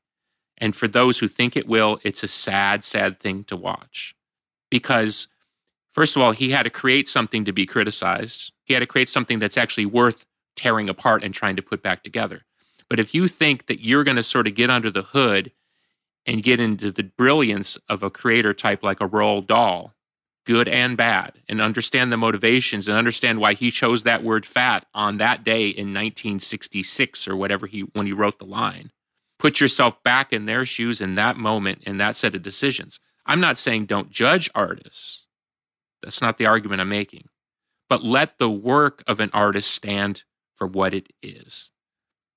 And 0.59 0.77
for 0.77 0.87
those 0.87 1.18
who 1.18 1.27
think 1.27 1.57
it 1.57 1.66
will, 1.66 1.99
it's 2.03 2.22
a 2.22 2.29
sad, 2.29 2.85
sad 2.85 3.18
thing 3.18 3.45
to 3.45 3.57
watch. 3.57 4.14
Because, 4.70 5.27
first 5.95 6.16
of 6.16 6.22
all, 6.22 6.33
he 6.33 6.51
had 6.51 6.64
to 6.64 6.70
create 6.70 7.09
something 7.09 7.47
to 7.47 7.53
be 7.53 7.64
criticized. 7.64 8.53
He 8.62 8.74
had 8.74 8.81
to 8.81 8.87
create 8.87 9.09
something 9.09 9.39
that's 9.39 9.57
actually 9.57 9.87
worth 9.87 10.27
tearing 10.55 10.91
apart 10.91 11.24
and 11.24 11.33
trying 11.33 11.57
to 11.57 11.62
put 11.62 11.83
back 11.83 12.03
together. 12.03 12.43
But 12.91 13.01
if 13.01 13.14
you 13.14 13.27
think 13.27 13.68
that 13.68 13.81
you're 13.81 14.05
going 14.05 14.18
to 14.18 14.22
sort 14.22 14.47
of 14.47 14.55
get 14.55 14.68
under 14.68 14.91
the 14.91 15.03
hood 15.03 15.53
and 16.27 16.43
get 16.43 16.61
into 16.61 16.93
the 16.93 17.05
brilliance 17.05 17.79
of 17.89 18.03
a 18.03 18.11
creator 18.11 18.53
type 18.53 18.83
like 18.83 19.01
a 19.01 19.09
Roald 19.09 19.47
Dahl, 19.47 19.95
good 20.47 20.68
and 20.68 20.97
bad, 20.97 21.34
and 21.49 21.61
understand 21.61 22.11
the 22.11 22.16
motivations 22.16 22.88
and 22.88 22.97
understand 22.97 23.38
why 23.38 23.53
he 23.53 23.70
chose 23.70 24.05
that 24.05 24.24
word 24.24 24.47
fat 24.47 24.86
on 24.94 25.18
that 25.18 25.44
day 25.44 25.68
in 25.68 25.88
1966 25.88 27.28
or 27.28 27.36
whatever 27.36 27.66
he 27.66 27.80
when 27.92 28.07
he 28.07 28.12
wrote 28.12 28.38
the 28.38 28.47
line. 28.47 28.90
Put 29.38 29.61
yourself 29.61 30.03
back 30.03 30.32
in 30.32 30.47
their 30.47 30.64
shoes 30.64 31.01
in 31.03 31.14
that 31.16 31.36
moment 31.36 31.82
in 31.84 31.99
that 31.99 32.16
set 32.16 32.34
of 32.34 32.42
decisions. 32.42 32.99
I'm 33.26 33.40
not 33.40 33.59
saying 33.59 33.86
don't 33.86 34.11
judge 34.11 34.49
artists. 34.55 35.26
That's 36.03 36.22
not 36.22 36.38
the 36.38 36.47
argument 36.47 36.80
I'm 36.80 36.88
making 36.88 37.28
but 37.88 38.05
let 38.05 38.38
the 38.38 38.51
work 38.51 39.03
of 39.07 39.20
an 39.20 39.30
artist 39.32 39.70
stand 39.70 40.24
for 40.55 40.66
what 40.66 40.94
it 40.94 41.12
is. 41.22 41.70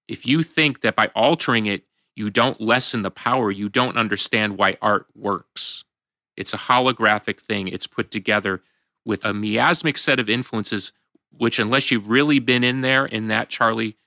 If 0.07 0.25
you 0.25 0.43
think 0.43 0.81
that 0.81 0.95
by 0.95 1.07
altering 1.15 1.65
it, 1.65 1.85
you 2.15 2.29
don't 2.29 2.59
lessen 2.59 3.01
the 3.01 3.11
power, 3.11 3.49
you 3.51 3.69
don't 3.69 3.97
understand 3.97 4.57
why 4.57 4.77
art 4.81 5.07
works. 5.15 5.85
It's 6.39 6.53
a 6.53 6.57
holographic 6.57 7.37
thing, 7.39 7.67
it's 7.67 7.85
put 7.85 8.11
together 8.11 8.61
with 9.03 9.25
a 9.25 9.33
miasmic 9.33 9.97
set 9.97 10.19
of 10.19 10.29
influences, 10.29 10.93
which, 11.37 11.59
unless 11.59 11.91
you've 11.91 12.09
really 12.09 12.39
been 12.39 12.63
in 12.63 12.79
there 12.79 13.05
in 13.05 13.27
that 13.27 13.49
Charlie 13.49 13.97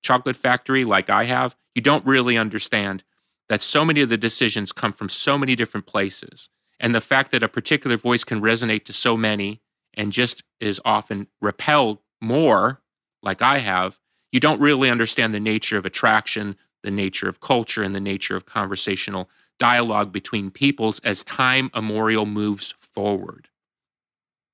chocolate 0.00 0.36
factory 0.36 0.84
like 0.84 1.10
I 1.10 1.24
have, 1.24 1.56
you 1.74 1.82
don't 1.82 2.06
really 2.06 2.38
understand 2.38 3.02
that 3.48 3.60
so 3.60 3.84
many 3.84 4.02
of 4.02 4.08
the 4.08 4.16
decisions 4.16 4.70
come 4.70 4.92
from 4.92 5.08
so 5.08 5.36
many 5.36 5.56
different 5.56 5.86
places. 5.86 6.48
And 6.78 6.94
the 6.94 7.00
fact 7.00 7.32
that 7.32 7.42
a 7.42 7.48
particular 7.48 7.96
voice 7.96 8.22
can 8.22 8.40
resonate 8.40 8.84
to 8.84 8.92
so 8.92 9.16
many 9.16 9.60
and 9.92 10.12
just 10.12 10.44
as 10.60 10.78
often 10.84 11.26
repelled 11.40 11.98
more, 12.20 12.80
like 13.20 13.42
I 13.42 13.58
have, 13.58 13.98
you 14.30 14.38
don't 14.38 14.60
really 14.60 14.88
understand 14.88 15.34
the 15.34 15.40
nature 15.40 15.76
of 15.76 15.84
attraction, 15.84 16.56
the 16.84 16.92
nature 16.92 17.28
of 17.28 17.40
culture, 17.40 17.82
and 17.82 17.96
the 17.96 18.00
nature 18.00 18.36
of 18.36 18.46
conversational 18.46 19.28
dialogue 19.60 20.10
between 20.10 20.50
peoples 20.50 20.98
as 21.00 21.22
time 21.22 21.70
immemorial 21.74 22.26
moves 22.26 22.74
forward. 22.78 23.48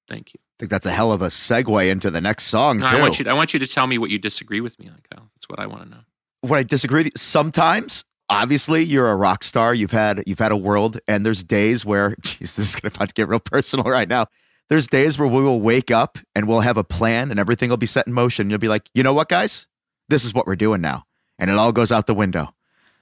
Thank 0.06 0.34
you. 0.34 0.40
I 0.40 0.56
think 0.58 0.70
that's 0.70 0.84
a 0.84 0.92
hell 0.92 1.12
of 1.12 1.22
a 1.22 1.28
segue 1.28 1.90
into 1.90 2.10
the 2.10 2.20
next 2.20 2.44
song. 2.44 2.78
No, 2.78 2.86
I 2.86 3.00
want 3.00 3.18
you. 3.18 3.24
To, 3.24 3.30
I 3.30 3.34
want 3.34 3.54
you 3.54 3.60
to 3.60 3.66
tell 3.66 3.86
me 3.86 3.96
what 3.96 4.10
you 4.10 4.18
disagree 4.18 4.60
with 4.60 4.78
me 4.78 4.88
on, 4.88 4.98
Kyle. 5.10 5.30
That's 5.34 5.48
what 5.48 5.58
I 5.58 5.66
want 5.66 5.84
to 5.84 5.88
know. 5.88 6.00
What 6.42 6.58
I 6.58 6.62
disagree 6.62 6.98
with 6.98 7.06
you 7.06 7.12
sometimes. 7.16 8.04
Obviously, 8.28 8.82
you're 8.82 9.08
a 9.10 9.16
rock 9.16 9.44
star. 9.44 9.74
You've 9.74 9.92
had 9.92 10.22
you've 10.26 10.38
had 10.38 10.52
a 10.52 10.56
world, 10.56 10.98
and 11.06 11.24
there's 11.24 11.42
days 11.44 11.84
where, 11.84 12.16
geez, 12.20 12.56
this 12.56 12.74
is 12.74 12.76
about 12.82 13.08
to 13.08 13.14
get 13.14 13.28
real 13.28 13.40
personal 13.40 13.84
right 13.90 14.08
now 14.08 14.26
there's 14.68 14.86
days 14.86 15.18
where 15.18 15.28
we 15.28 15.42
will 15.42 15.60
wake 15.60 15.90
up 15.90 16.18
and 16.34 16.48
we'll 16.48 16.60
have 16.60 16.76
a 16.76 16.84
plan 16.84 17.30
and 17.30 17.38
everything 17.38 17.70
will 17.70 17.76
be 17.76 17.86
set 17.86 18.06
in 18.06 18.12
motion. 18.12 18.50
You'll 18.50 18.58
be 18.58 18.68
like, 18.68 18.90
you 18.94 19.02
know 19.02 19.12
what, 19.12 19.28
guys? 19.28 19.66
This 20.08 20.24
is 20.24 20.34
what 20.34 20.46
we're 20.46 20.56
doing 20.56 20.80
now. 20.80 21.04
And 21.38 21.50
it 21.50 21.56
all 21.56 21.72
goes 21.72 21.92
out 21.92 22.06
the 22.06 22.14
window. 22.14 22.52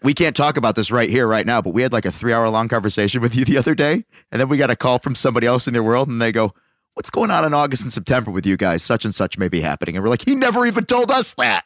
We 0.04 0.12
can't 0.12 0.36
talk 0.36 0.58
about 0.58 0.76
this 0.76 0.90
right 0.90 1.08
here, 1.08 1.26
right 1.26 1.46
now, 1.46 1.62
but 1.62 1.72
we 1.72 1.80
had 1.80 1.90
like 1.90 2.04
a 2.04 2.12
three 2.12 2.34
hour 2.34 2.46
long 2.50 2.68
conversation 2.68 3.22
with 3.22 3.34
you 3.34 3.44
the 3.46 3.56
other 3.56 3.74
day. 3.74 4.04
And 4.30 4.38
then 4.38 4.50
we 4.50 4.58
got 4.58 4.70
a 4.70 4.76
call 4.76 4.98
from 4.98 5.14
somebody 5.14 5.46
else 5.46 5.66
in 5.66 5.72
their 5.72 5.82
world 5.82 6.08
and 6.08 6.20
they 6.20 6.30
go, 6.30 6.52
What's 6.92 7.10
going 7.10 7.30
on 7.30 7.44
in 7.44 7.52
August 7.54 7.82
and 7.82 7.92
September 7.92 8.30
with 8.30 8.46
you 8.46 8.56
guys? 8.56 8.82
Such 8.82 9.04
and 9.04 9.12
such 9.14 9.36
may 9.38 9.48
be 9.48 9.60
happening. 9.62 9.96
And 9.96 10.04
we're 10.04 10.10
like, 10.10 10.22
He 10.24 10.34
never 10.34 10.66
even 10.66 10.84
told 10.84 11.10
us 11.10 11.32
that. 11.34 11.64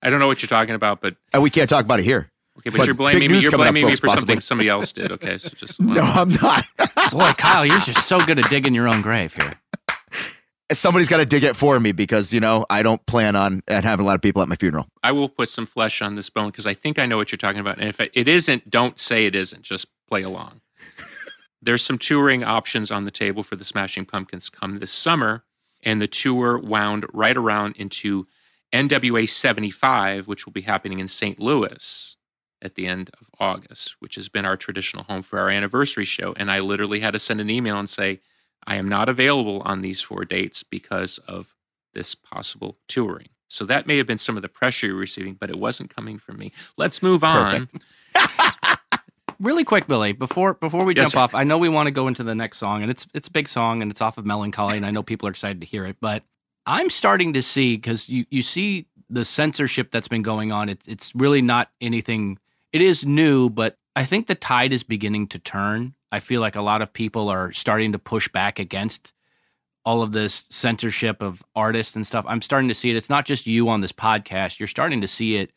I 0.00 0.10
don't 0.10 0.20
know 0.20 0.28
what 0.28 0.42
you're 0.42 0.48
talking 0.48 0.74
about, 0.76 1.00
but 1.00 1.16
And 1.32 1.42
we 1.42 1.50
can't 1.50 1.68
talk 1.68 1.84
about 1.84 1.98
it 1.98 2.04
here. 2.04 2.30
okay, 2.58 2.70
but, 2.70 2.78
But 2.78 2.86
you're 2.86 2.94
blaming 2.94 3.30
me. 3.32 3.40
You're 3.40 3.50
coming 3.50 3.66
up, 3.66 3.72
blaming 3.72 3.86
me 3.86 3.96
folks, 3.96 4.00
for 4.00 4.08
something 4.08 4.40
somebody 4.40 4.68
else 4.68 4.92
did. 4.92 5.10
Okay, 5.12 5.38
so 5.38 5.48
just 5.50 5.80
No, 5.80 6.02
I'm 6.02 6.30
not. 6.30 6.64
Boy, 7.10 7.32
Kyle, 7.36 7.66
you're 7.66 7.80
just 7.80 8.06
so 8.06 8.20
good 8.20 8.38
at 8.38 8.48
digging 8.48 8.74
your 8.74 8.88
own 8.88 9.02
grave 9.02 9.34
here. 9.34 9.54
Somebody's 10.76 11.08
got 11.08 11.18
to 11.18 11.26
dig 11.26 11.44
it 11.44 11.56
for 11.56 11.78
me 11.78 11.92
because, 11.92 12.32
you 12.32 12.40
know, 12.40 12.66
I 12.70 12.82
don't 12.82 13.04
plan 13.06 13.36
on 13.36 13.62
having 13.68 14.04
a 14.04 14.06
lot 14.06 14.14
of 14.14 14.22
people 14.22 14.42
at 14.42 14.48
my 14.48 14.56
funeral. 14.56 14.86
I 15.02 15.12
will 15.12 15.28
put 15.28 15.48
some 15.48 15.66
flesh 15.66 16.02
on 16.02 16.14
this 16.14 16.30
bone 16.30 16.50
because 16.50 16.66
I 16.66 16.74
think 16.74 16.98
I 16.98 17.06
know 17.06 17.16
what 17.16 17.32
you're 17.32 17.38
talking 17.38 17.60
about. 17.60 17.78
And 17.78 17.88
if 17.88 18.00
it 18.00 18.28
isn't, 18.28 18.70
don't 18.70 18.98
say 18.98 19.26
it 19.26 19.34
isn't. 19.34 19.62
Just 19.62 19.88
play 20.08 20.22
along. 20.22 20.60
There's 21.62 21.82
some 21.82 21.98
touring 21.98 22.42
options 22.42 22.90
on 22.90 23.04
the 23.04 23.10
table 23.10 23.42
for 23.42 23.56
the 23.56 23.64
Smashing 23.64 24.04
Pumpkins 24.04 24.48
come 24.48 24.78
this 24.78 24.92
summer, 24.92 25.44
and 25.82 26.02
the 26.02 26.08
tour 26.08 26.58
wound 26.58 27.06
right 27.12 27.36
around 27.36 27.76
into 27.76 28.26
NWA 28.72 29.28
75, 29.28 30.26
which 30.26 30.46
will 30.46 30.52
be 30.52 30.62
happening 30.62 30.98
in 30.98 31.08
St. 31.08 31.38
Louis 31.38 32.16
at 32.60 32.74
the 32.74 32.86
end 32.86 33.10
of 33.20 33.28
August, 33.38 33.96
which 34.00 34.14
has 34.14 34.28
been 34.28 34.44
our 34.44 34.56
traditional 34.56 35.04
home 35.04 35.22
for 35.22 35.38
our 35.38 35.50
anniversary 35.50 36.04
show. 36.04 36.32
And 36.36 36.50
I 36.50 36.60
literally 36.60 37.00
had 37.00 37.12
to 37.12 37.18
send 37.18 37.40
an 37.40 37.50
email 37.50 37.78
and 37.78 37.88
say, 37.88 38.20
I 38.66 38.76
am 38.76 38.88
not 38.88 39.08
available 39.08 39.62
on 39.64 39.80
these 39.82 40.00
four 40.02 40.24
dates 40.24 40.62
because 40.62 41.18
of 41.18 41.54
this 41.94 42.14
possible 42.14 42.78
touring. 42.88 43.28
So 43.48 43.64
that 43.66 43.86
may 43.86 43.98
have 43.98 44.06
been 44.06 44.18
some 44.18 44.36
of 44.36 44.42
the 44.42 44.48
pressure 44.48 44.86
you're 44.86 44.96
receiving, 44.96 45.34
but 45.34 45.50
it 45.50 45.56
wasn't 45.58 45.94
coming 45.94 46.18
from 46.18 46.38
me. 46.38 46.52
Let's 46.76 47.02
move 47.02 47.22
on. 47.22 47.68
Really 49.40 49.64
quick, 49.64 49.88
Billy, 49.88 50.12
before 50.12 50.54
before 50.54 50.84
we 50.84 50.94
Yes, 50.94 51.06
jump 51.06 51.12
sir. 51.14 51.18
off, 51.18 51.34
I 51.34 51.42
know 51.42 51.58
we 51.58 51.68
want 51.68 51.88
to 51.88 51.90
go 51.90 52.06
into 52.06 52.22
the 52.22 52.34
next 52.34 52.58
song, 52.58 52.82
and 52.82 52.90
it's 52.90 53.08
it's 53.12 53.26
a 53.26 53.30
big 53.32 53.48
song, 53.48 53.82
and 53.82 53.90
it's 53.90 54.00
off 54.00 54.16
of 54.16 54.24
Mellon 54.24 54.52
Collie, 54.52 54.76
and 54.76 54.86
I 54.86 54.92
know 54.92 55.02
people 55.02 55.26
are 55.26 55.32
excited 55.32 55.60
to 55.62 55.66
hear 55.66 55.84
it. 55.84 55.96
But 56.00 56.22
I'm 56.64 56.88
starting 56.90 57.32
to 57.32 57.42
see 57.42 57.74
because 57.76 58.08
you 58.08 58.24
you 58.30 58.40
see 58.42 58.86
the 59.10 59.24
censorship 59.24 59.90
that's 59.90 60.06
been 60.06 60.22
going 60.22 60.52
on. 60.52 60.68
It's 60.68 60.86
it's 60.86 61.12
really 61.16 61.42
not 61.42 61.70
anything. 61.80 62.38
It 62.72 62.82
is 62.82 63.04
new, 63.04 63.50
but 63.50 63.76
I 63.96 64.04
think 64.04 64.28
the 64.28 64.36
tide 64.36 64.72
is 64.72 64.84
beginning 64.84 65.26
to 65.28 65.40
turn. 65.40 65.94
I 66.12 66.20
feel 66.20 66.40
like 66.40 66.54
a 66.54 66.62
lot 66.62 66.82
of 66.82 66.92
people 66.92 67.28
are 67.28 67.52
starting 67.52 67.92
to 67.92 67.98
push 67.98 68.28
back 68.28 68.58
against 68.58 69.12
all 69.84 70.02
of 70.02 70.12
this 70.12 70.46
censorship 70.50 71.22
of 71.22 71.42
artists 71.56 71.96
and 71.96 72.06
stuff. 72.06 72.24
I'm 72.28 72.42
starting 72.42 72.68
to 72.68 72.74
see 72.74 72.90
it. 72.90 72.96
It's 72.96 73.10
not 73.10 73.24
just 73.24 73.46
you 73.46 73.68
on 73.68 73.80
this 73.80 73.92
podcast. 73.92 74.60
You're 74.60 74.68
starting 74.68 75.00
to 75.00 75.08
see 75.08 75.36
it 75.36 75.50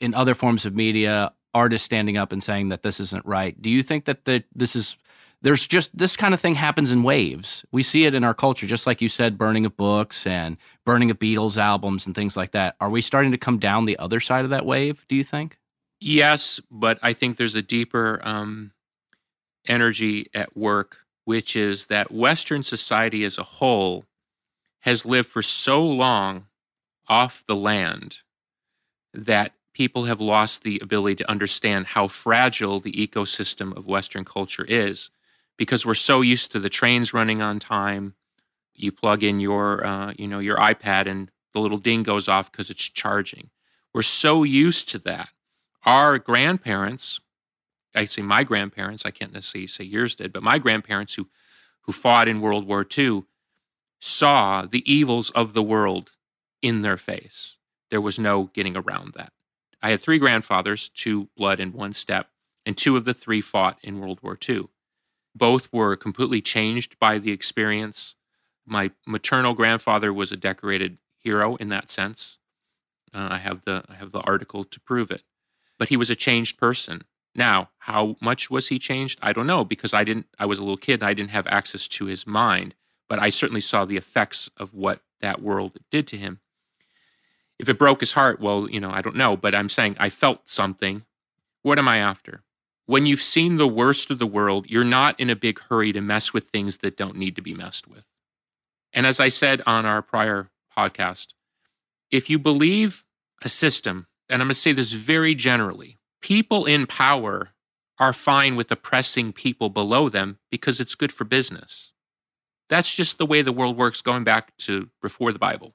in 0.00 0.14
other 0.14 0.34
forms 0.34 0.64
of 0.64 0.74
media, 0.74 1.32
artists 1.52 1.84
standing 1.84 2.16
up 2.16 2.32
and 2.32 2.42
saying 2.42 2.70
that 2.70 2.82
this 2.82 3.00
isn't 3.00 3.26
right. 3.26 3.60
Do 3.60 3.68
you 3.68 3.82
think 3.82 4.06
that 4.06 4.24
the, 4.24 4.44
this 4.54 4.76
is 4.76 4.96
there's 5.42 5.66
just 5.66 5.96
this 5.96 6.16
kind 6.16 6.32
of 6.32 6.40
thing 6.40 6.54
happens 6.54 6.90
in 6.90 7.02
waves. 7.02 7.64
We 7.70 7.82
see 7.82 8.04
it 8.04 8.14
in 8.14 8.24
our 8.24 8.34
culture, 8.34 8.66
just 8.66 8.86
like 8.86 9.02
you 9.02 9.08
said, 9.08 9.36
burning 9.36 9.66
of 9.66 9.76
books 9.76 10.26
and 10.26 10.56
burning 10.84 11.10
of 11.10 11.18
Beatles 11.18 11.58
albums 11.58 12.06
and 12.06 12.14
things 12.14 12.36
like 12.36 12.52
that. 12.52 12.74
Are 12.80 12.90
we 12.90 13.02
starting 13.02 13.32
to 13.32 13.38
come 13.38 13.58
down 13.58 13.84
the 13.84 13.98
other 13.98 14.18
side 14.18 14.44
of 14.44 14.50
that 14.50 14.64
wave? 14.64 15.04
Do 15.08 15.14
you 15.14 15.24
think? 15.24 15.58
Yes, 16.00 16.60
but 16.70 16.98
I 17.02 17.12
think 17.12 17.36
there's 17.36 17.54
a 17.54 17.62
deeper 17.62 18.20
um, 18.22 18.72
energy 19.68 20.28
at 20.34 20.56
work, 20.56 20.98
which 21.24 21.56
is 21.56 21.86
that 21.86 22.12
Western 22.12 22.62
society 22.62 23.24
as 23.24 23.38
a 23.38 23.42
whole 23.42 24.04
has 24.80 25.04
lived 25.04 25.28
for 25.28 25.42
so 25.42 25.84
long 25.84 26.46
off 27.08 27.44
the 27.46 27.56
land 27.56 28.18
that 29.12 29.52
people 29.72 30.04
have 30.04 30.20
lost 30.20 30.62
the 30.62 30.78
ability 30.82 31.16
to 31.16 31.30
understand 31.30 31.86
how 31.86 32.08
fragile 32.08 32.80
the 32.80 32.92
ecosystem 32.92 33.76
of 33.76 33.86
Western 33.86 34.24
culture 34.24 34.64
is 34.66 35.10
because 35.56 35.84
we're 35.84 35.94
so 35.94 36.20
used 36.20 36.52
to 36.52 36.60
the 36.60 36.68
trains 36.68 37.12
running 37.12 37.42
on 37.42 37.58
time. 37.58 38.14
You 38.74 38.92
plug 38.92 39.22
in 39.22 39.40
your, 39.40 39.84
uh, 39.84 40.12
you 40.16 40.28
know, 40.28 40.38
your 40.38 40.56
iPad 40.56 41.06
and 41.06 41.30
the 41.52 41.60
little 41.60 41.78
ding 41.78 42.02
goes 42.02 42.28
off 42.28 42.50
because 42.50 42.70
it's 42.70 42.88
charging. 42.88 43.50
We're 43.94 44.02
so 44.02 44.42
used 44.42 44.88
to 44.90 44.98
that 45.00 45.30
our 45.84 46.18
grandparents, 46.18 47.20
I 47.96 48.04
say 48.04 48.22
my 48.22 48.44
grandparents, 48.44 49.04
I 49.04 49.10
can't 49.10 49.32
necessarily 49.32 49.66
say 49.66 49.84
yours 49.84 50.14
did, 50.14 50.32
but 50.32 50.42
my 50.42 50.58
grandparents 50.58 51.14
who 51.14 51.28
who 51.82 51.92
fought 51.92 52.26
in 52.26 52.40
World 52.40 52.66
War 52.66 52.84
II 52.96 53.24
saw 54.00 54.62
the 54.62 54.82
evils 54.92 55.30
of 55.30 55.54
the 55.54 55.62
world 55.62 56.10
in 56.60 56.82
their 56.82 56.96
face. 56.96 57.58
There 57.90 58.00
was 58.00 58.18
no 58.18 58.50
getting 58.54 58.76
around 58.76 59.14
that. 59.14 59.32
I 59.80 59.90
had 59.90 60.00
three 60.00 60.18
grandfathers, 60.18 60.88
two 60.88 61.28
blood 61.36 61.60
and 61.60 61.72
one 61.72 61.92
step, 61.92 62.28
and 62.64 62.76
two 62.76 62.96
of 62.96 63.04
the 63.04 63.14
three 63.14 63.40
fought 63.40 63.78
in 63.84 64.00
World 64.00 64.18
War 64.20 64.36
II. 64.48 64.68
Both 65.32 65.72
were 65.72 65.94
completely 65.94 66.40
changed 66.40 66.98
by 66.98 67.18
the 67.18 67.30
experience. 67.30 68.16
My 68.66 68.90
maternal 69.06 69.54
grandfather 69.54 70.12
was 70.12 70.32
a 70.32 70.36
decorated 70.36 70.98
hero 71.18 71.54
in 71.56 71.68
that 71.68 71.88
sense. 71.88 72.40
Uh, 73.14 73.28
I 73.30 73.38
have 73.38 73.64
the 73.64 73.84
I 73.88 73.94
have 73.94 74.10
the 74.10 74.22
article 74.22 74.64
to 74.64 74.80
prove 74.80 75.12
it 75.12 75.22
but 75.78 75.88
he 75.88 75.96
was 75.96 76.10
a 76.10 76.16
changed 76.16 76.58
person. 76.58 77.02
Now, 77.36 77.70
how 77.78 78.16
much 78.20 78.50
was 78.50 78.68
he 78.68 78.78
changed? 78.78 79.18
I 79.22 79.32
don't 79.32 79.46
know 79.46 79.64
because 79.64 79.92
I 79.92 80.04
didn't 80.04 80.26
I 80.38 80.46
was 80.46 80.58
a 80.58 80.62
little 80.62 80.76
kid 80.76 81.00
and 81.00 81.08
I 81.08 81.14
didn't 81.14 81.30
have 81.30 81.46
access 81.46 81.86
to 81.88 82.06
his 82.06 82.26
mind, 82.26 82.74
but 83.08 83.18
I 83.18 83.28
certainly 83.28 83.60
saw 83.60 83.84
the 83.84 83.96
effects 83.96 84.50
of 84.56 84.74
what 84.74 85.02
that 85.20 85.42
world 85.42 85.78
did 85.90 86.06
to 86.08 86.16
him. 86.16 86.40
If 87.58 87.68
it 87.68 87.78
broke 87.78 88.00
his 88.00 88.12
heart, 88.12 88.40
well, 88.40 88.68
you 88.68 88.80
know, 88.80 88.90
I 88.90 89.00
don't 89.00 89.16
know, 89.16 89.36
but 89.36 89.54
I'm 89.54 89.68
saying 89.68 89.96
I 89.98 90.08
felt 90.08 90.48
something. 90.48 91.04
What 91.62 91.78
am 91.78 91.88
I 91.88 91.98
after? 91.98 92.42
When 92.86 93.06
you've 93.06 93.22
seen 93.22 93.56
the 93.56 93.66
worst 93.66 94.10
of 94.10 94.18
the 94.18 94.26
world, 94.26 94.66
you're 94.68 94.84
not 94.84 95.18
in 95.18 95.30
a 95.30 95.36
big 95.36 95.58
hurry 95.60 95.92
to 95.92 96.00
mess 96.00 96.32
with 96.32 96.48
things 96.48 96.78
that 96.78 96.96
don't 96.96 97.16
need 97.16 97.34
to 97.36 97.42
be 97.42 97.54
messed 97.54 97.88
with. 97.88 98.06
And 98.92 99.06
as 99.06 99.18
I 99.18 99.28
said 99.28 99.62
on 99.66 99.84
our 99.84 100.02
prior 100.02 100.50
podcast, 100.76 101.28
if 102.10 102.30
you 102.30 102.38
believe 102.38 103.04
a 103.42 103.48
system 103.48 104.06
and 104.28 104.42
I'm 104.42 104.48
going 104.48 104.54
to 104.54 104.60
say 104.60 104.72
this 104.72 104.92
very 104.92 105.34
generally 105.34 105.98
people 106.20 106.64
in 106.64 106.86
power 106.86 107.50
are 107.98 108.12
fine 108.12 108.56
with 108.56 108.70
oppressing 108.70 109.32
people 109.32 109.68
below 109.68 110.08
them 110.08 110.38
because 110.50 110.80
it's 110.80 110.94
good 110.94 111.12
for 111.12 111.24
business. 111.24 111.92
That's 112.68 112.94
just 112.94 113.18
the 113.18 113.26
way 113.26 113.42
the 113.42 113.52
world 113.52 113.76
works, 113.76 114.02
going 114.02 114.24
back 114.24 114.56
to 114.58 114.90
before 115.00 115.32
the 115.32 115.38
Bible, 115.38 115.72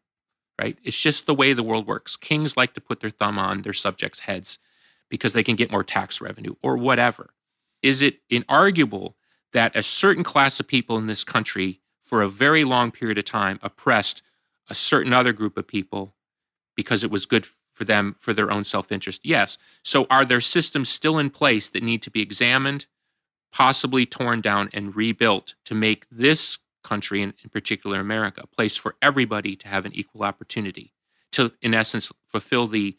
right? 0.60 0.78
It's 0.84 1.02
just 1.02 1.26
the 1.26 1.34
way 1.34 1.54
the 1.54 1.64
world 1.64 1.88
works. 1.88 2.16
Kings 2.16 2.58
like 2.58 2.74
to 2.74 2.82
put 2.82 3.00
their 3.00 3.10
thumb 3.10 3.40
on 3.40 3.62
their 3.62 3.74
subjects' 3.74 4.22
heads 4.22 4.60
because 5.10 5.34
they 5.34 5.44
can 5.44 5.56
get 5.56 5.72
more 5.72 5.84
tax 5.84 6.22
revenue 6.22 6.56
or 6.62 6.78
whatever. 6.78 7.32
Is 7.82 8.02
it 8.02 8.20
inarguable 8.30 9.16
that 9.54 9.76
a 9.76 9.84
certain 9.84 10.24
class 10.24 10.60
of 10.60 10.68
people 10.68 10.98
in 10.98 11.08
this 11.08 11.24
country, 11.24 11.82
for 12.06 12.22
a 12.22 12.30
very 12.30 12.64
long 12.64 12.92
period 12.92 13.18
of 13.18 13.26
time, 13.26 13.60
oppressed 13.62 14.22
a 14.70 14.76
certain 14.76 15.14
other 15.14 15.34
group 15.34 15.58
of 15.58 15.68
people 15.68 16.16
because 16.76 17.04
it 17.04 17.12
was 17.12 17.26
good 17.26 17.48
for 17.82 17.86
them 17.86 18.14
for 18.14 18.32
their 18.32 18.52
own 18.52 18.64
self 18.64 18.92
interest? 18.92 19.22
Yes. 19.24 19.58
So 19.84 20.06
are 20.12 20.24
there 20.24 20.40
systems 20.40 20.88
still 20.88 21.18
in 21.18 21.32
place 21.32 21.68
that 21.70 21.82
need 21.82 22.04
to 22.04 22.12
be 22.12 22.22
examined, 22.22 22.86
possibly 23.52 24.06
torn 24.06 24.40
down 24.40 24.70
and 24.72 24.96
rebuilt 24.96 25.56
to 25.66 25.74
make 25.74 26.06
this 26.12 26.60
country, 26.84 27.24
and 27.24 27.34
in 27.44 27.50
particular 27.50 28.00
America, 28.00 28.42
a 28.44 28.48
place 28.48 28.78
for 28.78 28.96
everybody 29.02 29.56
to 29.56 29.68
have 29.68 29.86
an 29.88 29.94
equal 29.96 30.22
opportunity 30.22 30.94
to, 31.32 31.52
in 31.60 31.74
essence, 31.74 32.12
fulfill 32.30 32.68
the 32.68 32.98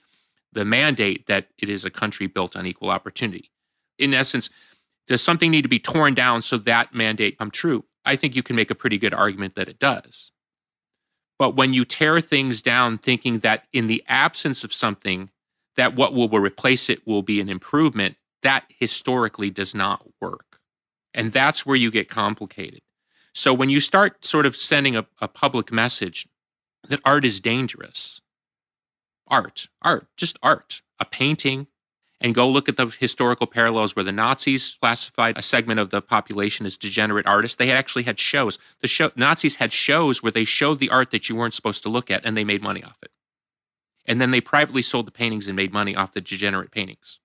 the 0.53 0.65
mandate 0.65 1.29
that 1.29 1.47
it 1.59 1.71
is 1.71 1.85
a 1.85 1.91
country 1.91 2.27
built 2.27 2.57
on 2.57 2.67
equal 2.67 2.91
opportunity. 2.91 3.51
In 3.99 4.13
essence, 4.13 4.51
does 5.07 5.23
something 5.23 5.51
need 5.51 5.63
to 5.63 5.69
be 5.69 5.79
torn 5.79 6.13
down 6.13 6.43
so 6.43 6.59
that 6.59 6.93
mandate 6.93 7.39
come 7.39 7.53
true? 7.53 7.85
I 8.05 8.17
think 8.17 8.35
you 8.35 8.43
can 8.43 8.57
make 8.57 8.71
a 8.71 8.75
pretty 8.75 8.99
good 8.99 9.15
argument 9.15 9.55
that 9.55 9.69
it 9.69 9.79
does. 9.79 10.33
But 11.43 11.57
when 11.57 11.75
you 11.75 11.85
tear 11.85 12.21
things 12.21 12.63
down 12.63 12.99
thinking 12.99 13.41
that 13.41 13.65
in 13.73 13.89
the 13.89 14.05
absence 14.07 14.63
of 14.63 14.73
something, 14.73 15.29
that 15.75 15.97
what 15.97 16.15
will 16.15 16.29
replace 16.29 16.89
it 16.89 17.05
will 17.05 17.23
be 17.23 17.41
an 17.41 17.49
improvement, 17.49 18.15
that 18.45 18.67
historically 18.69 19.51
does 19.51 19.75
not 19.75 20.07
work. 20.21 20.61
And 21.13 21.33
that's 21.33 21.67
where 21.67 21.75
you 21.75 21.91
get 21.91 22.09
complicated. 22.09 22.83
So 23.35 23.53
when 23.53 23.71
you 23.71 23.81
start 23.81 24.25
sort 24.25 24.47
of 24.47 24.55
sending 24.55 24.95
a, 24.95 25.05
a 25.21 25.27
public 25.27 25.73
message 25.73 26.29
that 26.89 27.01
art 27.05 27.25
is 27.25 27.41
dangerous, 27.41 28.21
art, 29.27 29.67
art, 29.83 30.07
just 30.17 30.39
art, 30.45 30.81
a 31.01 31.05
painting, 31.05 31.67
and 32.23 32.35
go 32.35 32.49
look 32.49 32.69
at 32.69 32.77
the 32.77 32.87
historical 32.87 33.49
parallels 33.49 33.97
where 33.97 34.05
the 34.05 34.13
Nazis 34.13 34.77
classified 34.81 35.37
a 35.37 35.43
segment 35.43 35.81
of 35.81 35.91
the 35.91 36.01
population 36.01 36.65
as 36.65 36.77
degenerate 36.77 37.27
artists. 37.27 37.57
They 37.57 37.67
had 37.67 37.77
actually 37.77 38.05
had 38.05 38.19
shows. 38.19 38.59
The 38.81 38.89
show, 38.89 39.11
Nazis 39.17 39.57
had 39.57 39.73
shows 39.73 40.23
where 40.23 40.31
they 40.31 40.45
showed 40.45 40.79
the 40.79 40.89
art 40.89 41.11
that 41.11 41.29
you 41.29 41.35
weren't 41.35 41.53
supposed 41.53 41.83
to 41.83 41.89
look 41.89 42.11
at, 42.11 42.25
and 42.25 42.37
they 42.37 42.45
made 42.45 42.63
money 42.63 42.83
off 42.83 42.97
it. 43.03 43.11
And 44.07 44.21
then 44.21 44.31
they 44.31 44.41
privately 44.41 44.83
sold 44.83 45.07
the 45.07 45.13
paintings 45.13 45.49
and 45.49 45.57
made 45.57 45.73
money 45.73 45.97
off 45.97 46.13
the 46.13 46.21
degenerate 46.21 46.71
paintings. 46.71 47.19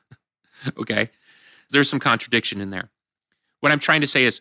okay, 0.78 1.10
there's 1.70 1.90
some 1.90 2.00
contradiction 2.00 2.62
in 2.62 2.70
there. 2.70 2.90
What 3.60 3.72
I'm 3.72 3.78
trying 3.78 4.00
to 4.00 4.06
say 4.06 4.24
is, 4.24 4.40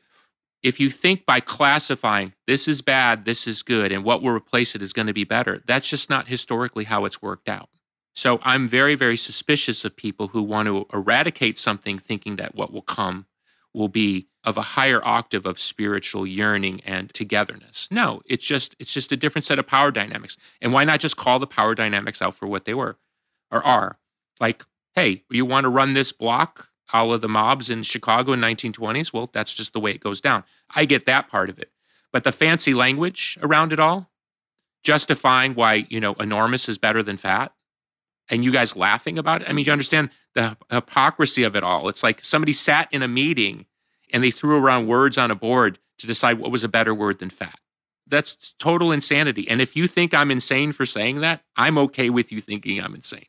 if 0.61 0.79
you 0.79 0.89
think 0.89 1.25
by 1.25 1.41
classifying 1.41 2.33
this 2.47 2.69
is 2.69 2.81
bad, 2.81 3.25
this 3.25 3.47
is 3.47 3.63
good, 3.63 3.91
and 3.91 4.05
what 4.05 4.21
will 4.21 4.31
replace 4.31 4.75
it 4.75 4.81
is 4.81 4.93
going 4.93 5.07
to 5.07 5.13
be 5.13 5.25
better, 5.25 5.61
that's 5.67 5.89
just 5.89 6.09
not 6.09 6.29
historically 6.29 6.85
how 6.85 7.03
it's 7.03 7.21
worked 7.21 7.49
out. 7.49 7.67
So 8.15 8.39
I'm 8.43 8.67
very, 8.67 8.95
very 8.95 9.17
suspicious 9.17 9.83
of 9.85 9.95
people 9.95 10.29
who 10.29 10.41
want 10.41 10.67
to 10.67 10.85
eradicate 10.93 11.57
something 11.57 11.97
thinking 11.97 12.35
that 12.35 12.55
what 12.55 12.71
will 12.71 12.83
come 12.83 13.25
will 13.73 13.87
be 13.87 14.27
of 14.43 14.57
a 14.57 14.61
higher 14.61 15.03
octave 15.03 15.45
of 15.45 15.57
spiritual 15.59 16.27
yearning 16.27 16.81
and 16.81 17.13
togetherness. 17.13 17.87
No, 17.89 18.21
it's 18.25 18.45
just 18.45 18.75
it's 18.77 18.93
just 18.93 19.11
a 19.11 19.17
different 19.17 19.45
set 19.45 19.57
of 19.57 19.65
power 19.65 19.89
dynamics. 19.91 20.37
And 20.61 20.73
why 20.73 20.83
not 20.83 20.99
just 20.99 21.17
call 21.17 21.39
the 21.39 21.47
power 21.47 21.73
dynamics 21.73 22.21
out 22.21 22.35
for 22.35 22.45
what 22.45 22.65
they 22.65 22.73
were 22.73 22.97
or 23.49 23.63
are? 23.65 23.97
Like, 24.39 24.63
hey, 24.95 25.23
you 25.29 25.45
want 25.45 25.63
to 25.63 25.69
run 25.69 25.93
this 25.93 26.11
block 26.11 26.69
all 26.91 27.13
of 27.13 27.21
the 27.21 27.29
mobs 27.29 27.69
in 27.69 27.83
Chicago 27.83 28.33
in 28.33 28.41
1920s? 28.41 29.11
Well, 29.11 29.29
that's 29.33 29.53
just 29.53 29.73
the 29.73 29.79
way 29.79 29.91
it 29.91 30.01
goes 30.01 30.21
down. 30.21 30.43
I 30.75 30.85
get 30.85 31.05
that 31.05 31.29
part 31.29 31.49
of 31.49 31.57
it. 31.57 31.71
But 32.11 32.23
the 32.23 32.31
fancy 32.31 32.73
language 32.75 33.39
around 33.41 33.73
it 33.73 33.79
all, 33.79 34.11
justifying 34.83 35.55
why, 35.55 35.87
you 35.89 35.99
know, 35.99 36.13
enormous 36.13 36.69
is 36.69 36.77
better 36.77 37.01
than 37.01 37.17
fat, 37.17 37.53
and 38.29 38.43
you 38.43 38.51
guys 38.51 38.75
laughing 38.75 39.17
about 39.17 39.41
it. 39.41 39.49
I 39.49 39.53
mean, 39.53 39.65
you 39.65 39.71
understand 39.71 40.09
the 40.33 40.57
hypocrisy 40.69 41.43
of 41.43 41.55
it 41.55 41.63
all. 41.63 41.89
It's 41.89 42.03
like 42.03 42.23
somebody 42.23 42.53
sat 42.53 42.87
in 42.91 43.03
a 43.03 43.07
meeting 43.07 43.65
and 44.11 44.23
they 44.23 44.31
threw 44.31 44.57
around 44.57 44.87
words 44.87 45.17
on 45.17 45.31
a 45.31 45.35
board 45.35 45.79
to 45.99 46.07
decide 46.07 46.39
what 46.39 46.51
was 46.51 46.63
a 46.63 46.69
better 46.69 46.93
word 46.93 47.19
than 47.19 47.29
fat. 47.29 47.59
That's 48.07 48.53
total 48.59 48.91
insanity. 48.91 49.47
And 49.49 49.61
if 49.61 49.75
you 49.75 49.87
think 49.87 50.13
I'm 50.13 50.31
insane 50.31 50.71
for 50.71 50.85
saying 50.85 51.21
that, 51.21 51.41
I'm 51.55 51.77
okay 51.77 52.09
with 52.09 52.31
you 52.31 52.41
thinking 52.41 52.81
I'm 52.81 52.95
insane. 52.95 53.25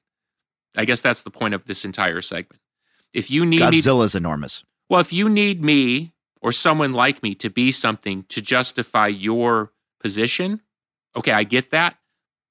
I 0.77 0.85
guess 0.85 1.01
that's 1.01 1.23
the 1.23 1.31
point 1.31 1.55
of 1.55 1.65
this 1.65 1.85
entire 1.85 2.21
segment. 2.21 2.61
If 3.13 3.31
you 3.31 3.47
need 3.47 3.61
Godzilla's 3.61 4.15
me, 4.15 4.19
enormous. 4.19 4.65
Well, 4.89 5.01
if 5.01 5.13
you 5.13 5.29
need 5.29 5.63
me 5.63 6.13
or 6.43 6.53
someone 6.53 6.93
like 6.93 7.23
me 7.23 7.35
to 7.37 7.49
be 7.49 7.71
something 7.71 8.25
to 8.25 8.43
justify 8.43 9.07
your 9.07 9.73
position, 10.01 10.61
okay, 11.15 11.33
I 11.33 11.45
get 11.45 11.71
that. 11.71 11.97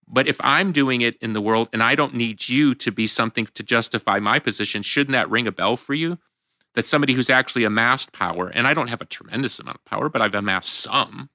But 0.08 0.28
if 0.28 0.40
I'm 0.42 0.72
doing 0.72 1.02
it 1.02 1.18
in 1.22 1.34
the 1.34 1.42
world 1.42 1.70
and 1.74 1.82
I 1.82 1.96
don't 1.96 2.14
need 2.14 2.48
you 2.48 2.76
to 2.76 2.92
be 2.92 3.08
something 3.08 3.48
to 3.54 3.64
justify 3.64 4.20
my 4.20 4.40
position, 4.40 4.82
shouldn't 4.82 5.14
that 5.14 5.30
ring 5.30 5.48
a 5.48 5.52
bell 5.52 5.76
for 5.78 5.94
you? 5.94 6.20
That 6.76 6.86
somebody 6.86 7.14
who's 7.14 7.30
actually 7.30 7.64
amassed 7.64 8.14
power, 8.14 8.48
and 8.48 8.68
I 8.68 8.74
don't 8.74 8.88
have 8.88 9.02
a 9.02 9.06
tremendous 9.06 9.60
amount 9.60 9.78
of 9.78 9.86
power, 9.86 10.10
but 10.10 10.22
I've 10.22 10.36
amassed 10.36 10.74
some. 10.74 11.30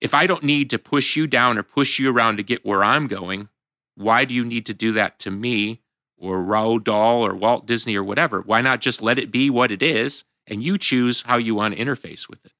If 0.00 0.14
I 0.14 0.26
don't 0.26 0.42
need 0.42 0.70
to 0.70 0.78
push 0.78 1.16
you 1.16 1.26
down 1.26 1.58
or 1.58 1.62
push 1.62 1.98
you 1.98 2.10
around 2.10 2.36
to 2.36 2.42
get 2.42 2.66
where 2.66 2.84
I'm 2.84 3.06
going, 3.06 3.48
why 3.94 4.24
do 4.24 4.34
you 4.34 4.44
need 4.44 4.66
to 4.66 4.74
do 4.74 4.92
that 4.92 5.18
to 5.20 5.30
me 5.30 5.80
or 6.16 6.38
Roald 6.38 6.84
Dahl 6.84 7.24
or 7.24 7.34
Walt 7.34 7.66
Disney 7.66 7.96
or 7.96 8.04
whatever? 8.04 8.40
Why 8.40 8.60
not 8.60 8.80
just 8.80 9.02
let 9.02 9.18
it 9.18 9.30
be 9.30 9.48
what 9.48 9.70
it 9.70 9.82
is 9.82 10.24
and 10.46 10.62
you 10.62 10.76
choose 10.76 11.22
how 11.22 11.36
you 11.36 11.54
want 11.54 11.76
to 11.76 11.82
interface 11.82 12.28
with 12.28 12.44
it? 12.44 12.52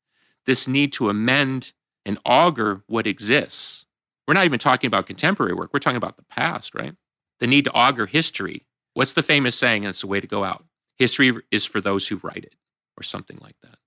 This 0.47 0.69
need 0.69 0.93
to 0.95 1.09
amend 1.09 1.73
and 2.05 2.19
augur 2.25 2.83
what 2.87 3.07
exists 3.07 3.87
we're 4.27 4.35
not 4.35 4.45
even 4.45 4.59
talking 4.59 4.89
about 4.89 5.07
contemporary 5.07 5.55
work. 5.55 5.71
We're 5.73 5.81
talking 5.81 5.97
about 5.97 6.17
the 6.17 6.25
past, 6.25 6.75
right? 6.75 6.95
The 7.41 7.47
need 7.47 7.65
to 7.65 7.73
augur 7.73 8.07
history. 8.07 8.67
What's 8.95 9.13
the 9.13 9.23
famous 9.23 9.55
saying? 9.55 9.85
And 9.85 9.91
it's 9.91 10.03
the 10.03 10.07
way 10.07 10.21
to 10.21 10.27
go 10.27 10.45
out. 10.45 10.65
History 10.97 11.35
is 11.51 11.67
for 11.67 11.81
those 11.81 12.09
who 12.09 12.21
write 12.23 12.45
it, 12.45 12.55
or 12.97 13.03
something 13.03 13.39
like 13.41 13.57
that. 13.63 13.79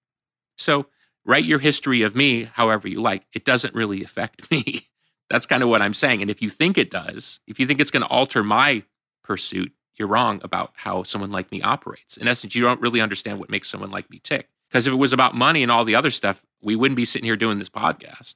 So 0.57 0.87
write 1.25 1.45
your 1.45 1.59
history 1.59 2.01
of 2.01 2.15
me 2.15 2.43
however 2.43 2.87
you 2.87 3.01
like. 3.01 3.23
It 3.33 3.45
doesn't 3.45 3.75
really 3.75 4.03
affect 4.03 4.49
me. 4.51 4.87
That's 5.29 5.45
kind 5.45 5.63
of 5.63 5.69
what 5.69 5.81
I'm 5.81 5.93
saying. 5.93 6.21
And 6.21 6.29
if 6.29 6.41
you 6.41 6.49
think 6.49 6.77
it 6.77 6.91
does, 6.91 7.39
if 7.47 7.59
you 7.59 7.65
think 7.65 7.79
it's 7.79 7.91
going 7.91 8.03
to 8.03 8.09
alter 8.09 8.43
my 8.43 8.83
pursuit, 9.23 9.71
you're 9.95 10.07
wrong 10.07 10.41
about 10.43 10.73
how 10.75 11.03
someone 11.03 11.31
like 11.31 11.51
me 11.51 11.61
operates. 11.61 12.17
In 12.17 12.27
essence, 12.27 12.53
you 12.53 12.61
don't 12.61 12.81
really 12.81 13.01
understand 13.01 13.39
what 13.39 13.49
makes 13.49 13.69
someone 13.69 13.89
like 13.89 14.09
me 14.09 14.19
tick. 14.19 14.49
Because 14.69 14.87
if 14.87 14.93
it 14.93 14.97
was 14.97 15.13
about 15.13 15.35
money 15.35 15.63
and 15.63 15.71
all 15.71 15.85
the 15.85 15.95
other 15.95 16.11
stuff, 16.11 16.43
we 16.61 16.75
wouldn't 16.75 16.97
be 16.97 17.05
sitting 17.05 17.25
here 17.25 17.37
doing 17.37 17.59
this 17.59 17.69
podcast. 17.69 18.35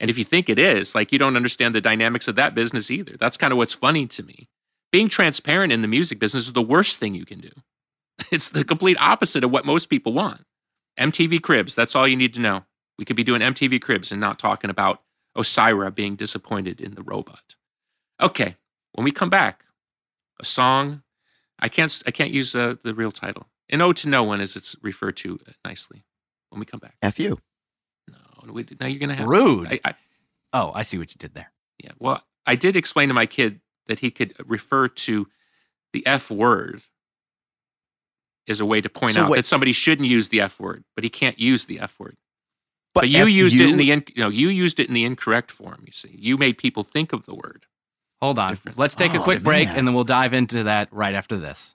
And 0.00 0.10
if 0.10 0.18
you 0.18 0.24
think 0.24 0.48
it 0.48 0.58
is, 0.58 0.94
like 0.94 1.12
you 1.12 1.18
don't 1.18 1.36
understand 1.36 1.74
the 1.74 1.80
dynamics 1.80 2.26
of 2.26 2.34
that 2.36 2.54
business 2.54 2.90
either. 2.90 3.16
That's 3.18 3.36
kind 3.36 3.52
of 3.52 3.58
what's 3.58 3.74
funny 3.74 4.06
to 4.08 4.22
me. 4.22 4.48
Being 4.90 5.08
transparent 5.08 5.72
in 5.72 5.82
the 5.82 5.88
music 5.88 6.18
business 6.18 6.44
is 6.44 6.52
the 6.52 6.62
worst 6.62 6.98
thing 6.98 7.14
you 7.14 7.26
can 7.26 7.40
do. 7.40 7.50
It's 8.32 8.50
the 8.50 8.64
complete 8.64 8.98
opposite 9.00 9.44
of 9.44 9.50
what 9.50 9.64
most 9.64 9.86
people 9.86 10.12
want. 10.12 10.44
MTV 10.98 11.40
Cribs, 11.40 11.74
that's 11.74 11.96
all 11.96 12.06
you 12.06 12.16
need 12.16 12.34
to 12.34 12.40
know. 12.40 12.64
We 12.98 13.06
could 13.06 13.16
be 13.16 13.24
doing 13.24 13.40
MTV 13.40 13.80
Cribs 13.80 14.12
and 14.12 14.20
not 14.20 14.38
talking 14.38 14.68
about 14.68 15.00
Osira 15.34 15.94
being 15.94 16.16
disappointed 16.16 16.82
in 16.82 16.94
the 16.96 17.02
robot. 17.02 17.56
Okay, 18.20 18.56
when 18.92 19.04
we 19.04 19.10
come 19.10 19.30
back, 19.30 19.64
a 20.40 20.44
song. 20.44 21.02
I 21.58 21.68
can't 21.68 22.02
I 22.06 22.10
can't 22.10 22.30
use 22.30 22.56
uh, 22.56 22.76
the 22.82 22.94
real 22.94 23.12
title. 23.12 23.46
An 23.68 23.82
ode 23.82 23.96
to 23.98 24.08
no 24.08 24.24
one, 24.24 24.40
as 24.40 24.56
it's 24.56 24.74
referred 24.82 25.16
to 25.18 25.38
nicely. 25.64 26.04
When 26.48 26.58
we 26.58 26.66
come 26.66 26.80
back, 26.80 26.96
f 27.02 27.18
you. 27.20 27.38
Now 28.46 28.86
you're 28.86 28.98
going 28.98 29.10
to 29.10 29.14
have 29.14 29.26
rude. 29.26 29.68
I, 29.68 29.80
I, 29.84 29.94
oh, 30.52 30.72
I 30.74 30.82
see 30.82 30.98
what 30.98 31.10
you 31.10 31.18
did 31.18 31.34
there. 31.34 31.52
Yeah. 31.82 31.92
Well, 31.98 32.22
I 32.46 32.56
did 32.56 32.76
explain 32.76 33.08
to 33.08 33.14
my 33.14 33.26
kid 33.26 33.60
that 33.86 34.00
he 34.00 34.10
could 34.10 34.34
refer 34.46 34.88
to 34.88 35.28
the 35.92 36.06
F 36.06 36.30
word 36.30 36.82
as 38.48 38.60
a 38.60 38.66
way 38.66 38.80
to 38.80 38.88
point 38.88 39.14
so 39.14 39.22
out 39.22 39.30
wait. 39.30 39.38
that 39.38 39.44
somebody 39.44 39.72
shouldn't 39.72 40.08
use 40.08 40.28
the 40.28 40.40
F 40.40 40.58
word, 40.58 40.84
but 40.94 41.04
he 41.04 41.10
can't 41.10 41.38
use 41.38 41.66
the 41.66 41.80
F 41.80 41.98
word. 41.98 42.16
But, 42.94 43.02
but 43.02 43.08
you 43.08 43.22
F 43.22 43.30
used 43.30 43.54
you? 43.54 43.66
it 43.66 43.70
in 43.70 43.76
the 43.76 43.92
in, 43.92 44.04
you 44.14 44.22
know 44.22 44.28
you 44.28 44.48
used 44.48 44.80
it 44.80 44.88
in 44.88 44.94
the 44.94 45.04
incorrect 45.04 45.50
form. 45.50 45.82
You 45.86 45.92
see, 45.92 46.14
you 46.18 46.36
made 46.36 46.58
people 46.58 46.82
think 46.82 47.12
of 47.12 47.26
the 47.26 47.34
word. 47.34 47.66
Hold 48.20 48.38
on, 48.38 48.58
let's 48.76 48.94
take 48.94 49.14
oh, 49.14 49.20
a 49.20 49.22
quick 49.22 49.38
man. 49.38 49.44
break, 49.44 49.68
and 49.68 49.86
then 49.86 49.94
we'll 49.94 50.04
dive 50.04 50.34
into 50.34 50.64
that 50.64 50.92
right 50.92 51.14
after 51.14 51.38
this. 51.38 51.74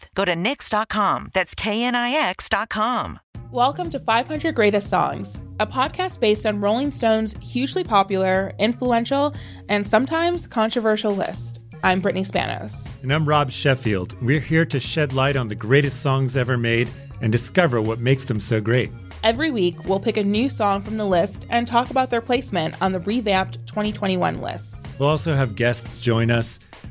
Go 0.15 0.25
to 0.25 0.33
Knix.com. 0.33 1.29
That's 1.33 1.55
KNIX.com. 1.55 3.19
Welcome 3.51 3.89
to 3.89 3.99
500 3.99 4.55
Greatest 4.55 4.89
Songs, 4.89 5.37
a 5.59 5.67
podcast 5.67 6.21
based 6.21 6.45
on 6.45 6.61
Rolling 6.61 6.91
Stone's 6.91 7.35
hugely 7.41 7.83
popular, 7.83 8.53
influential, 8.59 9.35
and 9.67 9.85
sometimes 9.85 10.47
controversial 10.47 11.13
list. 11.13 11.59
I'm 11.83 11.99
Brittany 11.99 12.23
Spanos. 12.23 12.89
And 13.01 13.11
I'm 13.11 13.27
Rob 13.27 13.51
Sheffield. 13.51 14.21
We're 14.21 14.39
here 14.39 14.65
to 14.65 14.79
shed 14.79 15.13
light 15.13 15.35
on 15.35 15.47
the 15.47 15.55
greatest 15.55 16.01
songs 16.01 16.37
ever 16.37 16.57
made 16.57 16.93
and 17.21 17.31
discover 17.31 17.81
what 17.81 17.99
makes 17.99 18.25
them 18.25 18.39
so 18.39 18.61
great. 18.61 18.91
Every 19.23 19.51
week, 19.51 19.83
we'll 19.85 19.99
pick 19.99 20.17
a 20.17 20.23
new 20.23 20.47
song 20.47 20.81
from 20.81 20.97
the 20.97 21.05
list 21.05 21.45
and 21.49 21.67
talk 21.67 21.89
about 21.89 22.09
their 22.09 22.21
placement 22.21 22.81
on 22.81 22.91
the 22.91 22.99
revamped 23.01 23.65
2021 23.67 24.41
list. 24.41 24.81
We'll 24.97 25.09
also 25.09 25.35
have 25.35 25.55
guests 25.55 25.99
join 25.99 26.31
us, 26.31 26.59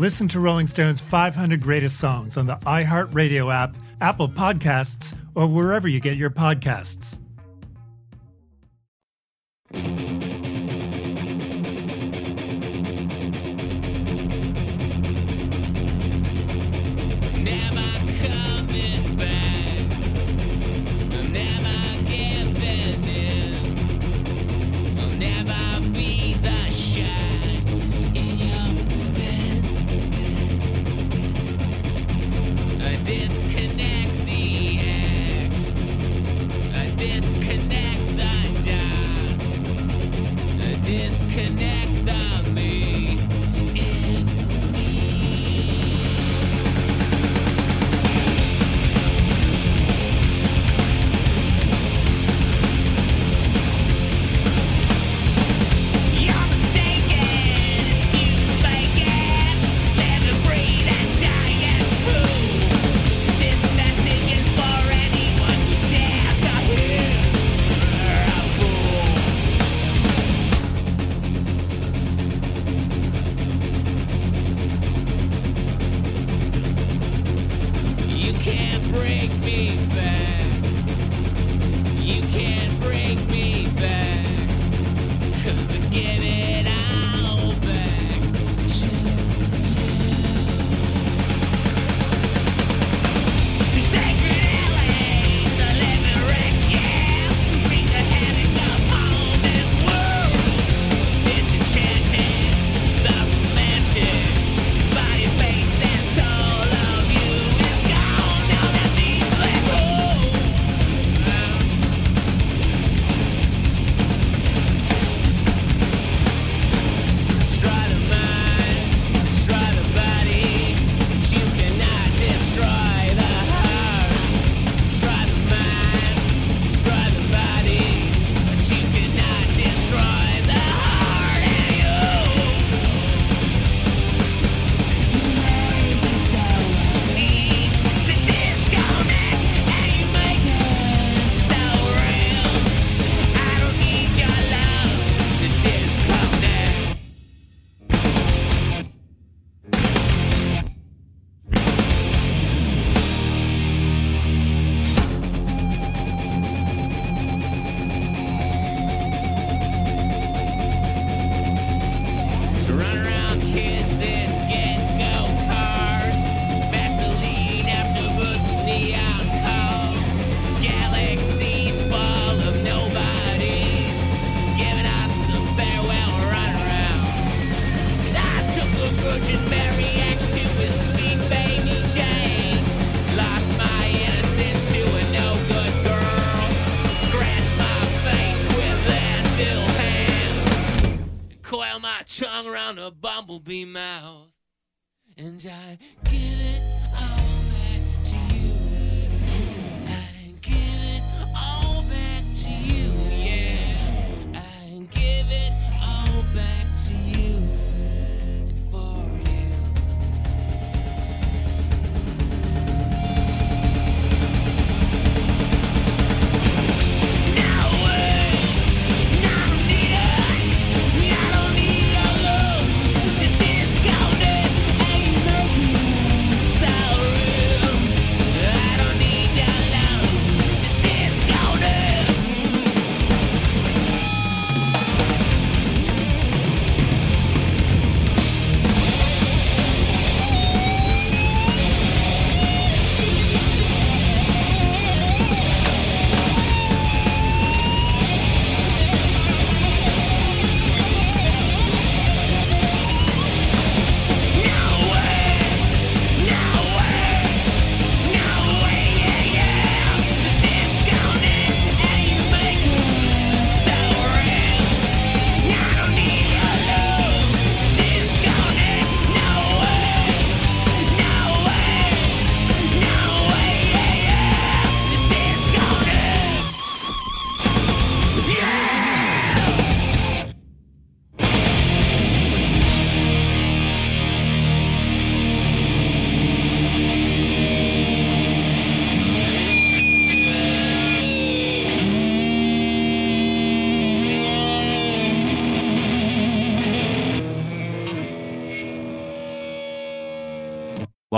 Listen 0.00 0.28
to 0.28 0.38
Rolling 0.38 0.68
Stone's 0.68 1.00
500 1.00 1.60
Greatest 1.60 1.98
Songs 1.98 2.36
on 2.36 2.46
the 2.46 2.54
iHeartRadio 2.58 3.52
app, 3.52 3.74
Apple 4.00 4.28
Podcasts, 4.28 5.12
or 5.34 5.48
wherever 5.48 5.88
you 5.88 5.98
get 5.98 6.16
your 6.16 6.30
podcasts. 6.30 7.18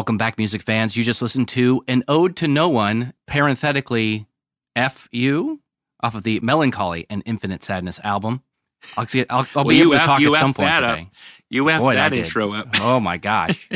Welcome 0.00 0.16
back, 0.16 0.38
music 0.38 0.62
fans. 0.62 0.96
You 0.96 1.04
just 1.04 1.20
listened 1.20 1.48
to 1.50 1.84
an 1.86 2.04
ode 2.08 2.34
to 2.36 2.48
no 2.48 2.70
one, 2.70 3.12
parenthetically, 3.26 4.26
F 4.74 5.10
you, 5.12 5.60
off 6.02 6.14
of 6.14 6.22
the 6.22 6.40
Mellon 6.40 6.70
Collie 6.70 7.04
and 7.10 7.22
Infinite 7.26 7.62
Sadness 7.62 8.00
album. 8.02 8.42
I'll, 8.96 9.06
see, 9.06 9.26
I'll, 9.28 9.40
I'll 9.40 9.46
Well, 9.56 9.64
be 9.66 9.76
you 9.76 9.82
able 9.82 9.92
to 9.92 9.98
F- 9.98 10.06
talk 10.06 10.20
you 10.22 10.34
at 10.34 10.40
some 10.40 10.50
F 10.52 10.56
point 10.56 10.68
that 10.70 10.84
up. 10.84 10.96
today. 10.96 11.10
You 11.50 11.68
F 11.68 11.80
Boy, 11.80 11.96
that 11.96 12.14
intro 12.14 12.54
up. 12.54 12.68
Oh 12.80 12.98
my 12.98 13.18
gosh. 13.18 13.68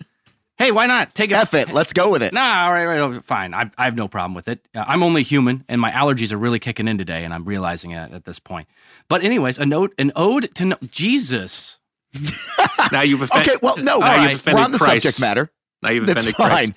hey, 0.56 0.72
why 0.72 0.86
not 0.86 1.14
take 1.14 1.30
it? 1.30 1.52
It. 1.52 1.70
Let's 1.70 1.92
go 1.92 2.08
with 2.10 2.22
it. 2.22 2.32
Nah, 2.32 2.64
all 2.64 2.72
right, 2.72 2.98
all 2.98 3.10
right, 3.10 3.22
fine. 3.22 3.52
I, 3.52 3.70
I 3.76 3.84
have 3.84 3.96
no 3.96 4.08
problem 4.08 4.32
with 4.32 4.48
it. 4.48 4.66
Uh, 4.74 4.82
I'm 4.88 5.02
only 5.02 5.24
human, 5.24 5.62
and 5.68 5.78
my 5.78 5.90
allergies 5.90 6.32
are 6.32 6.38
really 6.38 6.58
kicking 6.58 6.88
in 6.88 6.96
today, 6.96 7.22
and 7.22 7.34
I'm 7.34 7.44
realizing 7.44 7.90
it 7.90 8.12
at 8.12 8.24
this 8.24 8.38
point. 8.38 8.66
But 9.10 9.22
anyways, 9.22 9.58
a 9.58 9.66
note, 9.66 9.92
an 9.98 10.10
ode 10.16 10.54
to 10.54 10.64
no- 10.64 10.78
Jesus. 10.90 11.76
now 12.92 13.02
you've 13.02 13.20
offended. 13.20 13.46
Okay, 13.46 13.58
well, 13.62 13.76
no, 13.76 13.98
now 13.98 14.06
All 14.06 14.16
you've 14.16 14.26
right. 14.26 14.36
offended 14.36 14.58
we're 14.58 14.64
on 14.64 14.72
the 14.72 14.78
Christ. 14.78 15.02
subject 15.02 15.20
matter. 15.20 15.50
Now 15.86 15.92
you've 15.92 16.06
That's 16.06 16.30
fine. 16.32 16.48
Christ. 16.48 16.72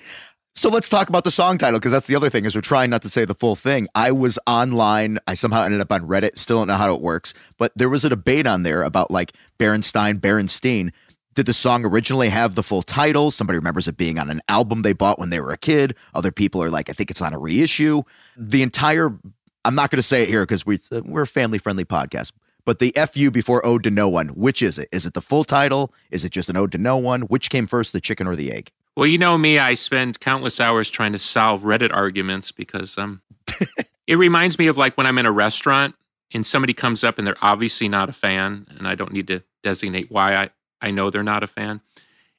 So 0.54 0.68
let's 0.68 0.88
talk 0.88 1.08
about 1.08 1.24
the 1.24 1.30
song 1.30 1.58
title 1.58 1.78
because 1.78 1.92
that's 1.92 2.06
the 2.06 2.16
other 2.16 2.28
thing 2.28 2.44
is 2.44 2.54
we're 2.54 2.60
trying 2.60 2.90
not 2.90 3.02
to 3.02 3.08
say 3.08 3.24
the 3.24 3.34
full 3.34 3.56
thing. 3.56 3.88
I 3.94 4.12
was 4.12 4.38
online. 4.46 5.18
I 5.26 5.34
somehow 5.34 5.62
ended 5.62 5.80
up 5.80 5.90
on 5.92 6.06
Reddit. 6.06 6.38
Still 6.38 6.58
don't 6.58 6.68
know 6.68 6.76
how 6.76 6.94
it 6.94 7.00
works, 7.00 7.34
but 7.56 7.72
there 7.76 7.88
was 7.88 8.04
a 8.04 8.08
debate 8.08 8.46
on 8.46 8.62
there 8.62 8.82
about 8.82 9.10
like 9.10 9.32
Berenstein, 9.58 10.18
Berenstein. 10.20 10.92
Did 11.34 11.46
the 11.46 11.54
song 11.54 11.86
originally 11.86 12.28
have 12.28 12.56
the 12.56 12.62
full 12.62 12.82
title? 12.82 13.30
Somebody 13.30 13.58
remembers 13.58 13.88
it 13.88 13.96
being 13.96 14.18
on 14.18 14.28
an 14.28 14.42
album 14.48 14.82
they 14.82 14.92
bought 14.92 15.18
when 15.18 15.30
they 15.30 15.40
were 15.40 15.52
a 15.52 15.56
kid. 15.56 15.96
Other 16.14 16.32
people 16.32 16.62
are 16.62 16.70
like, 16.70 16.90
I 16.90 16.92
think 16.92 17.10
it's 17.10 17.22
on 17.22 17.32
a 17.32 17.38
reissue. 17.38 18.02
The 18.36 18.62
entire, 18.62 19.16
I'm 19.64 19.74
not 19.74 19.90
going 19.90 19.98
to 19.98 20.02
say 20.02 20.24
it 20.24 20.28
here 20.28 20.42
because 20.42 20.66
we, 20.66 20.78
we're 21.04 21.22
a 21.22 21.26
family 21.28 21.58
friendly 21.58 21.84
podcast, 21.84 22.32
but 22.64 22.80
the 22.80 22.92
FU 23.12 23.30
before 23.30 23.64
Ode 23.64 23.84
to 23.84 23.90
No 23.90 24.08
One, 24.08 24.28
which 24.30 24.60
is 24.60 24.78
it? 24.78 24.88
Is 24.90 25.06
it 25.06 25.14
the 25.14 25.22
full 25.22 25.44
title? 25.44 25.94
Is 26.10 26.24
it 26.24 26.32
just 26.32 26.50
an 26.50 26.56
Ode 26.56 26.72
to 26.72 26.78
No 26.78 26.96
One? 26.96 27.22
Which 27.22 27.48
came 27.48 27.68
first, 27.68 27.92
the 27.92 28.00
chicken 28.00 28.26
or 28.26 28.34
the 28.34 28.52
egg? 28.52 28.72
Well, 28.96 29.06
you 29.06 29.18
know 29.18 29.38
me, 29.38 29.58
I 29.58 29.74
spend 29.74 30.20
countless 30.20 30.60
hours 30.60 30.90
trying 30.90 31.12
to 31.12 31.18
solve 31.18 31.62
Reddit 31.62 31.94
arguments 31.94 32.52
because 32.52 32.98
um, 32.98 33.22
it 34.06 34.16
reminds 34.16 34.58
me 34.58 34.66
of 34.66 34.76
like 34.76 34.96
when 34.96 35.06
I'm 35.06 35.18
in 35.18 35.26
a 35.26 35.32
restaurant 35.32 35.94
and 36.32 36.44
somebody 36.44 36.72
comes 36.72 37.04
up 37.04 37.18
and 37.18 37.26
they're 37.26 37.36
obviously 37.42 37.88
not 37.88 38.08
a 38.08 38.12
fan, 38.12 38.66
and 38.76 38.86
I 38.86 38.94
don't 38.94 39.12
need 39.12 39.28
to 39.28 39.42
designate 39.62 40.10
why 40.10 40.36
I, 40.36 40.50
I 40.80 40.90
know 40.90 41.10
they're 41.10 41.22
not 41.22 41.42
a 41.42 41.46
fan. 41.46 41.80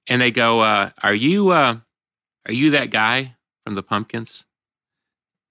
And 0.07 0.21
they 0.21 0.31
go, 0.31 0.61
uh, 0.61 0.91
"Are 1.01 1.13
you 1.13 1.49
uh, 1.51 1.77
are 2.47 2.53
you 2.53 2.71
that 2.71 2.89
guy 2.89 3.35
from 3.63 3.75
the 3.75 3.83
Pumpkins?" 3.83 4.45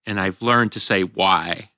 And 0.07 0.19
I've 0.19 0.43
learned 0.43 0.73
to 0.73 0.81
say 0.81 1.03
why. 1.03 1.71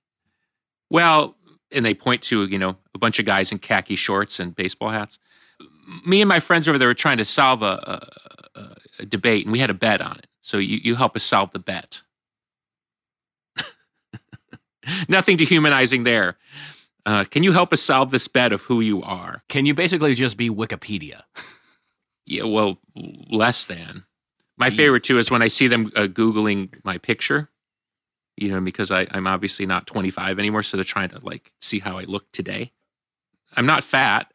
Well, 0.91 1.37
and 1.71 1.85
they 1.85 1.95
point 1.95 2.23
to 2.25 2.45
you 2.45 2.59
know 2.59 2.77
a 2.95 2.99
bunch 2.99 3.19
of 3.19 3.27
guys 3.27 3.53
in 3.53 3.59
khaki 3.59 3.97
shorts 3.97 4.41
and 4.41 4.55
baseball 4.55 4.91
hats. 4.91 5.19
Me 6.07 6.23
and 6.23 6.29
my 6.29 6.41
friends 6.41 6.69
over 6.69 6.79
there 6.79 6.89
were 6.89 6.95
trying 6.95 7.19
to 7.19 7.25
solve 7.25 7.63
a, 7.63 7.67
a, 7.67 8.22
a, 8.99 9.03
a 9.03 9.07
debate, 9.07 9.45
and 9.45 9.53
we 9.53 9.59
had 9.59 9.71
a 9.71 9.75
bet 9.75 10.01
on 10.01 10.19
it. 10.19 10.27
So 10.43 10.59
you, 10.59 10.79
you 10.83 10.95
help 10.97 11.17
us 11.17 11.23
solve 11.23 11.53
the 11.53 11.59
bet. 11.59 12.03
Nothing 15.09 15.37
dehumanizing 15.37 16.05
there. 16.05 16.37
Uh, 17.05 17.25
can 17.25 17.43
you 17.43 17.53
help 17.53 17.73
us 17.73 17.83
solve 17.83 18.11
this 18.11 18.29
bet 18.29 18.53
of 18.53 18.63
who 18.63 18.81
you 18.81 19.03
are? 19.03 19.43
Can 19.49 19.67
you 19.67 19.75
basically 19.75 20.15
just 20.15 20.37
be 20.37 20.51
Wikipedia? 20.51 21.23
Yeah, 22.25 22.45
well, 22.45 22.79
less 23.31 23.65
than. 23.65 24.05
My 24.57 24.71
Jeez. 24.71 24.77
favorite 24.77 25.03
too 25.03 25.19
is 25.19 25.29
when 25.29 25.43
I 25.43 25.49
see 25.49 25.67
them 25.67 25.91
uh, 25.97 26.03
googling 26.03 26.73
my 26.85 26.97
picture. 26.99 27.49
You 28.37 28.53
know, 28.53 28.61
because 28.61 28.93
I, 28.93 29.09
I'm 29.11 29.27
obviously 29.27 29.67
not 29.67 29.89
25 29.89 30.39
anymore, 30.39 30.63
so 30.63 30.77
they're 30.77 30.85
trying 30.85 31.09
to 31.09 31.19
like 31.21 31.53
see 31.61 31.81
how 31.81 31.99
I 31.99 32.05
look 32.05 32.31
today. 32.31 32.71
I'm 33.57 33.67
not 33.67 33.83
fat, 33.83 34.31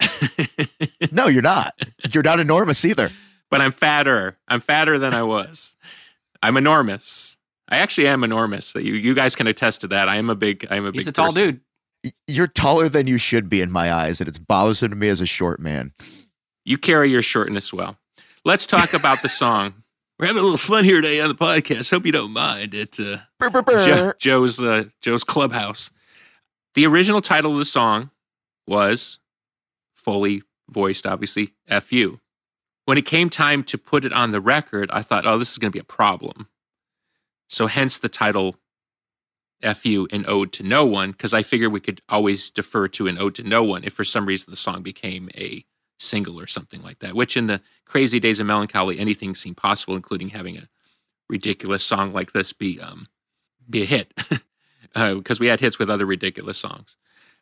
No, 1.11 1.27
you're 1.27 1.41
not. 1.41 1.73
You're 2.11 2.23
not 2.23 2.39
enormous 2.39 2.83
either. 2.85 3.09
But 3.49 3.61
I'm 3.61 3.71
fatter. 3.71 4.37
I'm 4.47 4.59
fatter 4.59 4.97
than 4.97 5.13
I 5.13 5.23
was. 5.23 5.75
I'm 6.41 6.57
enormous. 6.57 7.37
I 7.69 7.77
actually 7.77 8.07
am 8.07 8.23
enormous. 8.23 8.73
You 8.75 8.93
you 8.93 9.13
guys 9.13 9.35
can 9.35 9.47
attest 9.47 9.81
to 9.81 9.87
that. 9.89 10.07
I 10.07 10.15
am 10.17 10.29
a 10.29 10.35
big. 10.35 10.65
I 10.69 10.75
am 10.77 10.85
a 10.85 10.91
big. 10.91 11.01
He's 11.01 11.07
a 11.07 11.11
tall 11.11 11.33
person. 11.33 11.61
dude. 12.03 12.13
You're 12.27 12.47
taller 12.47 12.87
than 12.89 13.07
you 13.07 13.17
should 13.17 13.49
be 13.49 13.61
in 13.61 13.71
my 13.71 13.91
eyes, 13.91 14.21
and 14.21 14.27
it's 14.27 14.37
bothersome 14.37 14.89
to 14.91 14.95
me 14.95 15.09
as 15.09 15.19
a 15.19 15.25
short 15.25 15.59
man. 15.59 15.91
You 16.63 16.77
carry 16.77 17.09
your 17.09 17.21
shortness 17.21 17.73
well. 17.73 17.97
Let's 18.45 18.65
talk 18.65 18.93
about 18.93 19.21
the 19.21 19.29
song. 19.29 19.83
We're 20.19 20.27
having 20.27 20.39
a 20.39 20.43
little 20.43 20.57
fun 20.57 20.83
here 20.83 21.01
today 21.01 21.19
on 21.19 21.27
the 21.27 21.35
podcast. 21.35 21.91
Hope 21.91 22.05
you 22.05 22.11
don't 22.11 22.31
mind 22.31 22.73
it. 22.73 22.99
Uh, 22.99 23.17
Brr, 23.39 23.49
brr, 23.49 23.61
brr. 23.61 23.79
Jo- 23.85 24.13
Joe's 24.19 24.61
uh, 24.61 24.85
Joe's 25.01 25.23
Clubhouse. 25.23 25.91
The 26.75 26.85
original 26.85 27.21
title 27.21 27.51
of 27.53 27.57
the 27.57 27.65
song 27.65 28.11
was 28.67 29.19
fully 29.95 30.43
voiced, 30.69 31.05
obviously, 31.05 31.53
"Fu." 31.81 32.19
When 32.87 32.97
it 32.97 33.05
came 33.05 33.29
time 33.29 33.65
to 33.65 33.77
put 33.77 34.05
it 34.05 34.13
on 34.13 34.31
the 34.31 34.39
record, 34.39 34.89
I 34.93 35.01
thought, 35.01 35.27
"Oh, 35.27 35.37
this 35.37 35.51
is 35.51 35.57
going 35.57 35.69
to 35.69 35.75
be 35.75 35.81
a 35.81 35.83
problem." 35.83 36.47
So, 37.49 37.67
hence 37.67 37.97
the 37.97 38.07
title 38.07 38.55
"Fu" 39.75 40.07
an 40.09 40.23
ode 40.25 40.53
to 40.53 40.63
no 40.63 40.85
one, 40.85 41.11
because 41.11 41.33
I 41.33 41.41
figured 41.41 41.73
we 41.73 41.81
could 41.81 42.01
always 42.07 42.49
defer 42.49 42.87
to 42.87 43.07
an 43.07 43.17
ode 43.17 43.35
to 43.35 43.43
no 43.43 43.61
one 43.61 43.83
if, 43.83 43.91
for 43.91 44.05
some 44.05 44.25
reason, 44.25 44.51
the 44.51 44.55
song 44.55 44.83
became 44.83 45.29
a 45.35 45.65
single 45.99 46.39
or 46.39 46.47
something 46.47 46.81
like 46.81 46.99
that. 46.99 47.13
Which, 47.13 47.35
in 47.35 47.47
the 47.47 47.59
crazy 47.85 48.21
days 48.21 48.39
of 48.39 48.47
Mellon 48.47 48.69
Collie, 48.69 48.99
anything 48.99 49.35
seemed 49.35 49.57
possible, 49.57 49.97
including 49.97 50.29
having 50.29 50.55
a 50.55 50.69
ridiculous 51.29 51.83
song 51.83 52.13
like 52.13 52.31
this 52.31 52.53
be 52.53 52.79
um, 52.79 53.09
be 53.69 53.81
a 53.81 53.85
hit 53.85 54.13
because 54.93 55.41
we 55.41 55.47
had 55.47 55.59
hits 55.59 55.77
with 55.77 55.89
other 55.89 56.05
ridiculous 56.05 56.57
songs. 56.57 56.95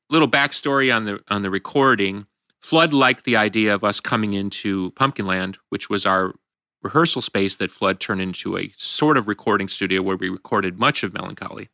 Little 0.10 0.28
backstory 0.28 0.96
on 0.96 1.06
the 1.06 1.20
on 1.28 1.44
the 1.44 1.52
recording. 1.52 2.26
Flood 2.66 2.94
liked 2.94 3.26
the 3.26 3.38
idea 3.38 3.76
of 3.76 3.84
us 3.84 4.00
coming 4.00 4.34
into 4.34 4.90
Pumpkinland, 4.94 5.60
which 5.70 5.88
was 5.88 6.04
our 6.04 6.34
rehearsal 6.82 7.22
space 7.22 7.56
that 7.58 7.70
Flood 7.70 8.00
turned 8.00 8.22
into 8.22 8.58
a 8.58 8.74
sort 8.76 9.18
of 9.18 9.28
recording 9.28 9.68
studio 9.68 10.02
where 10.02 10.18
we 10.18 10.30
recorded 10.30 10.80
much 10.80 11.04
of 11.04 11.14
Mellon 11.14 11.36
Collie. 11.36 11.70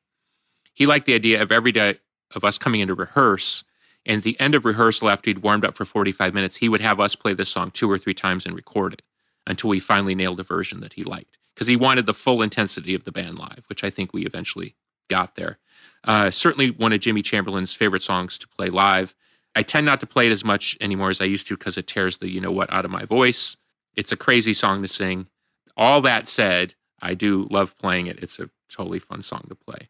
He 0.74 0.86
liked 0.86 1.06
the 1.06 1.14
idea 1.14 1.42
of 1.42 1.50
every 1.50 1.72
day 1.72 2.00
of 2.36 2.44
us 2.44 2.58
coming 2.58 2.82
in 2.82 2.90
to 2.90 2.94
rehearse 2.94 3.64
And 4.06 4.18
at 4.18 4.24
the 4.24 4.38
end 4.38 4.54
of 4.54 4.66
rehearsal, 4.66 5.10
after 5.10 5.30
he'd 5.30 5.44
warmed 5.44 5.64
up 5.64 5.76
for 5.76 5.86
45 5.86 6.34
minutes, 6.34 6.58
he 6.58 6.68
would 6.68 6.82
have 6.82 7.00
us 7.00 7.16
play 7.16 7.34
this 7.34 7.48
song 7.48 7.72
two 7.72 7.90
or 7.90 7.98
three 7.98 8.14
times 8.14 8.46
and 8.46 8.54
record 8.54 8.92
it 8.92 9.02
until 9.48 9.70
we 9.70 9.80
finally 9.80 10.14
nailed 10.14 10.42
a 10.42 10.44
version 10.44 10.82
that 10.82 10.94
he 10.94 11.06
liked. 11.06 11.38
Because 11.56 11.68
he 11.68 11.78
wanted 11.78 12.06
the 12.06 12.14
full 12.14 12.42
intensity 12.42 12.94
of 12.96 13.06
the 13.06 13.14
band 13.14 13.40
live, 13.40 13.64
which 13.68 13.86
I 13.86 13.90
think 13.90 14.12
we 14.12 14.26
eventually 14.26 14.76
got 15.10 15.36
there. 15.36 15.58
Uh, 16.04 16.32
certainly 16.32 16.70
one 16.70 16.92
of 16.92 17.00
Jimmy 17.00 17.22
Chamberlin's 17.22 17.74
favorite 17.74 18.04
songs 18.04 18.38
to 18.40 18.48
play 18.50 18.70
live. 18.70 19.16
I 19.56 19.64
tend 19.64 19.86
not 19.86 20.00
to 20.00 20.08
play 20.08 20.28
it 20.28 20.32
as 20.32 20.46
much 20.46 20.78
anymore 20.80 21.10
as 21.10 21.22
I 21.22 21.26
used 21.26 21.48
to 21.48 21.58
because 21.58 21.78
it 21.78 21.88
tears 21.88 22.18
the 22.18 22.32
you 22.32 22.40
know 22.40 22.52
what 22.52 22.72
out 22.72 22.86
of 22.86 22.92
my 22.92 23.06
voice. 23.06 23.58
It's 23.96 24.12
a 24.12 24.18
crazy 24.18 24.54
song 24.54 24.82
to 24.82 24.88
sing. 24.88 25.28
All 25.76 26.02
that 26.02 26.28
said, 26.28 26.76
I 27.02 27.14
do 27.14 27.48
love 27.50 27.78
playing 27.78 28.08
it. 28.08 28.20
It's 28.22 28.40
a 28.40 28.50
totally 28.70 29.00
fun 29.00 29.22
song 29.22 29.46
to 29.50 29.56
play. 29.56 29.90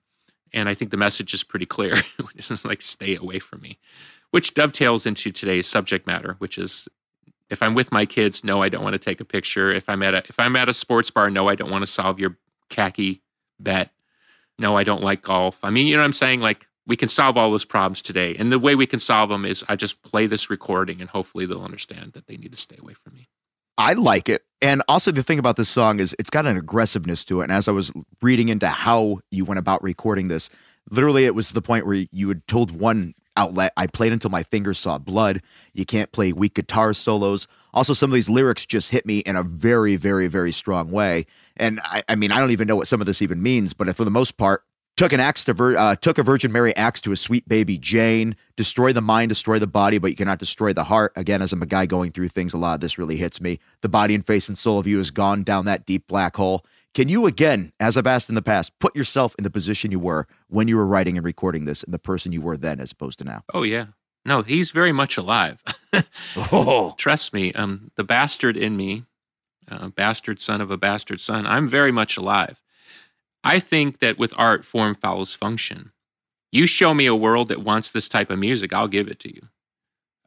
And 0.53 0.67
I 0.67 0.73
think 0.73 0.91
the 0.91 0.97
message 0.97 1.33
is 1.33 1.43
pretty 1.43 1.65
clear. 1.65 1.95
it's 2.35 2.65
like 2.65 2.81
stay 2.81 3.15
away 3.15 3.39
from 3.39 3.61
me, 3.61 3.77
which 4.31 4.53
dovetails 4.53 5.05
into 5.05 5.31
today's 5.31 5.67
subject 5.67 6.07
matter, 6.07 6.35
which 6.39 6.57
is 6.57 6.87
if 7.49 7.61
I'm 7.61 7.75
with 7.75 7.91
my 7.91 8.05
kids, 8.05 8.43
no, 8.43 8.63
I 8.63 8.69
don't 8.69 8.83
want 8.83 8.93
to 8.93 8.99
take 8.99 9.19
a 9.19 9.25
picture. 9.25 9.71
If 9.71 9.89
I'm 9.89 10.01
at 10.01 10.13
a 10.13 10.23
if 10.27 10.39
I'm 10.39 10.55
at 10.55 10.69
a 10.69 10.73
sports 10.73 11.11
bar, 11.11 11.29
no, 11.29 11.47
I 11.47 11.55
don't 11.55 11.69
want 11.69 11.83
to 11.83 11.91
solve 11.91 12.19
your 12.19 12.37
khaki 12.69 13.21
bet. 13.59 13.91
No, 14.57 14.77
I 14.77 14.83
don't 14.83 15.03
like 15.03 15.21
golf. 15.21 15.59
I 15.63 15.69
mean, 15.69 15.87
you 15.87 15.95
know 15.95 16.01
what 16.01 16.05
I'm 16.05 16.13
saying? 16.13 16.41
Like 16.41 16.67
we 16.91 16.97
can 16.97 17.07
solve 17.07 17.37
all 17.37 17.49
those 17.51 17.63
problems 17.63 18.01
today. 18.01 18.35
And 18.35 18.51
the 18.51 18.59
way 18.59 18.75
we 18.75 18.85
can 18.85 18.99
solve 18.99 19.29
them 19.29 19.45
is 19.45 19.63
I 19.69 19.77
just 19.77 20.03
play 20.03 20.27
this 20.27 20.49
recording 20.49 20.99
and 20.99 21.09
hopefully 21.09 21.45
they'll 21.45 21.63
understand 21.63 22.11
that 22.11 22.27
they 22.27 22.35
need 22.35 22.51
to 22.51 22.57
stay 22.57 22.75
away 22.77 22.95
from 22.95 23.13
me. 23.13 23.29
I 23.77 23.93
like 23.93 24.27
it. 24.27 24.43
And 24.61 24.83
also, 24.89 25.09
the 25.09 25.23
thing 25.23 25.39
about 25.39 25.55
this 25.55 25.69
song 25.69 26.01
is 26.01 26.13
it's 26.19 26.29
got 26.29 26.45
an 26.45 26.57
aggressiveness 26.57 27.23
to 27.25 27.39
it. 27.39 27.43
And 27.45 27.53
as 27.53 27.69
I 27.69 27.71
was 27.71 27.93
reading 28.21 28.49
into 28.49 28.67
how 28.67 29.19
you 29.31 29.45
went 29.45 29.57
about 29.57 29.81
recording 29.81 30.27
this, 30.27 30.49
literally, 30.89 31.23
it 31.23 31.33
was 31.33 31.51
the 31.51 31.61
point 31.61 31.85
where 31.85 32.05
you 32.11 32.27
had 32.27 32.45
told 32.45 32.71
one 32.71 33.13
outlet, 33.37 33.71
I 33.77 33.87
played 33.87 34.11
until 34.11 34.29
my 34.29 34.43
fingers 34.43 34.77
saw 34.77 34.97
blood. 34.97 35.41
You 35.71 35.85
can't 35.85 36.11
play 36.11 36.33
weak 36.33 36.55
guitar 36.55 36.93
solos. 36.93 37.47
Also, 37.73 37.93
some 37.93 38.09
of 38.09 38.15
these 38.15 38.29
lyrics 38.29 38.65
just 38.65 38.91
hit 38.91 39.05
me 39.05 39.19
in 39.19 39.37
a 39.37 39.43
very, 39.43 39.95
very, 39.95 40.27
very 40.27 40.51
strong 40.51 40.91
way. 40.91 41.25
And 41.55 41.79
I, 41.85 42.03
I 42.09 42.15
mean, 42.15 42.33
I 42.33 42.39
don't 42.39 42.51
even 42.51 42.67
know 42.67 42.75
what 42.75 42.89
some 42.89 42.99
of 42.99 43.07
this 43.07 43.21
even 43.21 43.41
means, 43.41 43.73
but 43.73 43.95
for 43.95 44.03
the 44.03 44.11
most 44.11 44.35
part, 44.35 44.65
took 45.01 45.13
an 45.13 45.19
axe 45.19 45.43
to 45.43 45.51
Vir- 45.51 45.79
uh, 45.79 45.95
took 45.95 46.19
a 46.19 46.23
Virgin 46.23 46.51
Mary 46.51 46.75
axe 46.75 47.01
to 47.01 47.11
a 47.11 47.15
sweet 47.15 47.49
baby 47.49 47.75
Jane. 47.75 48.35
Destroy 48.55 48.93
the 48.93 49.01
mind, 49.01 49.29
destroy 49.29 49.57
the 49.57 49.65
body, 49.65 49.97
but 49.97 50.11
you 50.11 50.15
cannot 50.15 50.37
destroy 50.37 50.73
the 50.73 50.83
heart. 50.83 51.11
Again, 51.15 51.41
as 51.41 51.51
I'm 51.51 51.63
a 51.63 51.65
guy 51.65 51.87
going 51.87 52.11
through 52.11 52.27
things 52.27 52.53
a 52.53 52.59
lot, 52.59 52.81
this 52.81 52.99
really 52.99 53.17
hits 53.17 53.41
me. 53.41 53.59
The 53.81 53.89
body 53.89 54.13
and 54.13 54.23
face 54.23 54.47
and 54.47 54.55
soul 54.55 54.77
of 54.77 54.85
you 54.85 54.99
has 54.99 55.09
gone 55.09 55.41
down 55.41 55.65
that 55.65 55.87
deep 55.87 56.05
black 56.05 56.35
hole. 56.35 56.63
Can 56.93 57.09
you 57.09 57.25
again, 57.25 57.73
as 57.79 57.97
I've 57.97 58.05
asked 58.05 58.29
in 58.29 58.35
the 58.35 58.43
past, 58.43 58.77
put 58.77 58.95
yourself 58.95 59.33
in 59.39 59.43
the 59.43 59.49
position 59.49 59.89
you 59.89 59.99
were 59.99 60.27
when 60.49 60.67
you 60.67 60.77
were 60.77 60.85
writing 60.85 61.17
and 61.17 61.25
recording 61.25 61.65
this, 61.65 61.81
and 61.81 61.91
the 61.91 61.97
person 61.97 62.31
you 62.31 62.41
were 62.41 62.55
then, 62.55 62.79
as 62.79 62.91
opposed 62.91 63.17
to 63.19 63.25
now? 63.25 63.43
Oh 63.55 63.63
yeah, 63.63 63.87
no, 64.23 64.43
he's 64.43 64.69
very 64.69 64.91
much 64.91 65.17
alive. 65.17 65.63
oh. 66.51 66.93
Trust 66.99 67.33
me, 67.33 67.51
um, 67.53 67.89
the 67.95 68.03
bastard 68.03 68.55
in 68.55 68.77
me, 68.77 69.05
uh, 69.67 69.87
bastard 69.87 70.39
son 70.39 70.61
of 70.61 70.69
a 70.69 70.77
bastard 70.77 71.19
son. 71.19 71.47
I'm 71.47 71.67
very 71.67 71.91
much 71.91 72.17
alive. 72.17 72.61
I 73.43 73.59
think 73.59 73.99
that 73.99 74.17
with 74.17 74.33
art, 74.37 74.65
form 74.65 74.95
follows 74.95 75.33
function. 75.33 75.91
You 76.51 76.67
show 76.67 76.93
me 76.93 77.05
a 77.05 77.15
world 77.15 77.47
that 77.47 77.63
wants 77.63 77.89
this 77.89 78.09
type 78.09 78.29
of 78.29 78.39
music, 78.39 78.73
I'll 78.73 78.87
give 78.87 79.07
it 79.07 79.19
to 79.19 79.33
you. 79.33 79.47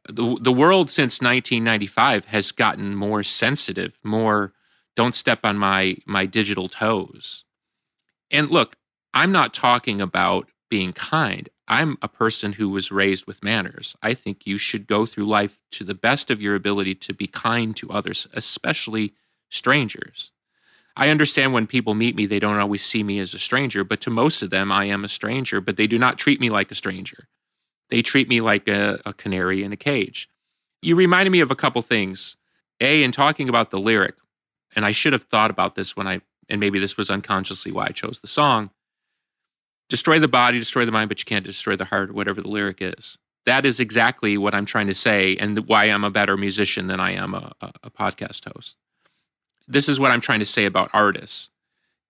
The, 0.07 0.37
the 0.39 0.53
world 0.53 0.89
since 0.89 1.21
1995 1.21 2.25
has 2.25 2.51
gotten 2.51 2.95
more 2.95 3.23
sensitive, 3.23 3.97
more 4.03 4.53
don't 4.95 5.15
step 5.15 5.39
on 5.43 5.57
my 5.57 5.97
my 6.05 6.25
digital 6.25 6.69
toes. 6.69 7.43
And 8.31 8.49
look, 8.49 8.75
I'm 9.13 9.31
not 9.31 9.53
talking 9.53 10.01
about 10.01 10.49
being 10.69 10.93
kind. 10.93 11.49
I'm 11.67 11.97
a 12.01 12.07
person 12.07 12.53
who 12.53 12.69
was 12.69 12.91
raised 12.91 13.25
with 13.25 13.43
manners. 13.43 13.95
I 14.01 14.13
think 14.13 14.45
you 14.45 14.57
should 14.57 14.87
go 14.87 15.05
through 15.05 15.25
life 15.25 15.59
to 15.71 15.83
the 15.83 15.95
best 15.95 16.29
of 16.29 16.41
your 16.41 16.55
ability 16.55 16.95
to 16.95 17.13
be 17.13 17.27
kind 17.27 17.75
to 17.77 17.89
others, 17.89 18.27
especially 18.33 19.13
strangers. 19.49 20.31
I 20.97 21.09
understand 21.09 21.53
when 21.53 21.67
people 21.67 21.93
meet 21.93 22.15
me, 22.15 22.25
they 22.25 22.39
don't 22.39 22.59
always 22.59 22.83
see 22.83 23.03
me 23.03 23.19
as 23.19 23.33
a 23.33 23.39
stranger, 23.39 23.83
but 23.83 23.99
to 24.01 24.09
most 24.09 24.41
of 24.41 24.49
them, 24.49 24.71
I 24.71 24.85
am 24.85 25.03
a 25.03 25.09
stranger, 25.09 25.59
but 25.59 25.75
they 25.75 25.87
do 25.87 25.99
not 25.99 26.17
treat 26.17 26.39
me 26.39 26.49
like 26.49 26.71
a 26.71 26.75
stranger. 26.75 27.27
They 27.89 28.01
treat 28.01 28.29
me 28.29 28.39
like 28.41 28.67
a, 28.67 29.01
a 29.05 29.13
canary 29.13 29.63
in 29.63 29.73
a 29.73 29.77
cage. 29.77 30.29
You 30.81 30.95
reminded 30.95 31.31
me 31.31 31.41
of 31.41 31.51
a 31.51 31.55
couple 31.55 31.81
things. 31.81 32.37
A, 32.81 33.03
in 33.03 33.11
talking 33.11 33.47
about 33.47 33.71
the 33.71 33.79
lyric, 33.79 34.15
and 34.75 34.85
I 34.85 34.91
should 34.91 35.13
have 35.13 35.23
thought 35.23 35.49
about 35.49 35.75
this 35.75 35.95
when 35.95 36.07
I, 36.07 36.21
and 36.49 36.59
maybe 36.59 36.77
this 36.77 36.97
was 36.97 37.09
unconsciously 37.09 37.71
why 37.71 37.85
I 37.85 37.89
chose 37.89 38.19
the 38.19 38.27
song 38.27 38.69
destroy 39.87 40.17
the 40.17 40.27
body, 40.27 40.57
destroy 40.57 40.83
the 40.83 40.91
mind, 40.91 41.09
but 41.09 41.19
you 41.19 41.25
can't 41.25 41.45
destroy 41.45 41.75
the 41.75 41.85
heart, 41.85 42.11
whatever 42.11 42.41
the 42.41 42.49
lyric 42.49 42.79
is. 42.81 43.19
That 43.45 43.67
is 43.67 43.79
exactly 43.79 44.35
what 44.35 44.55
I'm 44.55 44.65
trying 44.65 44.87
to 44.87 44.95
say, 44.95 45.37
and 45.37 45.59
why 45.67 45.85
I'm 45.85 46.03
a 46.03 46.09
better 46.09 46.35
musician 46.35 46.87
than 46.87 46.99
I 46.99 47.11
am 47.11 47.35
a, 47.35 47.53
a, 47.61 47.71
a 47.83 47.91
podcast 47.91 48.51
host 48.51 48.77
this 49.67 49.89
is 49.89 49.99
what 49.99 50.11
I'm 50.11 50.21
trying 50.21 50.39
to 50.39 50.45
say 50.45 50.65
about 50.65 50.89
artists. 50.93 51.49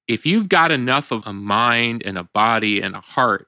If 0.07 0.25
you've 0.25 0.49
got 0.49 0.71
enough 0.71 1.11
of 1.11 1.23
a 1.25 1.33
mind 1.33 2.03
and 2.05 2.17
a 2.17 2.23
body 2.23 2.81
and 2.81 2.95
a 2.95 3.01
heart 3.01 3.47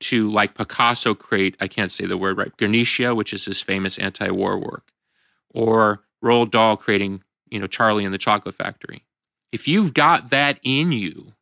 to, 0.00 0.30
like 0.30 0.54
Picasso, 0.54 1.14
create, 1.14 1.56
I 1.60 1.68
can't 1.68 1.90
say 1.90 2.06
the 2.06 2.16
word 2.16 2.38
right, 2.38 2.56
Guernica, 2.56 3.14
which 3.14 3.32
is 3.32 3.44
his 3.44 3.60
famous 3.60 3.98
anti 3.98 4.30
war 4.30 4.58
work, 4.58 4.92
or 5.50 6.04
Roald 6.22 6.50
Dahl 6.50 6.76
creating, 6.76 7.22
you 7.50 7.58
know, 7.58 7.66
Charlie 7.66 8.04
and 8.04 8.14
the 8.14 8.18
Chocolate 8.18 8.54
Factory. 8.54 9.04
If 9.52 9.66
you've 9.66 9.92
got 9.92 10.30
that 10.30 10.60
in 10.62 10.92
you 10.92 11.32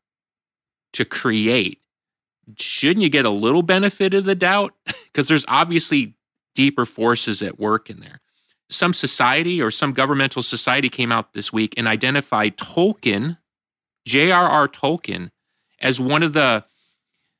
to 0.94 1.04
create, 1.04 1.80
shouldn't 2.58 3.02
you 3.02 3.10
get 3.10 3.26
a 3.26 3.30
little 3.30 3.62
benefit 3.62 4.14
of 4.14 4.24
the 4.24 4.34
doubt? 4.34 4.74
Because 5.10 5.26
there's 5.26 5.46
obviously 5.48 6.14
deeper 6.54 6.86
forces 6.86 7.42
at 7.42 7.58
work 7.58 7.90
in 7.90 7.98
there 7.98 8.20
some 8.70 8.92
society 8.92 9.62
or 9.62 9.70
some 9.70 9.92
governmental 9.92 10.42
society 10.42 10.88
came 10.88 11.10
out 11.10 11.32
this 11.32 11.52
week 11.52 11.74
and 11.76 11.86
identified 11.86 12.56
Tolkien, 12.56 13.38
J.R.R. 14.06 14.68
Tolkien, 14.68 15.30
as 15.80 16.00
one 16.00 16.22
of 16.22 16.32
the 16.32 16.64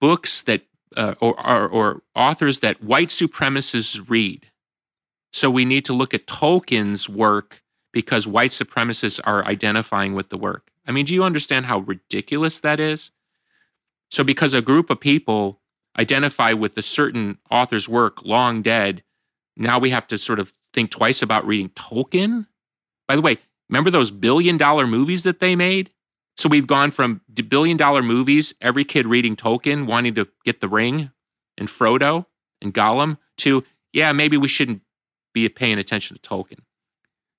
books 0.01 0.43
that 0.43 0.63
uh, 0.97 1.15
or, 1.21 1.47
or, 1.47 1.69
or 1.69 2.03
authors 2.15 2.61
that 2.61 2.83
white 2.83 3.09
supremacists 3.09 4.09
read. 4.09 4.51
So 5.33 5.51
we 5.51 5.65
need 5.65 5.85
to 5.85 5.93
look 5.93 6.15
at 6.15 6.27
Tolkien's 6.27 7.09
work 7.09 7.63
because 7.93 8.27
white 8.27 8.51
supremacists 8.51 9.21
are 9.25 9.45
identifying 9.45 10.15
with 10.15 10.31
the 10.31 10.39
work. 10.39 10.71
I 10.87 10.93
mean, 10.93 11.05
do 11.05 11.15
you 11.15 11.25
understand 11.25 11.67
how 11.67 11.81
ridiculous 11.81 12.61
that 12.61 12.81
is? 12.81 13.11
So 14.11 14.25
because 14.25 14.55
a 14.55 14.63
group 14.63 14.89
of 14.89 15.01
people 15.01 15.61
identify 15.99 16.53
with 16.55 16.77
a 16.79 16.83
certain 16.83 17.39
author's 17.51 17.89
work 17.89 18.25
long 18.25 18.63
dead, 18.63 19.03
now 19.57 19.79
we 19.79 19.91
have 19.91 20.07
to 20.07 20.17
sort 20.17 20.39
of 20.39 20.53
think 20.79 20.91
twice 20.93 21.23
about 21.23 21.45
reading 21.45 21.71
Tolkien. 21.71 22.47
By 23.09 23.17
the 23.17 23.23
way, 23.23 23.39
remember 23.69 23.91
those 23.91 24.13
billion 24.13 24.57
dollar 24.57 24.87
movies 24.87 25.25
that 25.25 25.41
they 25.41 25.57
made? 25.57 25.91
So 26.37 26.49
we've 26.49 26.69
gone 26.69 26.93
from 26.93 27.21
billion 27.49 27.77
dollar 27.77 28.01
movies, 28.01 28.55
every 28.61 28.85
kid 28.85 29.05
reading 29.05 29.35
Tolkien, 29.35 29.87
wanting 29.87 30.15
to 30.15 30.27
get 30.45 30.61
the 30.61 30.69
ring 30.69 31.11
and 31.57 31.69
Frodo 31.69 32.27
and 32.63 32.73
Gollum, 32.73 33.19
to, 33.39 33.65
yeah, 33.93 34.13
maybe 34.13 34.37
we 34.37 34.47
shouldn't 34.47 34.83
be 35.35 35.49
paying 35.49 35.79
attention 35.79 36.17
to 36.17 36.23
Tolkien. 36.23 36.61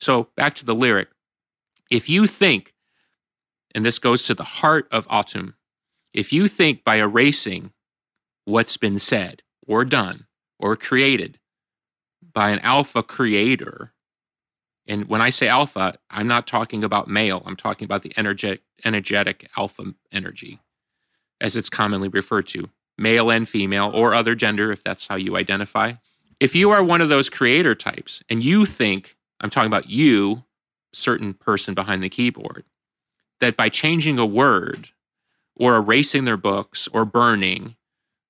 So 0.01 0.27
back 0.35 0.55
to 0.55 0.65
the 0.65 0.75
lyric. 0.75 1.07
If 1.89 2.09
you 2.09 2.27
think, 2.27 2.73
and 3.73 3.85
this 3.85 3.99
goes 3.99 4.23
to 4.23 4.33
the 4.33 4.43
heart 4.43 4.89
of 4.91 5.07
ATUM, 5.07 5.53
if 6.13 6.33
you 6.33 6.49
think 6.49 6.83
by 6.83 6.97
erasing 6.97 7.71
what's 8.43 8.75
been 8.75 8.99
said 8.99 9.43
or 9.65 9.85
done 9.85 10.25
or 10.59 10.75
created 10.75 11.38
by 12.33 12.49
an 12.49 12.59
alpha 12.59 13.03
creator. 13.03 13.93
And 14.87 15.07
when 15.07 15.21
I 15.21 15.29
say 15.29 15.47
alpha, 15.47 15.97
I'm 16.09 16.27
not 16.27 16.47
talking 16.47 16.83
about 16.83 17.07
male, 17.07 17.43
I'm 17.45 17.55
talking 17.55 17.85
about 17.85 18.01
the 18.01 18.13
energetic, 18.17 18.61
energetic 18.83 19.49
alpha 19.57 19.93
energy, 20.11 20.59
as 21.39 21.55
it's 21.55 21.69
commonly 21.69 22.07
referred 22.07 22.47
to, 22.47 22.69
male 22.97 23.29
and 23.29 23.47
female, 23.47 23.91
or 23.93 24.13
other 24.13 24.35
gender, 24.35 24.71
if 24.71 24.83
that's 24.83 25.07
how 25.07 25.15
you 25.15 25.37
identify. 25.37 25.93
If 26.39 26.55
you 26.55 26.71
are 26.71 26.83
one 26.83 27.01
of 27.01 27.09
those 27.09 27.29
creator 27.29 27.75
types 27.75 28.23
and 28.29 28.43
you 28.43 28.65
think, 28.65 29.15
I'm 29.41 29.49
talking 29.49 29.67
about 29.67 29.89
you, 29.89 30.43
certain 30.93 31.33
person 31.33 31.73
behind 31.73 32.01
the 32.01 32.09
keyboard, 32.09 32.63
that 33.39 33.57
by 33.57 33.69
changing 33.69 34.17
a 34.17 34.25
word 34.25 34.89
or 35.55 35.75
erasing 35.75 36.25
their 36.25 36.37
books 36.37 36.87
or 36.93 37.05
burning 37.05 37.75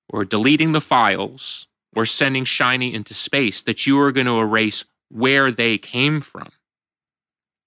or 0.09 0.25
deleting 0.25 0.71
the 0.71 0.81
files 0.81 1.67
or 1.95 2.05
sending 2.05 2.45
Shiny 2.45 2.93
into 2.93 3.13
space 3.13 3.61
that 3.63 3.85
you 3.87 3.99
are 3.99 4.11
going 4.11 4.27
to 4.27 4.39
erase 4.39 4.85
where 5.09 5.51
they 5.51 5.77
came 5.77 6.21
from. 6.21 6.49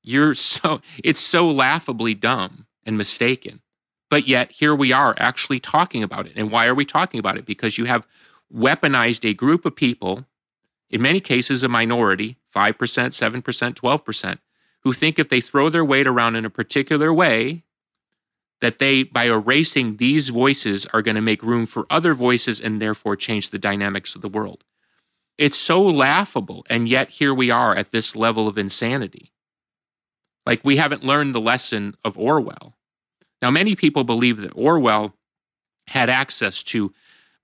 You're 0.02 0.34
so, 0.36 0.80
it's 1.02 1.20
so 1.20 1.50
laughably 1.50 2.14
dumb 2.14 2.66
and 2.84 2.96
mistaken. 2.96 3.60
But 4.10 4.28
yet, 4.28 4.52
here 4.52 4.74
we 4.74 4.92
are 4.92 5.14
actually 5.18 5.58
talking 5.58 6.02
about 6.02 6.26
it. 6.26 6.34
And 6.36 6.50
why 6.50 6.66
are 6.66 6.74
we 6.74 6.84
talking 6.84 7.18
about 7.18 7.38
it? 7.38 7.46
Because 7.46 7.78
you 7.78 7.86
have 7.86 8.06
weaponized 8.54 9.26
a 9.28 9.32
group 9.32 9.64
of 9.64 9.74
people, 9.74 10.26
in 10.90 11.00
many 11.00 11.18
cases 11.18 11.62
a 11.62 11.68
minority, 11.68 12.36
5%, 12.54 12.74
7%, 12.74 13.42
12%, 13.42 14.38
who 14.80 14.92
think 14.92 15.18
if 15.18 15.30
they 15.30 15.40
throw 15.40 15.70
their 15.70 15.84
weight 15.84 16.06
around 16.06 16.36
in 16.36 16.44
a 16.44 16.50
particular 16.50 17.12
way, 17.12 17.64
that 18.62 18.78
they, 18.78 19.02
by 19.02 19.24
erasing 19.24 19.96
these 19.96 20.28
voices, 20.28 20.86
are 20.94 21.02
going 21.02 21.16
to 21.16 21.20
make 21.20 21.42
room 21.42 21.66
for 21.66 21.84
other 21.90 22.14
voices 22.14 22.60
and 22.60 22.80
therefore 22.80 23.16
change 23.16 23.50
the 23.50 23.58
dynamics 23.58 24.14
of 24.14 24.22
the 24.22 24.28
world. 24.28 24.62
It's 25.36 25.58
so 25.58 25.82
laughable. 25.82 26.64
And 26.70 26.88
yet 26.88 27.10
here 27.10 27.34
we 27.34 27.50
are 27.50 27.74
at 27.74 27.90
this 27.90 28.14
level 28.14 28.46
of 28.46 28.56
insanity. 28.56 29.32
Like 30.46 30.64
we 30.64 30.76
haven't 30.76 31.02
learned 31.02 31.34
the 31.34 31.40
lesson 31.40 31.96
of 32.04 32.16
Orwell. 32.16 32.76
Now, 33.42 33.50
many 33.50 33.74
people 33.74 34.04
believe 34.04 34.40
that 34.42 34.52
Orwell 34.54 35.16
had 35.88 36.08
access 36.08 36.62
to 36.62 36.94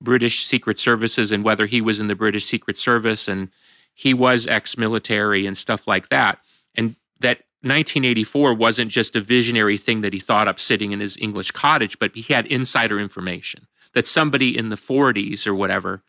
British 0.01 0.45
Secret 0.45 0.79
Services 0.79 1.33
and 1.33 1.43
whether 1.43 1.67
he 1.67 1.81
was 1.81 1.99
in 1.99 2.07
the 2.07 2.15
British 2.15 2.45
Secret 2.45 2.79
Service 2.79 3.27
and 3.27 3.51
he 3.93 4.15
was 4.15 4.47
ex 4.47 4.79
military 4.79 5.47
and 5.47 5.59
stuff 5.59 5.89
like 5.89 6.11
that. 6.11 6.39
And 6.77 6.95
that 7.19 7.41
1984 7.63 8.55
wasn't 8.55 8.91
just 8.91 9.17
a 9.17 9.21
visionary 9.21 9.77
thing 9.77 10.01
that 10.03 10.13
he 10.13 10.21
thought 10.21 10.47
up 10.47 10.61
sitting 10.61 10.93
in 10.93 11.01
his 11.01 11.17
English 11.17 11.51
cottage, 11.51 11.99
but 11.99 12.15
he 12.15 12.33
had 12.33 12.47
insider 12.47 13.01
information 13.01 13.67
that 13.95 14.07
somebody 14.07 14.57
in 14.57 14.69
the 14.69 14.77
40s 14.77 15.47
or 15.47 15.55
whatever 15.55 16.03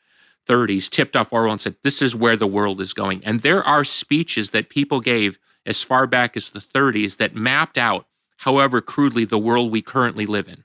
30s 0.47 0.89
tipped 0.89 1.15
off 1.15 1.33
Orwell 1.33 1.53
and 1.53 1.61
said, 1.61 1.75
This 1.83 2.01
is 2.01 2.15
where 2.15 2.35
the 2.35 2.47
world 2.47 2.81
is 2.81 2.93
going. 2.93 3.23
And 3.23 3.39
there 3.39 3.63
are 3.63 3.83
speeches 3.83 4.51
that 4.51 4.69
people 4.69 4.99
gave 4.99 5.39
as 5.65 5.83
far 5.83 6.07
back 6.07 6.35
as 6.35 6.49
the 6.49 6.59
30s 6.59 7.17
that 7.17 7.35
mapped 7.35 7.77
out, 7.77 8.07
however 8.37 8.81
crudely, 8.81 9.25
the 9.25 9.37
world 9.37 9.71
we 9.71 9.81
currently 9.81 10.25
live 10.25 10.47
in, 10.47 10.63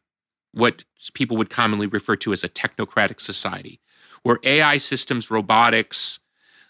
what 0.53 0.85
people 1.13 1.37
would 1.37 1.51
commonly 1.51 1.87
refer 1.87 2.17
to 2.17 2.33
as 2.33 2.45
a 2.45 2.49
technocratic 2.49 3.21
society, 3.21 3.81
where 4.23 4.39
AI 4.43 4.79
systems, 4.79 5.31
robotics, 5.31 6.21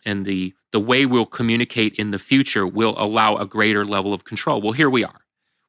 and 0.05 0.25
the, 0.25 0.55
the 0.73 0.81
way 0.81 1.07
we'll 1.07 1.27
communicate 1.27 1.95
in 1.95 2.11
the 2.11 2.19
future 2.19 2.67
will 2.67 2.95
allow 2.97 3.37
a 3.37 3.47
greater 3.47 3.85
level 3.85 4.13
of 4.13 4.25
control. 4.25 4.61
Well, 4.61 4.73
here 4.73 4.91
we 4.91 5.05
are. 5.05 5.21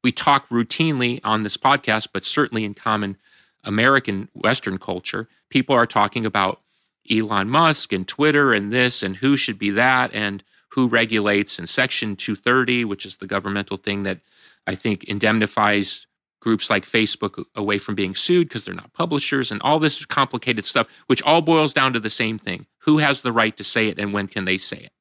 We 0.03 0.11
talk 0.11 0.47
routinely 0.49 1.19
on 1.23 1.43
this 1.43 1.57
podcast, 1.57 2.09
but 2.13 2.23
certainly 2.25 2.63
in 2.63 2.73
common 2.73 3.17
American 3.63 4.29
Western 4.33 4.77
culture, 4.77 5.27
people 5.49 5.75
are 5.75 5.87
talking 5.87 6.25
about 6.25 6.61
Elon 7.09 7.49
Musk 7.49 7.93
and 7.93 8.07
Twitter 8.07 8.53
and 8.53 8.71
this 8.71 9.03
and 9.03 9.17
who 9.17 9.37
should 9.37 9.57
be 9.57 9.71
that 9.71 10.13
and 10.13 10.43
who 10.69 10.87
regulates 10.87 11.57
and 11.57 11.67
Section 11.67 12.15
230, 12.15 12.85
which 12.85 13.05
is 13.05 13.17
the 13.17 13.27
governmental 13.27 13.77
thing 13.77 14.03
that 14.03 14.19
I 14.67 14.75
think 14.75 15.03
indemnifies 15.05 16.05
groups 16.45 16.69
like 16.69 16.85
Facebook 16.85 17.43
away 17.55 17.79
from 17.79 17.95
being 17.95 18.13
sued 18.13 18.47
because 18.47 18.65
they're 18.65 18.75
not 18.75 18.93
publishers 18.93 19.51
and 19.51 19.59
all 19.63 19.79
this 19.79 20.05
complicated 20.05 20.63
stuff, 20.63 20.87
which 21.07 21.23
all 21.23 21.41
boils 21.41 21.73
down 21.73 21.91
to 21.91 21.99
the 21.99 22.09
same 22.09 22.37
thing 22.37 22.67
who 22.81 22.99
has 22.99 23.21
the 23.21 23.31
right 23.31 23.57
to 23.57 23.63
say 23.63 23.87
it 23.87 23.97
and 23.97 24.13
when 24.13 24.27
can 24.27 24.45
they 24.45 24.59
say 24.59 24.77
it? 24.77 24.91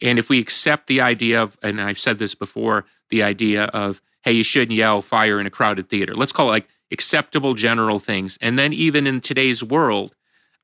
And 0.00 0.20
if 0.20 0.28
we 0.28 0.38
accept 0.38 0.86
the 0.86 1.00
idea 1.00 1.42
of, 1.42 1.58
and 1.62 1.80
I've 1.80 1.98
said 1.98 2.18
this 2.18 2.36
before, 2.36 2.84
the 3.10 3.24
idea 3.24 3.64
of, 3.64 4.00
hey, 4.22 4.32
you 4.32 4.44
shouldn't 4.44 4.78
yell 4.78 5.02
fire 5.02 5.40
in 5.40 5.46
a 5.46 5.50
crowded 5.50 5.88
theater, 5.88 6.14
let's 6.14 6.32
call 6.32 6.46
it 6.48 6.52
like 6.52 6.68
acceptable 6.92 7.54
general 7.54 7.98
things. 7.98 8.38
And 8.40 8.56
then 8.56 8.72
even 8.72 9.04
in 9.08 9.20
today's 9.20 9.64
world, 9.64 10.14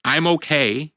I'm 0.04 0.28
okay 0.28 0.92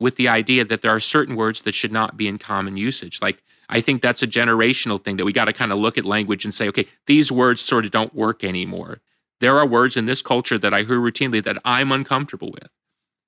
with 0.00 0.16
the 0.16 0.28
idea 0.28 0.64
that 0.64 0.80
there 0.80 0.94
are 0.94 1.00
certain 1.00 1.36
words 1.36 1.60
that 1.62 1.74
should 1.74 1.92
not 1.92 2.16
be 2.16 2.26
in 2.26 2.38
common 2.38 2.78
usage. 2.78 3.20
Like, 3.20 3.42
I 3.68 3.80
think 3.80 4.00
that's 4.00 4.22
a 4.22 4.26
generational 4.26 5.02
thing 5.02 5.16
that 5.16 5.24
we 5.24 5.32
got 5.32 5.44
to 5.44 5.52
kind 5.52 5.72
of 5.72 5.78
look 5.78 5.98
at 5.98 6.04
language 6.04 6.44
and 6.44 6.54
say, 6.54 6.68
okay, 6.68 6.86
these 7.06 7.30
words 7.30 7.60
sort 7.60 7.84
of 7.84 7.90
don't 7.90 8.14
work 8.14 8.42
anymore. 8.42 9.00
There 9.40 9.58
are 9.58 9.66
words 9.66 9.96
in 9.96 10.06
this 10.06 10.22
culture 10.22 10.58
that 10.58 10.72
I 10.72 10.82
hear 10.82 10.98
routinely 10.98 11.42
that 11.44 11.58
I'm 11.64 11.92
uncomfortable 11.92 12.50
with. 12.50 12.70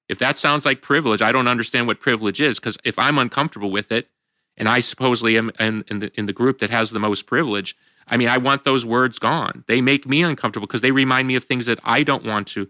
If 0.08 0.18
that 0.18 0.38
sounds 0.38 0.64
like 0.64 0.82
privilege, 0.82 1.22
I 1.22 1.30
don't 1.30 1.46
understand 1.46 1.86
what 1.86 2.00
privilege 2.00 2.40
is 2.40 2.58
because 2.58 2.78
if 2.84 2.98
I'm 2.98 3.18
uncomfortable 3.18 3.70
with 3.70 3.92
it, 3.92 4.08
and 4.56 4.68
I 4.68 4.80
supposedly 4.80 5.38
am 5.38 5.52
in, 5.58 5.84
in, 5.88 6.00
the, 6.00 6.12
in 6.18 6.26
the 6.26 6.32
group 6.32 6.58
that 6.58 6.70
has 6.70 6.90
the 6.90 6.98
most 6.98 7.26
privilege, 7.26 7.76
I 8.06 8.16
mean, 8.16 8.28
I 8.28 8.38
want 8.38 8.64
those 8.64 8.84
words 8.84 9.18
gone. 9.18 9.64
They 9.68 9.80
make 9.80 10.06
me 10.06 10.22
uncomfortable 10.22 10.66
because 10.66 10.80
they 10.80 10.90
remind 10.90 11.28
me 11.28 11.36
of 11.36 11.44
things 11.44 11.66
that 11.66 11.78
I 11.84 12.02
don't 12.02 12.26
want 12.26 12.48
to 12.48 12.68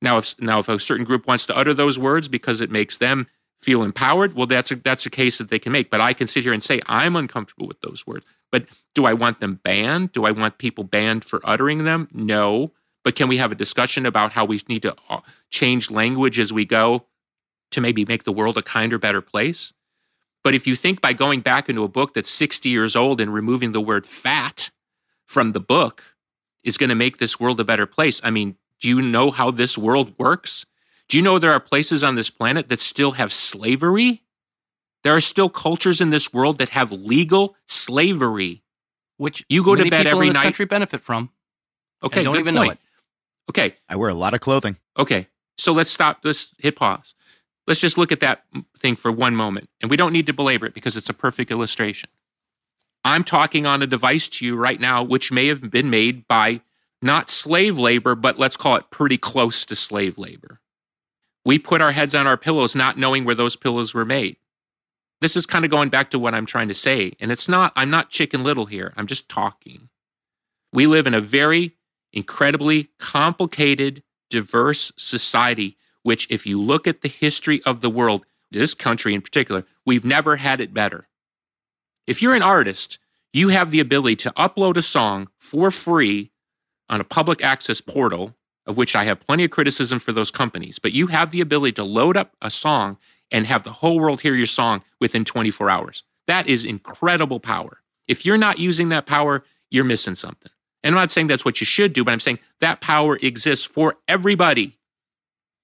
now, 0.00 0.18
if 0.18 0.40
now 0.40 0.60
if 0.60 0.68
a 0.68 0.78
certain 0.78 1.04
group 1.04 1.26
wants 1.26 1.46
to 1.46 1.56
utter 1.56 1.74
those 1.74 1.98
words 1.98 2.28
because 2.28 2.60
it 2.60 2.70
makes 2.70 2.96
them 2.98 3.26
feel 3.60 3.82
empowered, 3.82 4.34
well, 4.34 4.46
that's 4.46 4.70
a, 4.70 4.76
that's 4.76 5.06
a 5.06 5.10
case 5.10 5.38
that 5.38 5.48
they 5.48 5.58
can 5.58 5.72
make. 5.72 5.90
But 5.90 6.00
I 6.00 6.12
can 6.12 6.26
sit 6.26 6.44
here 6.44 6.52
and 6.52 6.62
say 6.62 6.80
I'm 6.86 7.16
uncomfortable 7.16 7.66
with 7.66 7.80
those 7.80 8.06
words. 8.06 8.26
But 8.52 8.66
do 8.94 9.04
I 9.04 9.12
want 9.12 9.40
them 9.40 9.60
banned? 9.62 10.12
Do 10.12 10.24
I 10.24 10.30
want 10.30 10.58
people 10.58 10.84
banned 10.84 11.24
for 11.24 11.40
uttering 11.44 11.84
them? 11.84 12.08
No. 12.12 12.72
But 13.04 13.16
can 13.16 13.28
we 13.28 13.38
have 13.38 13.52
a 13.52 13.56
discussion 13.56 14.06
about 14.06 14.32
how 14.32 14.44
we 14.44 14.60
need 14.68 14.82
to 14.82 14.94
uh, 15.08 15.20
change 15.50 15.90
language 15.90 16.38
as 16.38 16.52
we 16.52 16.64
go 16.64 17.06
to 17.72 17.80
maybe 17.80 18.04
make 18.04 18.24
the 18.24 18.32
world 18.32 18.56
a 18.58 18.62
kinder, 18.62 18.98
better 18.98 19.20
place? 19.20 19.72
But 20.42 20.54
if 20.54 20.66
you 20.66 20.76
think 20.76 21.00
by 21.00 21.12
going 21.12 21.40
back 21.40 21.68
into 21.68 21.82
a 21.82 21.88
book 21.88 22.14
that's 22.14 22.30
60 22.30 22.68
years 22.68 22.94
old 22.94 23.20
and 23.20 23.34
removing 23.34 23.72
the 23.72 23.80
word 23.80 24.06
fat 24.06 24.70
from 25.24 25.52
the 25.52 25.60
book 25.60 26.14
is 26.62 26.78
going 26.78 26.88
to 26.88 26.94
make 26.94 27.18
this 27.18 27.40
world 27.40 27.58
a 27.58 27.64
better 27.64 27.86
place, 27.86 28.20
I 28.22 28.30
mean, 28.30 28.56
do 28.80 28.88
you 28.88 29.02
know 29.02 29.30
how 29.30 29.50
this 29.50 29.76
world 29.76 30.14
works? 30.18 30.64
Do 31.08 31.16
you 31.16 31.22
know 31.22 31.38
there 31.38 31.52
are 31.52 31.60
places 31.60 32.02
on 32.02 32.14
this 32.14 32.30
planet 32.30 32.68
that 32.68 32.80
still 32.80 33.12
have 33.12 33.32
slavery? 33.32 34.22
There 35.04 35.14
are 35.14 35.20
still 35.20 35.48
cultures 35.48 36.00
in 36.00 36.10
this 36.10 36.32
world 36.32 36.58
that 36.58 36.70
have 36.70 36.90
legal 36.90 37.56
slavery, 37.66 38.62
which 39.18 39.44
you 39.48 39.64
go 39.64 39.76
to 39.76 39.88
bed 39.88 40.06
every 40.06 40.26
in 40.26 40.30
this 40.30 40.34
night. 40.34 40.42
Country 40.42 40.64
benefit 40.64 41.02
from. 41.02 41.30
Okay, 42.02 42.24
don't 42.24 42.34
good 42.34 42.40
even 42.40 42.54
point. 42.56 42.66
know 42.66 42.72
it. 42.72 42.78
Okay, 43.48 43.76
I 43.88 43.96
wear 43.96 44.08
a 44.08 44.14
lot 44.14 44.34
of 44.34 44.40
clothing. 44.40 44.78
Okay, 44.98 45.28
so 45.56 45.72
let's 45.72 45.90
stop. 45.90 46.20
Let's 46.24 46.52
hit 46.58 46.74
pause. 46.74 47.14
Let's 47.68 47.80
just 47.80 47.96
look 47.98 48.10
at 48.10 48.20
that 48.20 48.44
thing 48.78 48.96
for 48.96 49.12
one 49.12 49.36
moment, 49.36 49.68
and 49.80 49.90
we 49.90 49.96
don't 49.96 50.12
need 50.12 50.26
to 50.26 50.32
belabor 50.32 50.66
it 50.66 50.74
because 50.74 50.96
it's 50.96 51.08
a 51.08 51.14
perfect 51.14 51.50
illustration. 51.50 52.10
I'm 53.04 53.22
talking 53.22 53.66
on 53.66 53.82
a 53.82 53.86
device 53.86 54.28
to 54.30 54.44
you 54.44 54.56
right 54.56 54.80
now, 54.80 55.04
which 55.04 55.30
may 55.30 55.46
have 55.46 55.70
been 55.70 55.88
made 55.88 56.26
by 56.26 56.62
not 57.00 57.30
slave 57.30 57.78
labor, 57.78 58.16
but 58.16 58.38
let's 58.38 58.56
call 58.56 58.74
it 58.74 58.90
pretty 58.90 59.18
close 59.18 59.64
to 59.66 59.76
slave 59.76 60.18
labor. 60.18 60.60
We 61.46 61.60
put 61.60 61.80
our 61.80 61.92
heads 61.92 62.12
on 62.16 62.26
our 62.26 62.36
pillows 62.36 62.74
not 62.74 62.98
knowing 62.98 63.24
where 63.24 63.36
those 63.36 63.54
pillows 63.54 63.94
were 63.94 64.04
made. 64.04 64.36
This 65.20 65.36
is 65.36 65.46
kind 65.46 65.64
of 65.64 65.70
going 65.70 65.90
back 65.90 66.10
to 66.10 66.18
what 66.18 66.34
I'm 66.34 66.44
trying 66.44 66.66
to 66.66 66.74
say. 66.74 67.12
And 67.20 67.30
it's 67.30 67.48
not, 67.48 67.72
I'm 67.76 67.88
not 67.88 68.10
chicken 68.10 68.42
little 68.42 68.66
here. 68.66 68.92
I'm 68.96 69.06
just 69.06 69.28
talking. 69.28 69.88
We 70.72 70.88
live 70.88 71.06
in 71.06 71.14
a 71.14 71.20
very 71.20 71.76
incredibly 72.12 72.90
complicated, 72.98 74.02
diverse 74.28 74.90
society, 74.96 75.76
which, 76.02 76.26
if 76.30 76.46
you 76.46 76.60
look 76.60 76.88
at 76.88 77.02
the 77.02 77.08
history 77.08 77.62
of 77.62 77.80
the 77.80 77.90
world, 77.90 78.26
this 78.50 78.74
country 78.74 79.14
in 79.14 79.22
particular, 79.22 79.64
we've 79.84 80.04
never 80.04 80.36
had 80.36 80.60
it 80.60 80.74
better. 80.74 81.06
If 82.08 82.22
you're 82.22 82.34
an 82.34 82.42
artist, 82.42 82.98
you 83.32 83.50
have 83.50 83.70
the 83.70 83.80
ability 83.80 84.16
to 84.16 84.32
upload 84.32 84.76
a 84.76 84.82
song 84.82 85.28
for 85.36 85.70
free 85.70 86.32
on 86.88 87.00
a 87.00 87.04
public 87.04 87.40
access 87.40 87.80
portal, 87.80 88.34
of 88.66 88.76
which 88.76 88.96
I 88.96 89.04
have 89.04 89.20
plenty 89.20 89.44
of 89.44 89.50
criticism 89.50 89.98
for 89.98 90.12
those 90.12 90.30
companies, 90.30 90.78
but 90.78 90.92
you 90.92 91.06
have 91.08 91.30
the 91.30 91.40
ability 91.40 91.72
to 91.72 91.84
load 91.84 92.16
up 92.16 92.34
a 92.42 92.50
song 92.50 92.98
and 93.30 93.46
have 93.46 93.64
the 93.64 93.72
whole 93.72 93.98
world 93.98 94.20
hear 94.20 94.34
your 94.34 94.46
song 94.46 94.82
within 95.00 95.24
24 95.24 95.70
hours. 95.70 96.02
That 96.26 96.48
is 96.48 96.64
incredible 96.64 97.40
power. 97.40 97.80
If 98.08 98.24
you're 98.24 98.38
not 98.38 98.58
using 98.58 98.88
that 98.90 99.06
power, 99.06 99.44
you're 99.70 99.84
missing 99.84 100.14
something. 100.14 100.52
And 100.82 100.94
I'm 100.94 101.00
not 101.00 101.10
saying 101.10 101.26
that's 101.26 101.44
what 101.44 101.60
you 101.60 101.64
should 101.64 101.92
do, 101.92 102.04
but 102.04 102.12
I'm 102.12 102.20
saying 102.20 102.38
that 102.60 102.80
power 102.80 103.18
exists 103.20 103.64
for 103.64 103.96
everybody. 104.06 104.78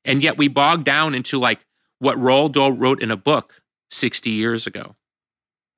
And 0.05 0.23
yet 0.23 0.37
we 0.37 0.49
bog 0.49 0.85
down 0.85 1.15
into 1.15 1.39
like 1.39 1.65
what 1.99 2.19
Roald 2.19 2.53
Dahl 2.53 2.73
wrote 2.73 3.01
in 3.01 3.11
a 3.11 3.17
book 3.17 3.63
60 3.91 4.31
years 4.31 4.67
ago. 4.67 4.97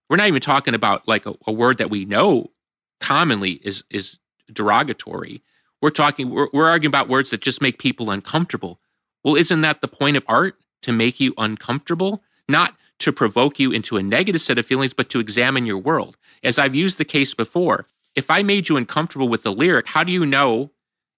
We're 0.08 0.16
not 0.16 0.28
even 0.28 0.40
talking 0.40 0.74
about 0.74 1.06
like 1.06 1.26
a, 1.26 1.34
a 1.46 1.52
word 1.52 1.78
that 1.78 1.90
we 1.90 2.04
know 2.04 2.52
commonly 3.00 3.52
is, 3.52 3.84
is 3.90 4.18
derogatory. 4.50 5.42
We're 5.84 5.90
talking, 5.90 6.30
we're, 6.30 6.48
we're 6.50 6.66
arguing 6.66 6.92
about 6.92 7.10
words 7.10 7.28
that 7.28 7.42
just 7.42 7.60
make 7.60 7.78
people 7.78 8.10
uncomfortable. 8.10 8.80
Well, 9.22 9.36
isn't 9.36 9.60
that 9.60 9.82
the 9.82 9.86
point 9.86 10.16
of 10.16 10.24
art? 10.26 10.56
To 10.80 10.92
make 10.92 11.20
you 11.20 11.34
uncomfortable? 11.36 12.22
Not 12.48 12.74
to 13.00 13.12
provoke 13.12 13.58
you 13.58 13.70
into 13.70 13.98
a 13.98 14.02
negative 14.02 14.40
set 14.40 14.56
of 14.56 14.64
feelings, 14.64 14.94
but 14.94 15.10
to 15.10 15.20
examine 15.20 15.66
your 15.66 15.76
world. 15.76 16.16
As 16.42 16.58
I've 16.58 16.74
used 16.74 16.96
the 16.96 17.04
case 17.04 17.34
before, 17.34 17.86
if 18.14 18.30
I 18.30 18.42
made 18.42 18.70
you 18.70 18.78
uncomfortable 18.78 19.28
with 19.28 19.42
the 19.42 19.52
lyric, 19.52 19.88
how 19.88 20.04
do 20.04 20.10
you 20.10 20.24
know, 20.24 20.70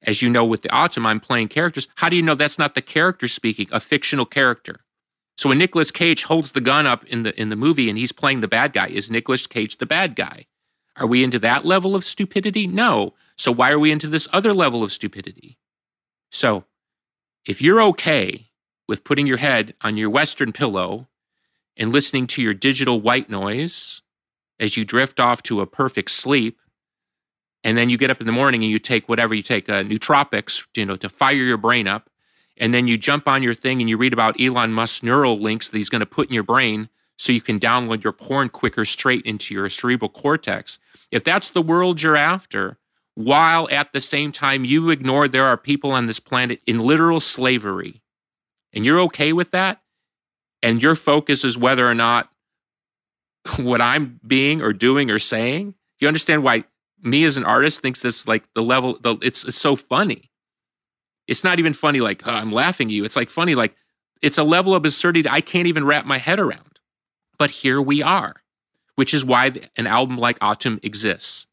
as 0.02 0.20
you 0.20 0.28
know 0.28 0.44
with 0.44 0.62
the 0.62 0.68
ATUM, 0.70 1.06
I'm 1.06 1.20
playing 1.20 1.46
characters, 1.46 1.86
how 1.94 2.08
do 2.08 2.16
you 2.16 2.22
know 2.22 2.34
that's 2.34 2.58
not 2.58 2.74
the 2.74 2.82
character 2.82 3.28
speaking, 3.28 3.68
a 3.70 3.78
fictional 3.78 4.26
character? 4.26 4.80
So 5.38 5.48
when 5.48 5.58
Nicolas 5.58 5.92
Cage 5.92 6.24
holds 6.24 6.50
the 6.50 6.60
gun 6.60 6.88
up 6.88 7.04
in 7.04 7.22
the 7.22 7.40
in 7.40 7.50
the 7.50 7.56
movie 7.56 7.88
and 7.88 7.96
he's 7.96 8.10
playing 8.10 8.40
the 8.40 8.48
bad 8.48 8.72
guy, 8.72 8.88
is 8.88 9.12
Nicolas 9.12 9.46
Cage 9.46 9.76
the 9.76 9.86
bad 9.86 10.16
guy? 10.16 10.46
Are 10.96 11.06
we 11.06 11.22
into 11.22 11.38
that 11.38 11.64
level 11.64 11.94
of 11.94 12.04
stupidity? 12.04 12.66
No. 12.66 13.14
So 13.36 13.52
why 13.52 13.70
are 13.70 13.78
we 13.78 13.92
into 13.92 14.08
this 14.08 14.28
other 14.32 14.52
level 14.52 14.82
of 14.82 14.92
stupidity? 14.92 15.58
So 16.30 16.64
if 17.44 17.62
you're 17.62 17.82
okay 17.82 18.48
with 18.88 19.04
putting 19.04 19.26
your 19.26 19.36
head 19.36 19.74
on 19.82 19.96
your 19.96 20.10
Western 20.10 20.52
pillow 20.52 21.08
and 21.76 21.92
listening 21.92 22.26
to 22.28 22.42
your 22.42 22.54
digital 22.54 23.00
white 23.00 23.28
noise 23.28 24.02
as 24.58 24.76
you 24.76 24.84
drift 24.84 25.20
off 25.20 25.42
to 25.44 25.60
a 25.60 25.66
perfect 25.66 26.10
sleep, 26.10 26.58
and 27.62 27.76
then 27.76 27.90
you 27.90 27.98
get 27.98 28.10
up 28.10 28.20
in 28.20 28.26
the 28.26 28.32
morning 28.32 28.62
and 28.62 28.70
you 28.70 28.78
take 28.78 29.08
whatever 29.08 29.34
you 29.34 29.42
take, 29.42 29.68
uh, 29.68 29.82
nootropics, 29.82 30.66
you 30.76 30.86
know, 30.86 30.96
to 30.96 31.08
fire 31.08 31.34
your 31.34 31.58
brain 31.58 31.86
up, 31.88 32.08
and 32.56 32.72
then 32.72 32.88
you 32.88 32.96
jump 32.96 33.28
on 33.28 33.42
your 33.42 33.54
thing 33.54 33.80
and 33.80 33.90
you 33.90 33.96
read 33.96 34.12
about 34.12 34.40
Elon 34.40 34.72
Musk's 34.72 35.02
neural 35.02 35.38
links 35.38 35.68
that 35.68 35.76
he's 35.76 35.90
going 35.90 36.00
to 36.00 36.06
put 36.06 36.28
in 36.28 36.34
your 36.34 36.42
brain 36.42 36.88
so 37.18 37.32
you 37.32 37.40
can 37.40 37.58
download 37.58 38.04
your 38.04 38.12
porn 38.12 38.48
quicker 38.48 38.84
straight 38.84 39.24
into 39.26 39.52
your 39.52 39.68
cerebral 39.68 40.08
cortex. 40.08 40.78
If 41.10 41.24
that's 41.24 41.50
the 41.50 41.62
world 41.62 42.02
you're 42.02 42.16
after, 42.16 42.78
while 43.16 43.66
at 43.70 43.92
the 43.92 44.00
same 44.00 44.30
time 44.30 44.64
you 44.64 44.90
ignore 44.90 45.26
there 45.26 45.46
are 45.46 45.56
people 45.56 45.90
on 45.90 46.06
this 46.06 46.20
planet 46.20 46.62
in 46.66 46.78
literal 46.78 47.18
slavery, 47.18 48.02
and 48.72 48.84
you're 48.84 49.00
okay 49.00 49.32
with 49.32 49.50
that, 49.50 49.80
and 50.62 50.82
your 50.82 50.94
focus 50.94 51.42
is 51.42 51.56
whether 51.56 51.88
or 51.88 51.94
not 51.94 52.30
what 53.56 53.80
I'm 53.80 54.20
being 54.24 54.60
or 54.60 54.72
doing 54.72 55.10
or 55.10 55.18
saying, 55.18 55.74
you 55.98 56.08
understand 56.08 56.44
why 56.44 56.64
me 57.02 57.24
as 57.24 57.38
an 57.38 57.44
artist 57.44 57.80
thinks 57.80 58.00
this 58.00 58.28
like 58.28 58.44
the 58.54 58.62
level 58.62 58.98
the, 59.00 59.16
it's 59.22 59.44
it's 59.44 59.56
so 59.56 59.76
funny. 59.76 60.30
It's 61.26 61.42
not 61.42 61.58
even 61.58 61.72
funny 61.72 62.00
like 62.00 62.22
oh, 62.26 62.32
I'm 62.32 62.52
laughing 62.52 62.88
at 62.88 62.92
you. 62.92 63.04
It's 63.04 63.16
like 63.16 63.30
funny 63.30 63.54
like 63.54 63.74
it's 64.20 64.38
a 64.38 64.44
level 64.44 64.74
of 64.74 64.84
absurdity 64.84 65.28
I 65.28 65.40
can't 65.40 65.68
even 65.68 65.84
wrap 65.84 66.04
my 66.04 66.18
head 66.18 66.38
around. 66.38 66.80
But 67.38 67.50
here 67.50 67.80
we 67.80 68.02
are, 68.02 68.36
which 68.94 69.14
is 69.14 69.24
why 69.24 69.52
an 69.76 69.86
album 69.86 70.18
like 70.18 70.38
ATUM 70.40 70.84
exists 70.84 71.45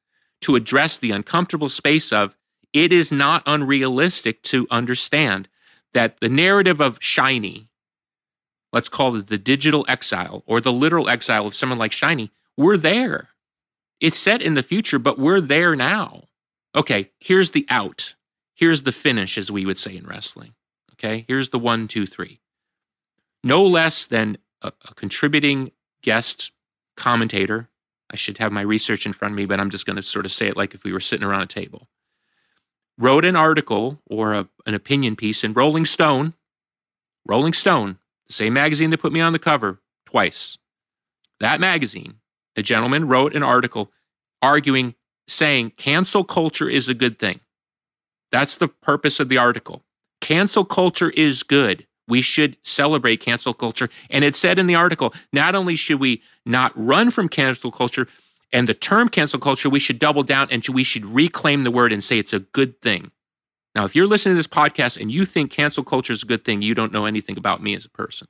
to 0.44 0.56
address 0.56 0.98
the 0.98 1.12
uncomfortable 1.12 1.70
space 1.70 2.14
of 2.14 2.36
it 2.74 2.92
is 2.92 3.12
not 3.12 3.44
unrealistic 3.46 4.42
to 4.44 4.68
understand 4.72 5.48
that 5.94 6.20
the 6.20 6.30
narrative 6.30 6.82
of 6.82 6.98
Shiny, 7.00 7.70
let's 8.72 8.90
call 8.90 9.16
it 9.16 9.28
the 9.28 9.38
digital 9.38 9.86
exile 9.88 10.44
or 10.46 10.60
the 10.60 10.74
literal 10.74 11.10
exile 11.10 11.46
of 11.46 11.56
someone 11.56 11.78
like 11.78 11.92
Shiny, 11.92 12.32
we're 12.58 12.78
there. 12.78 13.30
It's 14.00 14.18
set 14.18 14.42
in 14.42 14.56
the 14.56 14.64
future, 14.64 15.00
but 15.00 15.20
we're 15.20 15.42
there 15.42 15.76
now. 15.76 16.24
Okay, 16.76 17.12
here's 17.20 17.52
the 17.52 17.66
out. 17.70 18.16
Here's 18.56 18.84
the 18.84 18.92
finish, 18.92 19.38
as 19.38 19.52
we 19.52 19.66
would 19.66 19.78
say 19.78 19.96
in 19.96 20.06
wrestling. 20.06 20.56
Okay, 20.94 21.26
here's 21.28 21.50
the 21.50 21.60
one, 21.60 21.88
two, 21.88 22.06
three. 22.06 22.40
No 23.44 23.64
less 23.66 24.06
than 24.06 24.38
a, 24.62 24.72
a 24.90 24.94
contributing 24.96 25.72
guest 26.02 26.52
commentator. 26.98 27.70
I 28.14 28.16
should 28.16 28.38
have 28.38 28.52
my 28.52 28.62
research 28.62 29.08
in 29.08 29.14
front 29.14 29.32
of 29.32 29.38
me, 29.38 29.46
but 29.46 29.60
I'm 29.60 29.72
just 29.72 29.88
going 29.88 29.96
to 29.96 30.04
sort 30.04 30.26
of 30.26 30.32
say 30.32 30.48
it 30.48 30.56
like 30.56 30.76
if 30.76 30.84
we 30.84 30.94
were 30.94 31.00
sitting 31.00 31.26
around 31.26 31.42
a 31.42 31.48
table. 31.48 31.90
Wrote 32.96 33.26
an 33.26 33.36
article 33.36 34.00
or 34.06 34.34
a, 34.34 34.48
an 34.68 34.76
opinion 34.76 35.16
piece 35.16 35.44
in 35.44 35.54
Rolling 35.54 35.84
Stone. 35.84 36.36
Rolling 37.26 37.54
Stone, 37.54 37.98
the 38.28 38.34
same 38.34 38.54
magazine 38.54 38.92
that 38.92 39.00
put 39.00 39.12
me 39.12 39.20
on 39.20 39.34
the 39.34 39.40
cover 39.40 39.80
twice. 40.06 40.60
That 41.40 41.60
magazine, 41.60 42.20
a 42.56 42.62
gentleman 42.62 43.08
wrote 43.08 43.36
an 43.36 43.42
article 43.42 43.92
arguing, 44.44 44.94
saying 45.28 45.72
cancel 45.72 46.24
culture 46.24 46.70
is 46.70 46.88
a 46.88 46.94
good 46.94 47.18
thing. 47.18 47.40
That's 48.32 48.56
the 48.56 48.68
purpose 48.68 49.20
of 49.20 49.30
the 49.30 49.38
article. 49.40 49.84
Cancel 50.22 50.66
culture 50.66 51.10
is 51.10 51.42
good. 51.42 51.88
We 52.08 52.22
should 52.22 52.58
celebrate 52.64 53.22
cancel 53.22 53.54
culture. 53.54 53.90
And 54.10 54.24
it 54.24 54.36
said 54.36 54.60
in 54.60 54.68
the 54.68 54.76
article 54.76 55.14
not 55.32 55.56
only 55.56 55.76
should 55.76 56.00
we 56.00 56.22
not 56.46 56.72
run 56.76 57.12
from 57.12 57.30
cancel 57.30 57.72
culture 57.72 58.08
and 58.52 58.70
the 58.70 58.74
term 58.74 59.10
cancel 59.10 59.40
culture, 59.40 59.70
we 59.70 59.80
should 59.80 60.00
double 60.00 60.24
down 60.24 60.48
and 60.52 60.66
we 60.68 60.84
should 60.84 61.06
reclaim 61.06 61.64
the 61.64 61.72
word 61.72 61.92
and 61.92 62.04
say 62.04 62.20
it's 62.20 62.34
a 62.34 62.40
good 62.40 62.82
thing. 62.82 63.12
Now, 63.76 63.86
if 63.86 63.96
you're 63.96 64.06
listening 64.06 64.34
to 64.34 64.38
this 64.38 64.48
podcast 64.48 65.02
and 65.02 65.12
you 65.12 65.26
think 65.26 65.50
cancel 65.50 65.84
culture 65.84 66.14
is 66.14 66.22
a 66.22 66.28
good 66.28 66.46
thing, 66.46 66.62
you 66.62 66.76
don't 66.76 66.94
know 66.94 67.06
anything 67.06 67.38
about 67.38 67.64
me 67.64 67.74
as 67.74 67.86
a 67.86 67.90
person. 67.90 68.28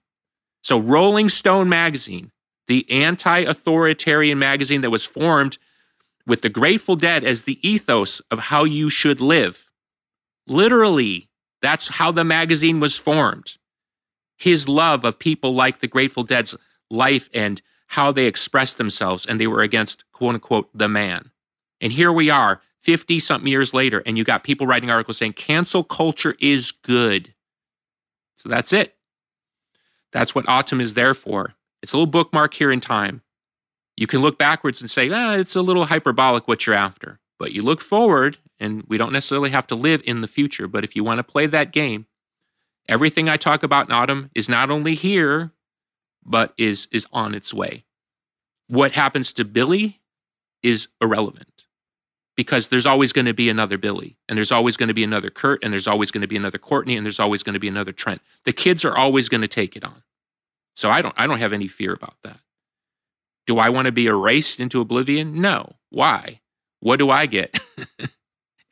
So, 0.61 0.79
Rolling 0.79 1.27
Stone 1.27 1.67
magazine, 1.67 2.31
the 2.67 2.89
anti 2.89 3.39
authoritarian 3.39 4.39
magazine 4.39 4.79
that 4.81 4.89
was 4.89 5.03
formed 5.03 5.57
with 6.25 6.41
the 6.41 6.49
Grateful 6.49 6.95
Dead 6.95 7.25
as 7.25 7.43
the 7.43 7.59
ethos 7.67 8.21
of 8.31 8.39
how 8.39 8.63
you 8.63 8.89
should 8.89 9.19
live, 9.19 9.69
literally, 10.47 11.27
that's 11.61 11.89
how 11.89 12.13
the 12.13 12.23
magazine 12.23 12.79
was 12.79 12.97
formed 12.97 13.57
his 14.43 14.67
love 14.67 15.05
of 15.05 15.19
people 15.19 15.55
like 15.55 15.79
the 15.79 15.87
Grateful 15.87 16.23
Dead's 16.23 16.53
life 16.89 17.29
and 17.33 17.61
how 17.87 18.11
they 18.11 18.25
expressed 18.25 18.77
themselves, 18.77 19.25
and 19.25 19.39
they 19.39 19.47
were 19.47 19.61
against 19.61 20.03
quote 20.11 20.35
unquote 20.35 20.69
the 20.73 20.89
man. 20.89 21.31
And 21.79 21.93
here 21.93 22.11
we 22.11 22.29
are, 22.29 22.61
50 22.81 23.19
something 23.19 23.47
years 23.47 23.73
later, 23.73 24.03
and 24.05 24.17
you 24.17 24.25
got 24.25 24.43
people 24.43 24.67
writing 24.67 24.91
articles 24.91 25.17
saying 25.17 25.33
cancel 25.33 25.85
culture 25.85 26.35
is 26.39 26.71
good. 26.71 27.33
So 28.35 28.49
that's 28.49 28.73
it. 28.73 28.95
That's 30.11 30.35
what 30.35 30.45
ATUM 30.45 30.81
is 30.81 30.93
there 30.93 31.13
for. 31.13 31.55
It's 31.81 31.93
a 31.93 31.97
little 31.97 32.11
bookmark 32.11 32.53
here 32.53 32.71
in 32.71 32.81
time. 32.81 33.21
You 33.95 34.07
can 34.07 34.21
look 34.21 34.37
backwards 34.37 34.81
and 34.81 34.89
say, 34.89 35.09
ah, 35.09 35.35
it's 35.35 35.55
a 35.55 35.61
little 35.61 35.85
hyperbolic 35.85 36.47
what 36.49 36.67
you're 36.67 36.75
after. 36.75 37.19
But 37.39 37.53
you 37.53 37.61
look 37.61 37.79
forward, 37.79 38.39
and 38.59 38.83
we 38.89 38.97
don't 38.97 39.13
necessarily 39.13 39.51
have 39.51 39.67
to 39.67 39.75
live 39.75 40.01
in 40.05 40.19
the 40.19 40.27
future. 40.27 40.67
But 40.67 40.83
if 40.83 40.95
you 40.95 41.03
want 41.03 41.19
to 41.19 41.23
play 41.23 41.45
that 41.45 41.71
game, 41.71 42.07
Everything 42.87 43.29
I 43.29 43.37
talk 43.37 43.63
about 43.63 43.89
in 43.89 43.95
ATUM 43.95 44.29
is 44.35 44.49
not 44.49 44.69
only 44.69 44.95
here, 44.95 45.51
but 46.25 46.53
is, 46.57 46.87
is 46.91 47.07
on 47.11 47.33
its 47.33 47.53
way. 47.53 47.85
What 48.67 48.93
happens 48.93 49.33
to 49.33 49.45
Billy 49.45 50.01
is 50.61 50.87
irrelevant 51.01 51.65
because 52.35 52.69
there's 52.69 52.85
always 52.85 53.13
going 53.13 53.25
to 53.25 53.33
be 53.33 53.49
another 53.49 53.77
Billy, 53.77 54.17
and 54.27 54.37
there's 54.37 54.51
always 54.51 54.75
going 54.77 54.87
to 54.87 54.93
be 54.93 55.03
another 55.03 55.29
Kurt, 55.29 55.63
and 55.63 55.71
there's 55.71 55.87
always 55.87 56.11
going 56.11 56.23
to 56.23 56.27
be 56.27 56.35
another 56.35 56.57
Courtney, 56.57 56.95
and 56.95 57.05
there's 57.05 57.19
always 57.19 57.43
going 57.43 57.53
to 57.53 57.59
be 57.59 57.67
another 57.67 57.91
Trent. 57.91 58.21
The 58.45 58.53
kids 58.53 58.83
are 58.83 58.97
always 58.97 59.29
going 59.29 59.41
to 59.41 59.47
take 59.47 59.75
it 59.75 59.83
on. 59.83 60.03
So 60.75 60.89
I 60.89 61.01
don't, 61.01 61.13
I 61.17 61.27
don't 61.27 61.39
have 61.39 61.53
any 61.53 61.67
fear 61.67 61.93
about 61.93 62.15
that. 62.23 62.39
Do 63.45 63.59
I 63.59 63.69
want 63.69 63.85
to 63.85 63.91
be 63.91 64.07
erased 64.07 64.59
into 64.59 64.81
oblivion? 64.81 65.39
No. 65.39 65.75
Why? 65.89 66.39
What 66.79 66.97
do 66.97 67.09
I 67.11 67.25
get? 67.25 67.59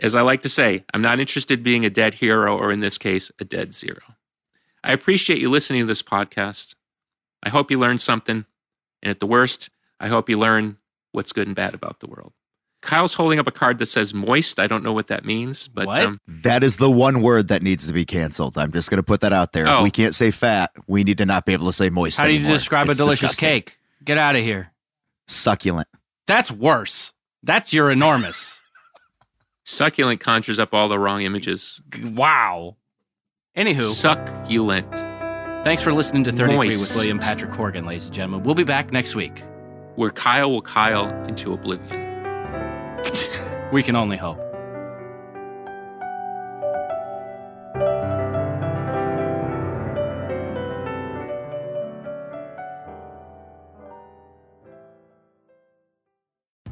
As 0.01 0.15
I 0.15 0.21
like 0.21 0.41
to 0.41 0.49
say, 0.49 0.83
I'm 0.93 1.01
not 1.01 1.19
interested 1.19 1.59
in 1.59 1.63
being 1.63 1.85
a 1.85 1.89
dead 1.89 2.15
hero 2.15 2.57
or 2.57 2.71
in 2.71 2.79
this 2.79 2.97
case, 2.97 3.31
a 3.39 3.45
dead 3.45 3.73
zero. 3.73 4.01
I 4.83 4.93
appreciate 4.93 5.39
you 5.39 5.49
listening 5.49 5.81
to 5.81 5.85
this 5.85 6.01
podcast. 6.01 6.73
I 7.43 7.49
hope 7.49 7.69
you 7.69 7.77
learned 7.77 8.01
something. 8.01 8.45
And 9.03 9.09
at 9.11 9.19
the 9.19 9.27
worst, 9.27 9.69
I 9.99 10.07
hope 10.07 10.27
you 10.27 10.39
learn 10.39 10.77
what's 11.11 11.31
good 11.31 11.47
and 11.47 11.55
bad 11.55 11.75
about 11.75 11.99
the 11.99 12.07
world. 12.07 12.33
Kyle's 12.81 13.13
holding 13.13 13.37
up 13.37 13.45
a 13.45 13.51
card 13.51 13.77
that 13.77 13.85
says 13.85 14.11
moist. 14.11 14.59
I 14.59 14.65
don't 14.65 14.83
know 14.83 14.91
what 14.91 15.07
that 15.07 15.23
means, 15.23 15.67
but 15.67 15.87
um, 15.99 16.19
that 16.27 16.63
is 16.63 16.77
the 16.77 16.89
one 16.89 17.21
word 17.21 17.49
that 17.49 17.61
needs 17.61 17.85
to 17.85 17.93
be 17.93 18.05
canceled. 18.05 18.57
I'm 18.57 18.71
just 18.71 18.89
going 18.89 18.97
to 18.97 19.03
put 19.03 19.21
that 19.21 19.31
out 19.31 19.53
there. 19.53 19.67
Oh. 19.67 19.77
If 19.79 19.83
we 19.83 19.91
can't 19.91 20.15
say 20.15 20.31
fat, 20.31 20.71
we 20.87 21.03
need 21.03 21.19
to 21.19 21.25
not 21.27 21.45
be 21.45 21.53
able 21.53 21.67
to 21.67 21.73
say 21.73 21.91
moist. 21.91 22.17
How 22.17 22.25
do 22.25 22.31
you 22.31 22.39
anymore. 22.39 22.57
describe 22.57 22.89
It's 22.89 22.99
a 22.99 23.03
delicious 23.03 23.29
disgusting. 23.31 23.47
cake? 23.47 23.77
Get 24.03 24.17
out 24.17 24.35
of 24.35 24.41
here. 24.41 24.71
Succulent. 25.27 25.87
That's 26.25 26.51
worse. 26.51 27.13
That's 27.43 27.71
your 27.71 27.91
enormous. 27.91 28.59
Succulent 29.71 30.19
conjures 30.19 30.59
up 30.59 30.73
all 30.73 30.87
the 30.87 30.99
wrong 30.99 31.21
images. 31.21 31.81
wow. 32.03 32.75
Anywho, 33.57 33.83
Succulent. 33.83 34.89
thanks 35.63 35.81
for 35.81 35.91
listening 35.91 36.23
to 36.23 36.31
33 36.31 36.55
Moist. 36.55 36.79
with 36.79 36.95
William 36.97 37.19
Patrick 37.19 37.51
Corgan, 37.51 37.85
ladies 37.85 38.05
and 38.05 38.15
gentlemen. 38.15 38.43
We'll 38.43 38.55
be 38.55 38.63
back 38.63 38.91
next 38.91 39.15
week. 39.15 39.43
Where 39.95 40.09
Kyle 40.09 40.49
will 40.51 40.61
Kyle 40.61 41.09
into 41.25 41.53
oblivion. 41.53 41.99
We 43.73 43.83
can 43.83 43.95
only 43.95 44.17
hope. 44.17 44.39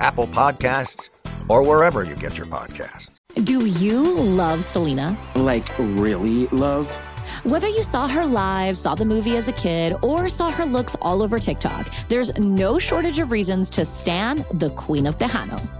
Apple 0.00 0.26
Podcasts, 0.26 1.10
or 1.48 1.62
wherever 1.62 2.02
you 2.02 2.16
get 2.16 2.36
your 2.36 2.46
podcasts. 2.46 3.10
Do 3.44 3.66
you 3.66 4.02
love 4.14 4.64
Selena? 4.64 5.16
Like, 5.36 5.68
really 5.78 6.46
love? 6.48 6.90
Whether 7.44 7.68
you 7.68 7.82
saw 7.82 8.08
her 8.08 8.26
live, 8.26 8.76
saw 8.76 8.94
the 8.94 9.04
movie 9.04 9.36
as 9.36 9.48
a 9.48 9.52
kid, 9.52 9.94
or 10.02 10.28
saw 10.28 10.50
her 10.50 10.64
looks 10.64 10.96
all 11.00 11.22
over 11.22 11.38
TikTok, 11.38 11.88
there's 12.08 12.36
no 12.38 12.78
shortage 12.78 13.18
of 13.18 13.30
reasons 13.30 13.70
to 13.70 13.84
stan 13.84 14.44
the 14.54 14.70
Queen 14.70 15.06
of 15.06 15.16
Tejano. 15.16 15.79